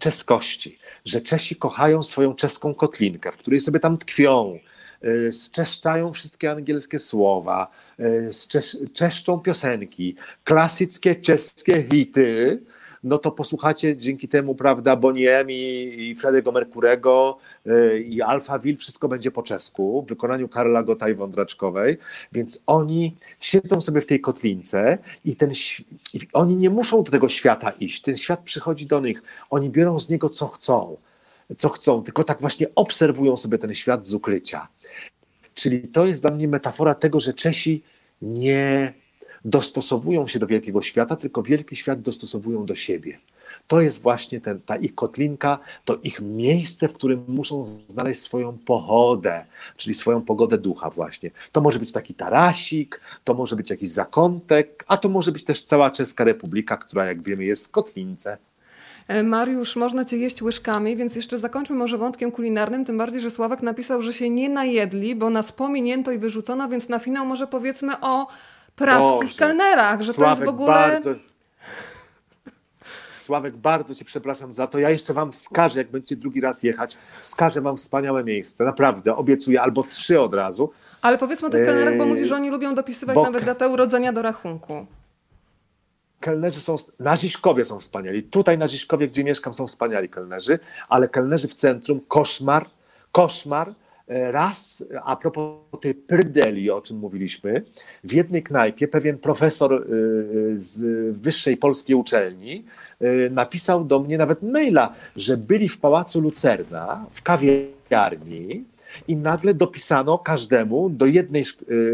czeskości, 0.00 0.78
że 1.04 1.20
Czesi 1.20 1.56
kochają 1.56 2.02
swoją 2.02 2.34
czeską 2.34 2.74
kotlinkę, 2.74 3.32
w 3.32 3.36
której 3.36 3.60
sobie 3.60 3.80
tam 3.80 3.98
tkwią, 3.98 4.58
y, 5.04 5.32
zczeszczają 5.32 6.12
wszystkie 6.12 6.50
angielskie 6.50 6.98
słowa, 6.98 7.70
y, 8.00 8.30
czeszczą 8.94 9.40
piosenki, 9.40 10.16
klasyckie 10.44 11.16
czeskie 11.16 11.82
hity, 11.92 12.62
no 13.04 13.18
to 13.18 13.30
posłuchacie 13.30 13.96
dzięki 13.96 14.28
temu, 14.28 14.54
prawda, 14.54 14.96
Boniem 14.96 15.50
i, 15.50 15.94
i 15.98 16.14
Fredego 16.14 16.52
Merkurego 16.52 17.38
yy, 17.64 18.00
i 18.00 18.22
Alphaville, 18.22 18.78
wszystko 18.78 19.08
będzie 19.08 19.30
po 19.30 19.42
czesku, 19.42 20.02
w 20.02 20.08
wykonaniu 20.08 20.48
Karla 20.48 20.82
Gota 20.82 21.08
i 21.08 21.14
Wądraczkowej, 21.14 21.98
więc 22.32 22.62
oni 22.66 23.16
siedzą 23.40 23.80
sobie 23.80 24.00
w 24.00 24.06
tej 24.06 24.20
kotlince 24.20 24.98
i 25.24 25.36
ten, 25.36 25.52
i 26.14 26.20
oni 26.32 26.56
nie 26.56 26.70
muszą 26.70 27.02
do 27.02 27.10
tego 27.10 27.28
świata 27.28 27.70
iść, 27.70 28.02
ten 28.02 28.16
świat 28.16 28.40
przychodzi 28.40 28.86
do 28.86 29.00
nich, 29.00 29.22
oni 29.50 29.70
biorą 29.70 29.98
z 29.98 30.08
niego 30.08 30.28
co 30.28 30.48
chcą, 30.48 30.96
co 31.56 31.68
chcą, 31.68 32.02
tylko 32.02 32.24
tak 32.24 32.40
właśnie 32.40 32.66
obserwują 32.74 33.36
sobie 33.36 33.58
ten 33.58 33.74
świat 33.74 34.06
z 34.06 34.14
ukrycia. 34.14 34.68
Czyli 35.54 35.88
to 35.88 36.06
jest 36.06 36.22
dla 36.22 36.30
mnie 36.30 36.48
metafora 36.48 36.94
tego, 36.94 37.20
że 37.20 37.34
Czesi 37.34 37.82
nie 38.22 38.94
dostosowują 39.44 40.26
się 40.26 40.38
do 40.38 40.46
wielkiego 40.46 40.82
świata, 40.82 41.16
tylko 41.16 41.42
wielki 41.42 41.76
świat 41.76 42.00
dostosowują 42.00 42.66
do 42.66 42.74
siebie. 42.74 43.18
To 43.66 43.80
jest 43.80 44.02
właśnie 44.02 44.40
ten, 44.40 44.60
ta 44.60 44.76
ich 44.76 44.94
kotlinka, 44.94 45.58
to 45.84 45.98
ich 46.02 46.20
miejsce, 46.20 46.88
w 46.88 46.92
którym 46.92 47.24
muszą 47.28 47.78
znaleźć 47.88 48.20
swoją 48.20 48.58
pochodę, 48.58 49.44
czyli 49.76 49.94
swoją 49.94 50.22
pogodę 50.22 50.58
ducha 50.58 50.90
właśnie. 50.90 51.30
To 51.52 51.60
może 51.60 51.78
być 51.78 51.92
taki 51.92 52.14
tarasik, 52.14 53.00
to 53.24 53.34
może 53.34 53.56
być 53.56 53.70
jakiś 53.70 53.90
zakątek, 53.90 54.84
a 54.88 54.96
to 54.96 55.08
może 55.08 55.32
być 55.32 55.44
też 55.44 55.62
cała 55.62 55.90
Czeska 55.90 56.24
Republika, 56.24 56.76
która 56.76 57.06
jak 57.06 57.22
wiemy 57.22 57.44
jest 57.44 57.66
w 57.66 57.70
kotlince. 57.70 58.38
E, 59.08 59.22
Mariusz, 59.22 59.76
można 59.76 60.04
cię 60.04 60.16
jeść 60.16 60.42
łyżkami, 60.42 60.96
więc 60.96 61.16
jeszcze 61.16 61.38
zakończmy 61.38 61.76
może 61.76 61.98
wątkiem 61.98 62.32
kulinarnym, 62.32 62.84
tym 62.84 62.98
bardziej, 62.98 63.20
że 63.20 63.30
Sławek 63.30 63.62
napisał, 63.62 64.02
że 64.02 64.12
się 64.12 64.30
nie 64.30 64.48
najedli, 64.48 65.16
bo 65.16 65.30
nas 65.30 65.52
pominięto 65.52 66.12
i 66.12 66.18
wyrzucono, 66.18 66.68
więc 66.68 66.88
na 66.88 66.98
finał 66.98 67.26
może 67.26 67.46
powiedzmy 67.46 68.00
o 68.00 68.26
praskich 68.84 69.36
kelnerach, 69.36 70.00
że 70.00 70.12
Sławek, 70.12 70.38
to 70.38 70.44
jest 70.44 70.44
w 70.44 70.54
ogóle... 70.54 70.72
Bardzo... 70.72 71.14
Sławek, 73.14 73.56
bardzo 73.56 73.94
Cię 73.94 74.04
przepraszam 74.04 74.52
za 74.52 74.66
to. 74.66 74.78
Ja 74.78 74.90
jeszcze 74.90 75.14
Wam 75.14 75.32
wskażę, 75.32 75.80
jak 75.80 75.90
będziecie 75.90 76.16
drugi 76.16 76.40
raz 76.40 76.62
jechać, 76.62 76.98
wskażę 77.20 77.60
Wam 77.60 77.76
wspaniałe 77.76 78.24
miejsce. 78.24 78.64
Naprawdę, 78.64 79.16
obiecuję, 79.16 79.62
albo 79.62 79.82
trzy 79.82 80.20
od 80.20 80.34
razu. 80.34 80.72
Ale 81.02 81.18
powiedzmy 81.18 81.48
o 81.48 81.50
tych 81.50 81.66
kelnerach, 81.66 81.96
bo 81.96 82.06
mówisz, 82.06 82.28
że 82.28 82.34
oni 82.34 82.50
lubią 82.50 82.74
dopisywać 82.74 83.14
bo... 83.14 83.22
nawet 83.22 83.44
datę 83.44 83.68
urodzenia 83.68 84.12
do 84.12 84.22
rachunku. 84.22 84.86
Kelnerzy 86.20 86.60
są, 86.60 86.76
na 86.98 87.16
Ziszkowie 87.16 87.64
są 87.64 87.80
wspaniali. 87.80 88.22
Tutaj 88.22 88.58
na 88.58 88.68
Ziszkowie, 88.68 89.08
gdzie 89.08 89.24
mieszkam, 89.24 89.54
są 89.54 89.66
wspaniali 89.66 90.08
kelnerzy, 90.08 90.58
ale 90.88 91.08
kelnerzy 91.08 91.48
w 91.48 91.54
centrum, 91.54 92.00
koszmar, 92.08 92.66
koszmar, 93.12 93.74
Raz, 94.10 94.84
a 95.04 95.16
propos 95.16 95.54
tej 95.80 95.94
prydeli, 95.94 96.70
o 96.70 96.80
czym 96.80 96.98
mówiliśmy, 96.98 97.62
w 98.04 98.12
jednej 98.12 98.42
knajpie 98.42 98.88
pewien 98.88 99.18
profesor 99.18 99.72
y, 99.72 99.82
z 100.58 100.82
wyższej 101.16 101.56
polskiej 101.56 101.96
uczelni 101.96 102.64
y, 103.02 103.30
napisał 103.32 103.84
do 103.84 104.00
mnie 104.00 104.18
nawet 104.18 104.42
maila, 104.42 104.94
że 105.16 105.36
byli 105.36 105.68
w 105.68 105.78
pałacu 105.78 106.20
Lucerna, 106.20 107.06
w 107.10 107.22
kawiarni, 107.22 108.64
i 109.08 109.16
nagle 109.16 109.54
dopisano 109.54 110.18
każdemu 110.18 110.90
do 110.90 111.06
jednej, 111.06 111.44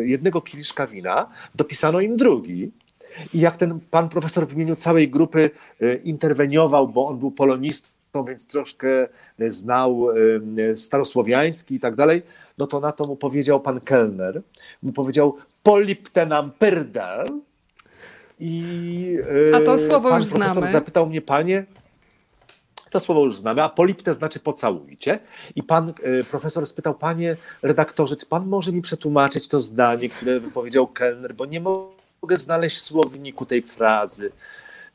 jednego 0.04 0.40
kieliszka 0.40 0.86
wina, 0.86 1.26
dopisano 1.54 2.00
im 2.00 2.16
drugi. 2.16 2.70
I 3.34 3.40
jak 3.40 3.56
ten 3.56 3.80
pan 3.90 4.08
profesor 4.08 4.48
w 4.48 4.52
imieniu 4.52 4.76
całej 4.76 5.08
grupy 5.08 5.50
interweniował, 6.04 6.88
bo 6.88 7.06
on 7.06 7.18
był 7.18 7.30
polonistą, 7.30 7.95
więc 8.24 8.46
troszkę 8.46 8.88
znał 9.38 10.08
starosłowiański 10.76 11.74
i 11.74 11.80
tak 11.80 11.94
dalej, 11.94 12.22
no 12.58 12.66
to 12.66 12.80
na 12.80 12.92
to 12.92 13.04
mu 13.04 13.16
powiedział 13.16 13.60
pan 13.60 13.80
kelner, 13.80 14.42
mu 14.82 14.92
powiedział 14.92 15.36
poliptenam 15.62 16.50
perdel 16.58 17.26
i 18.40 19.18
A 19.54 19.60
to 19.60 19.78
słowo 19.78 20.08
pan 20.08 20.20
już 20.20 20.28
profesor 20.28 20.52
znamy. 20.52 20.72
zapytał 20.72 21.06
mnie, 21.06 21.22
panie, 21.22 21.64
to 22.90 23.00
słowo 23.00 23.24
już 23.24 23.36
znamy, 23.36 23.62
a 23.62 23.68
polipte 23.68 24.14
znaczy 24.14 24.40
pocałujcie. 24.40 25.18
I 25.56 25.62
pan 25.62 25.92
e, 26.02 26.24
profesor 26.24 26.66
spytał, 26.66 26.94
panie 26.94 27.36
redaktorze, 27.62 28.16
czy 28.16 28.26
pan 28.26 28.46
może 28.46 28.72
mi 28.72 28.82
przetłumaczyć 28.82 29.48
to 29.48 29.60
zdanie, 29.60 30.08
które 30.08 30.40
wypowiedział 30.40 30.86
kelner, 30.86 31.34
bo 31.34 31.46
nie 31.46 31.60
mogę 31.60 32.36
znaleźć 32.36 32.76
w 32.76 32.80
słowniku 32.80 33.46
tej 33.46 33.62
frazy. 33.62 34.32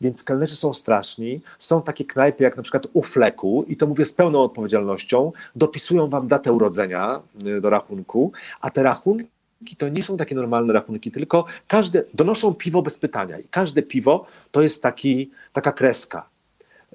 Więc 0.01 0.23
kelnerzy 0.23 0.55
są 0.55 0.73
straszni. 0.73 1.41
Są 1.59 1.81
takie 1.81 2.05
knajpy 2.05 2.43
jak 2.43 2.57
na 2.57 2.63
przykład 2.63 2.87
u 2.93 3.03
Fleku, 3.03 3.65
i 3.67 3.77
to 3.77 3.87
mówię 3.87 4.05
z 4.05 4.13
pełną 4.13 4.43
odpowiedzialnością, 4.43 5.31
dopisują 5.55 6.07
wam 6.07 6.27
datę 6.27 6.53
urodzenia 6.53 7.21
e, 7.45 7.59
do 7.59 7.69
rachunku, 7.69 8.31
a 8.61 8.69
te 8.69 8.83
rachunki 8.83 9.75
to 9.77 9.89
nie 9.89 10.03
są 10.03 10.17
takie 10.17 10.35
normalne 10.35 10.73
rachunki, 10.73 11.11
tylko 11.11 11.45
każde 11.67 12.03
donoszą 12.13 12.53
piwo 12.53 12.81
bez 12.81 12.99
pytania 12.99 13.39
i 13.39 13.43
każde 13.43 13.81
piwo 13.81 14.25
to 14.51 14.61
jest 14.61 14.83
taki, 14.83 15.31
taka 15.53 15.71
kreska. 15.71 16.25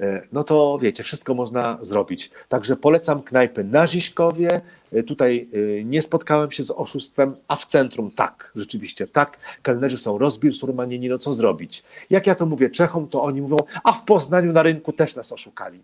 E, 0.01 0.23
no 0.33 0.45
to 0.45 0.79
wiecie, 0.83 1.03
wszystko 1.03 1.35
można 1.35 1.79
zrobić. 1.81 2.31
Także 2.49 2.77
polecam 2.77 3.23
knajpy 3.23 3.65
na 3.65 3.87
Ziśkowie. 3.87 4.61
E, 4.93 5.03
Tutaj 5.03 5.49
e, 5.81 5.85
nie 5.85 6.03
spotkałem 6.03 6.51
się 6.51 6.65
z 6.65 6.71
oszustwem, 6.71 7.37
a 7.49 7.57
w 7.57 7.65
centrum 7.65 8.11
tak, 8.11 8.53
rzeczywiście 8.57 9.07
tak. 9.07 9.39
Kelnerzy 9.63 9.99
są 9.99 10.19
rozbir 10.19 10.55
surmanieni, 10.55 11.09
no 11.09 11.19
co 11.19 11.35
zrobić? 11.35 11.83
Jak 12.11 12.27
ja 12.27 12.35
to 12.35 12.47
mówię 12.47 12.71
Czechom, 12.71 13.09
to 13.09 13.23
oni 13.23 13.41
mówią, 13.43 13.57
a 13.85 13.93
w 13.93 14.05
Poznaniu 14.05 14.53
na 14.53 14.63
rynku 14.63 14.93
też 14.93 15.17
nas 15.17 15.33
oszukali. 15.33 15.81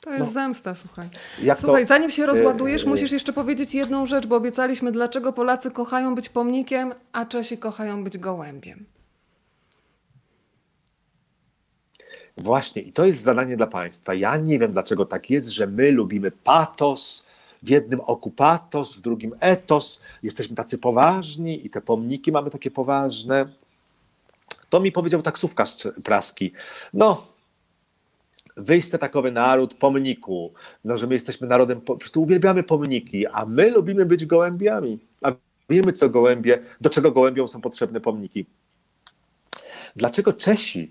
To 0.00 0.10
jest 0.10 0.20
No. 0.20 0.26
zemsta, 0.26 0.74
słuchaj. 0.74 1.08
Jak 1.42 1.58
Słuchaj, 1.58 1.82
to, 1.82 1.88
zanim 1.88 2.10
się 2.10 2.26
rozładujesz, 2.26 2.84
musisz 2.84 3.12
jeszcze 3.12 3.32
powiedzieć 3.32 3.74
jedną 3.74 4.06
rzecz, 4.06 4.26
bo 4.26 4.36
obiecaliśmy, 4.36 4.92
dlaczego 4.92 5.32
Polacy 5.32 5.70
kochają 5.70 6.14
być 6.14 6.28
pomnikiem, 6.28 6.94
a 7.12 7.24
Czesi 7.24 7.58
kochają 7.58 8.04
być 8.04 8.18
gołębiem. 8.18 8.84
Właśnie, 12.36 12.82
i 12.82 12.92
to 12.92 13.06
jest 13.06 13.22
zadanie 13.22 13.56
dla 13.56 13.66
Państwa. 13.66 14.14
Ja 14.14 14.36
nie 14.36 14.58
wiem, 14.58 14.72
dlaczego 14.72 15.06
tak 15.06 15.30
jest, 15.30 15.48
że 15.48 15.66
my 15.66 15.92
lubimy 15.92 16.30
patos, 16.30 17.26
w 17.62 17.68
jednym 17.68 18.00
oku 18.00 18.30
patos, 18.30 18.96
w 18.96 19.00
drugim 19.00 19.34
etos. 19.40 20.00
Jesteśmy 20.22 20.56
tacy 20.56 20.78
poważni 20.78 21.66
i 21.66 21.70
te 21.70 21.80
pomniki 21.80 22.32
mamy 22.32 22.50
takie 22.50 22.70
poważne. 22.70 23.48
To 24.68 24.80
mi 24.80 24.92
powiedział 24.92 25.22
taksówkarz 25.22 25.76
praski. 26.04 26.52
No, 26.94 27.26
wyjście 28.56 28.98
takowy 28.98 29.32
naród 29.32 29.74
pomniku, 29.74 30.52
no, 30.84 30.98
że 30.98 31.06
my 31.06 31.14
jesteśmy 31.14 31.46
narodem, 31.46 31.80
po 31.80 31.96
prostu 31.96 32.22
uwielbiamy 32.22 32.62
pomniki, 32.62 33.26
a 33.26 33.44
my 33.44 33.70
lubimy 33.70 34.06
być 34.06 34.26
gołębiami. 34.26 34.98
A 35.22 35.32
wiemy, 35.70 35.92
co 35.92 36.08
gołębie, 36.08 36.58
do 36.80 36.90
czego 36.90 37.12
gołębiom 37.12 37.48
są 37.48 37.60
potrzebne 37.60 38.00
pomniki. 38.00 38.46
Dlaczego 39.96 40.32
Czesi 40.32 40.90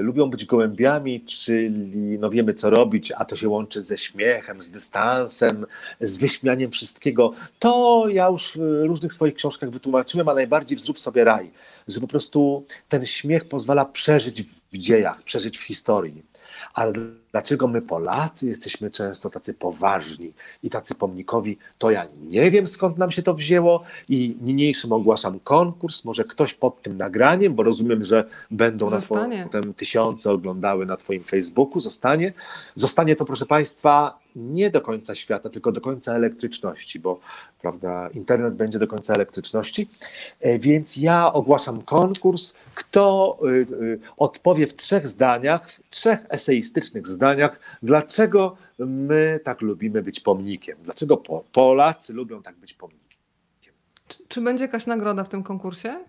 lubią 0.00 0.30
być 0.30 0.44
gołębiami, 0.44 1.20
czyli 1.20 2.18
no 2.18 2.30
wiemy 2.30 2.54
co 2.54 2.70
robić, 2.70 3.12
a 3.12 3.24
to 3.24 3.36
się 3.36 3.48
łączy 3.48 3.82
ze 3.82 3.98
śmiechem, 3.98 4.62
z 4.62 4.70
dystansem, 4.70 5.66
z 6.00 6.16
wyśmianiem 6.16 6.70
wszystkiego. 6.70 7.32
To 7.58 8.04
ja 8.08 8.28
już 8.28 8.52
w 8.56 8.84
różnych 8.84 9.12
swoich 9.12 9.34
książkach 9.34 9.70
wytłumaczyłem, 9.70 10.28
a 10.28 10.34
najbardziej 10.34 10.78
w 10.78 11.00
sobie 11.00 11.24
raj, 11.24 11.50
że 11.88 12.00
po 12.00 12.06
prostu 12.06 12.66
ten 12.88 13.06
śmiech 13.06 13.44
pozwala 13.44 13.84
przeżyć 13.84 14.42
w 14.42 14.78
dziejach, 14.78 15.22
przeżyć 15.22 15.58
w 15.58 15.62
historii. 15.62 16.22
Dlaczego 17.32 17.68
my 17.68 17.82
Polacy 17.82 18.48
jesteśmy 18.48 18.90
często 18.90 19.30
tacy 19.30 19.54
poważni 19.54 20.32
i 20.62 20.70
tacy 20.70 20.94
pomnikowi, 20.94 21.58
to 21.78 21.90
ja 21.90 22.06
nie 22.22 22.50
wiem 22.50 22.66
skąd 22.66 22.98
nam 22.98 23.10
się 23.10 23.22
to 23.22 23.34
wzięło 23.34 23.82
i 24.08 24.36
niniejszym 24.40 24.92
ogłaszam 24.92 25.40
konkurs, 25.40 26.04
może 26.04 26.24
ktoś 26.24 26.54
pod 26.54 26.82
tym 26.82 26.96
nagraniem, 26.96 27.54
bo 27.54 27.62
rozumiem, 27.62 28.04
że 28.04 28.24
będą 28.50 28.88
Zostanie. 28.88 29.36
nas 29.38 29.46
potem 29.46 29.74
tysiące 29.74 30.30
oglądały 30.30 30.86
na 30.86 30.96
twoim 30.96 31.24
Facebooku, 31.24 31.80
zostanie. 31.80 32.32
Zostanie 32.74 33.16
to 33.16 33.24
proszę 33.24 33.46
Państwa 33.46 34.18
nie 34.36 34.70
do 34.70 34.80
końca 34.80 35.14
świata, 35.14 35.50
tylko 35.50 35.72
do 35.72 35.80
końca 35.80 36.14
elektryczności, 36.14 37.00
bo 37.00 37.20
prawda, 37.60 38.08
internet 38.14 38.54
będzie 38.54 38.78
do 38.78 38.86
końca 38.86 39.14
elektryczności. 39.14 39.88
E, 40.40 40.58
Więc 40.58 40.96
ja 40.96 41.32
ogłaszam 41.32 41.82
konkurs. 41.82 42.54
Kto 42.74 43.38
y, 43.44 43.48
y, 43.48 44.00
odpowie 44.16 44.66
w 44.66 44.76
trzech 44.76 45.08
zdaniach, 45.08 45.70
w 45.70 45.88
trzech 45.88 46.18
eseistycznych 46.28 47.06
zdaniach, 47.06 47.19
dlaczego 47.82 48.56
my 48.78 49.40
tak 49.44 49.60
lubimy 49.60 50.02
być 50.02 50.20
pomnikiem? 50.20 50.78
Dlaczego 50.82 51.16
po, 51.16 51.44
Polacy 51.52 52.12
lubią 52.12 52.42
tak 52.42 52.56
być 52.56 52.74
pomnikiem? 52.74 53.00
Czy, 54.08 54.18
czy 54.28 54.40
będzie 54.40 54.64
jakaś 54.64 54.86
nagroda 54.86 55.24
w 55.24 55.28
tym 55.28 55.42
konkursie? 55.42 56.04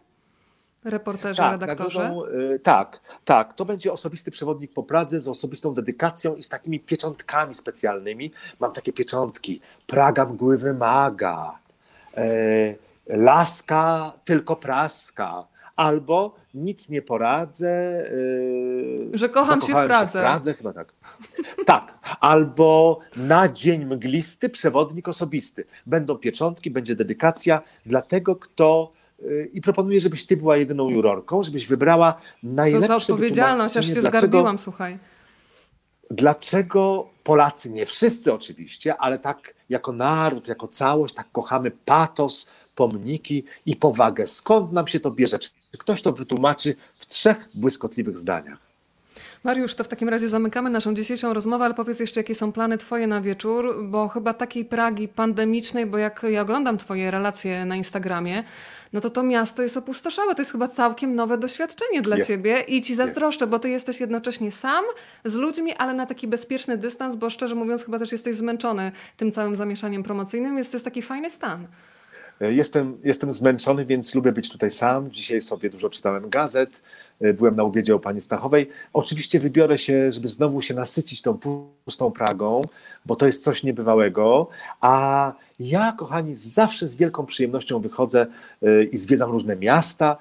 Reporterzy, 0.84 1.38
Tak, 1.38 1.52
redaktorzy? 1.62 2.00
nagrodą, 2.00 2.26
y, 2.26 2.60
tak, 2.60 3.02
tak. 3.26 3.54
To 3.54 3.66
będzie 3.66 3.94
osobisty 3.94 4.32
przewodnik 4.32 4.74
po 4.74 4.84
Pradze 4.84 5.20
z 5.20 5.28
osobistą 5.28 5.74
dedykacją 5.74 6.36
i 6.36 6.44
z 6.44 6.50
takimi 6.50 6.80
pieczątkami 6.80 7.56
specjalnymi. 7.56 8.32
Mam 8.60 8.72
takie 8.72 8.94
pieczątki. 8.94 9.62
Praga 9.88 10.26
mgły 10.26 10.58
wymaga. 10.58 11.60
E, 12.18 12.76
laska 13.08 14.14
tylko 14.26 14.56
praska. 14.56 15.48
Albo 15.82 16.36
nic 16.54 16.90
nie 16.90 17.02
poradzę. 17.02 17.70
e, 19.14 19.18
Że 19.18 19.30
kocham 19.30 19.62
się 19.62 19.68
w 19.68 19.86
Pradze. 19.86 20.20
w 20.20 20.22
Pradze, 20.22 20.54
chyba 20.54 20.74
tak. 20.74 20.94
Tak, 21.66 22.00
albo 22.20 23.00
na 23.16 23.50
dzień 23.50 23.86
mglisty 23.86 24.50
przewodnik 24.50 25.08
osobisty. 25.08 25.66
Będą 25.86 26.16
pieczątki, 26.18 26.72
będzie 26.72 26.96
dedykacja 26.96 27.62
dla 27.86 28.02
tego, 28.02 28.36
kto. 28.36 28.92
y, 29.22 29.50
I 29.54 29.62
proponuję, 29.62 30.00
żebyś 30.02 30.26
ty 30.26 30.38
była 30.38 30.58
jedyną 30.58 30.90
jurorką, 30.90 31.44
żebyś 31.44 31.68
wybrała 31.68 32.14
Co 32.14 32.20
najlepsze 32.44 32.88
za 32.88 32.96
odpowiedzialność, 32.96 33.78
aż 33.78 33.86
się 33.86 33.94
wytłumaczenie, 33.94 34.20
zgarbiłam, 34.20 34.58
słuchaj. 34.58 34.98
dlaczego 36.12 37.08
Polacy, 37.24 37.70
nie 37.70 37.86
wszyscy 37.86 38.34
oczywiście, 38.34 38.98
ale 38.98 39.20
tak 39.20 39.54
jako 39.70 39.92
naród, 39.92 40.48
jako 40.48 40.68
całość, 40.68 41.14
tak 41.14 41.28
kochamy 41.32 41.72
patos, 41.72 42.50
pomniki 42.76 43.44
i 43.66 43.76
powagę. 43.76 44.28
Skąd 44.28 44.72
nam 44.72 44.88
się 44.88 45.00
to 45.00 45.12
bierze? 45.12 45.40
Czy 45.40 45.50
ktoś 45.78 46.02
to 46.02 46.12
wytłumaczy 46.12 46.76
w 47.00 47.06
trzech 47.06 47.50
błyskotliwych 47.54 48.18
zdaniach? 48.18 48.72
Mariusz, 49.44 49.76
to 49.76 49.84
w 49.84 49.88
takim 49.88 50.10
razie 50.10 50.30
zamykamy 50.30 50.70
naszą 50.70 50.94
dzisiejszą 50.94 51.34
rozmowę, 51.34 51.66
ale 51.66 51.74
powiedz 51.74 52.00
jeszcze, 52.00 52.20
jakie 52.20 52.36
są 52.36 52.52
plany 52.52 52.78
Twoje 52.78 53.08
na 53.08 53.22
wieczór, 53.22 53.84
bo 53.84 54.08
chyba 54.08 54.34
takiej 54.34 54.66
Pragi 54.66 55.08
pandemicznej, 55.08 55.86
bo 55.86 55.98
jak 55.98 56.26
ja 56.30 56.42
oglądam 56.42 56.78
Twoje 56.78 57.12
relacje 57.12 57.66
na 57.66 57.76
Instagramie, 57.76 58.44
no 58.94 59.02
to 59.02 59.10
to 59.10 59.24
miasto 59.24 59.64
jest 59.64 59.78
opustoszałe. 59.78 60.36
To 60.36 60.42
jest 60.42 60.52
chyba 60.52 60.68
całkiem 60.68 61.16
nowe 61.16 61.38
doświadczenie 61.38 62.02
dla 62.02 62.18
Jest. 62.18 62.30
Ciebie 62.30 62.62
i 62.68 62.82
Ci 62.82 62.96
zazdroszczę, 62.96 63.48
bo 63.48 63.60
Ty 63.60 63.70
jesteś 63.70 64.00
jednocześnie 64.00 64.52
sam 64.52 64.86
z 65.26 65.36
ludźmi, 65.36 65.74
ale 65.74 65.94
na 65.94 66.06
taki 66.06 66.28
bezpieczny 66.28 66.78
dystans, 66.78 67.16
bo 67.16 67.30
szczerze 67.30 67.56
mówiąc 67.56 67.84
chyba 67.84 68.00
też 68.00 68.12
jesteś 68.12 68.36
zmęczony 68.36 68.92
tym 69.18 69.32
całym 69.32 69.56
zamieszaniem 69.56 70.04
promocyjnym, 70.04 70.56
więc 70.56 70.70
to 70.70 70.78
jest 70.78 70.86
taki 70.86 71.02
fajny 71.02 71.30
stan. 71.30 71.68
Jestem, 72.50 72.98
jestem 73.04 73.32
zmęczony, 73.32 73.86
więc 73.86 74.16
lubię 74.16 74.32
być 74.32 74.50
tutaj 74.50 74.72
sam. 74.72 75.12
Dzisiaj 75.12 75.42
sobie 75.42 75.70
dużo 75.70 75.90
czytałem 75.90 76.30
gazet. 76.30 76.82
Byłem 77.34 77.56
na 77.56 77.64
ubiedzie 77.64 77.96
u 77.96 78.00
pani 78.00 78.22
Stachowej. 78.22 78.70
Oczywiście 78.94 79.40
wybiorę 79.40 79.78
się, 79.78 80.12
żeby 80.12 80.28
znowu 80.28 80.62
się 80.62 80.74
nasycić 80.74 81.22
tą 81.22 81.38
pustą 81.38 82.12
Pragą, 82.12 82.62
bo 83.06 83.16
to 83.16 83.26
jest 83.26 83.44
coś 83.44 83.64
niebywałego. 83.64 84.48
A 84.82 85.34
ja, 85.60 85.94
kochani, 85.98 86.36
zawsze 86.36 86.88
z 86.88 86.96
wielką 86.96 87.26
przyjemnością 87.26 87.80
wychodzę 87.80 88.28
y, 88.64 88.90
i 88.92 88.98
zwiedzam 88.98 89.32
różne 89.32 89.56
miasta, 89.56 90.18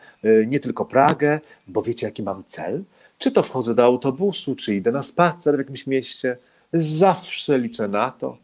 nie 0.47 0.61
tylko 0.61 0.85
Pragę, 0.85 1.41
bo 1.69 1.83
wiecie, 1.83 2.07
jaki 2.07 2.23
mam 2.23 2.45
cel? 2.47 2.83
Czy 3.19 3.33
to 3.33 3.43
wchodzę 3.43 3.75
do 3.75 3.85
autobusu, 3.85 4.57
czy 4.57 4.75
idę 4.75 4.93
na 4.93 5.03
spacer 5.03 5.55
w 5.55 5.59
jakimś 5.59 5.87
mieście. 5.87 6.37
Zawsze 6.73 7.59
liczę 7.59 7.89
na 7.89 8.11
to, 8.11 8.37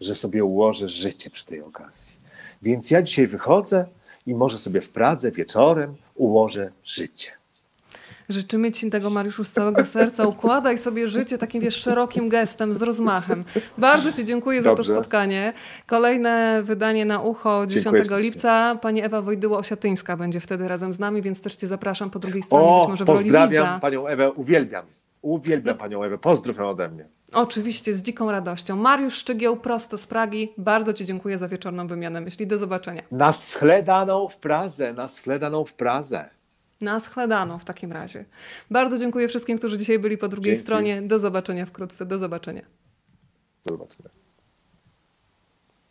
że 0.00 0.14
sobie 0.14 0.44
ułożę 0.44 0.88
życie 0.88 1.30
przy 1.30 1.46
tej 1.46 1.62
okazji. 1.62 2.23
Więc 2.64 2.90
ja 2.90 3.02
dzisiaj 3.02 3.26
wychodzę 3.26 3.86
i 4.26 4.34
może 4.34 4.58
sobie 4.58 4.80
w 4.80 4.88
Pradze 4.88 5.32
wieczorem 5.32 5.94
ułożę 6.14 6.70
życie. 6.84 7.30
Życzymy 8.28 8.72
Ci 8.72 8.90
tego, 8.90 9.10
Mariuszu, 9.10 9.44
z 9.44 9.52
całego 9.52 9.84
serca. 9.84 10.26
Układaj 10.26 10.78
sobie 10.78 11.08
życie 11.08 11.38
takim, 11.38 11.60
wiesz, 11.60 11.76
szerokim 11.76 12.28
gestem, 12.28 12.74
z 12.74 12.82
rozmachem. 12.82 13.42
Bardzo 13.78 14.12
Ci 14.12 14.24
dziękuję 14.24 14.62
za 14.62 14.70
to 14.70 14.76
Dobrze. 14.76 14.94
spotkanie. 14.94 15.52
Kolejne 15.86 16.62
wydanie 16.62 17.04
na 17.04 17.20
ucho 17.20 17.66
10 17.66 17.84
Dziękuję 17.84 18.20
lipca. 18.20 18.78
Pani 18.82 19.02
Ewa 19.02 19.22
Wojdyło-Osiatyńska 19.22 20.16
będzie 20.16 20.40
wtedy 20.40 20.68
razem 20.68 20.94
z 20.94 20.98
nami, 20.98 21.22
więc 21.22 21.40
też 21.40 21.56
Cię 21.56 21.66
zapraszam 21.66 22.10
po 22.10 22.18
drugiej 22.18 22.42
stronie, 22.42 22.68
O, 22.68 22.80
być 22.80 22.88
może 22.88 23.04
w 23.04 23.08
roli 23.08 23.18
pozdrawiam 23.18 23.80
panią 23.80 24.06
Ewę, 24.06 24.32
uwielbiam. 24.32 24.86
Uwielbiam 25.22 25.76
panią 25.76 26.02
Ewę, 26.02 26.18
pozdrów 26.18 26.56
ją 26.56 26.70
ode 26.70 26.88
mnie. 26.88 27.06
Oczywiście, 27.34 27.94
z 27.94 28.02
dziką 28.02 28.30
radością. 28.30 28.76
Mariusz 28.76 29.14
Szczygieł, 29.14 29.56
prosto 29.56 29.98
z 29.98 30.06
Pragi. 30.06 30.52
Bardzo 30.58 30.92
Ci 30.94 31.04
dziękuję 31.04 31.38
za 31.38 31.48
wieczorną 31.48 31.86
wymianę 31.86 32.20
myśli. 32.20 32.46
Do 32.46 32.58
zobaczenia. 32.58 33.02
Na 33.10 33.32
schledaną 33.32 34.28
w 34.28 34.36
Prazę, 34.36 34.92
na 34.92 35.08
schledaną 35.08 35.64
w 35.64 35.72
Prazę. 35.72 36.28
Na 36.80 37.00
schledano 37.00 37.58
w 37.58 37.64
takim 37.64 37.92
razie. 37.92 38.24
Bardzo 38.70 38.98
dziękuję 38.98 39.28
wszystkim, 39.28 39.58
którzy 39.58 39.78
dzisiaj 39.78 39.98
byli 39.98 40.18
po 40.18 40.28
drugiej 40.28 40.52
Dzięki. 40.52 40.62
stronie. 40.62 41.02
Do 41.02 41.18
zobaczenia 41.18 41.66
wkrótce. 41.66 42.06
Do 42.06 42.18
zobaczenia. 42.18 42.62
Do 43.64 43.72
zobaczenia. 43.72 44.23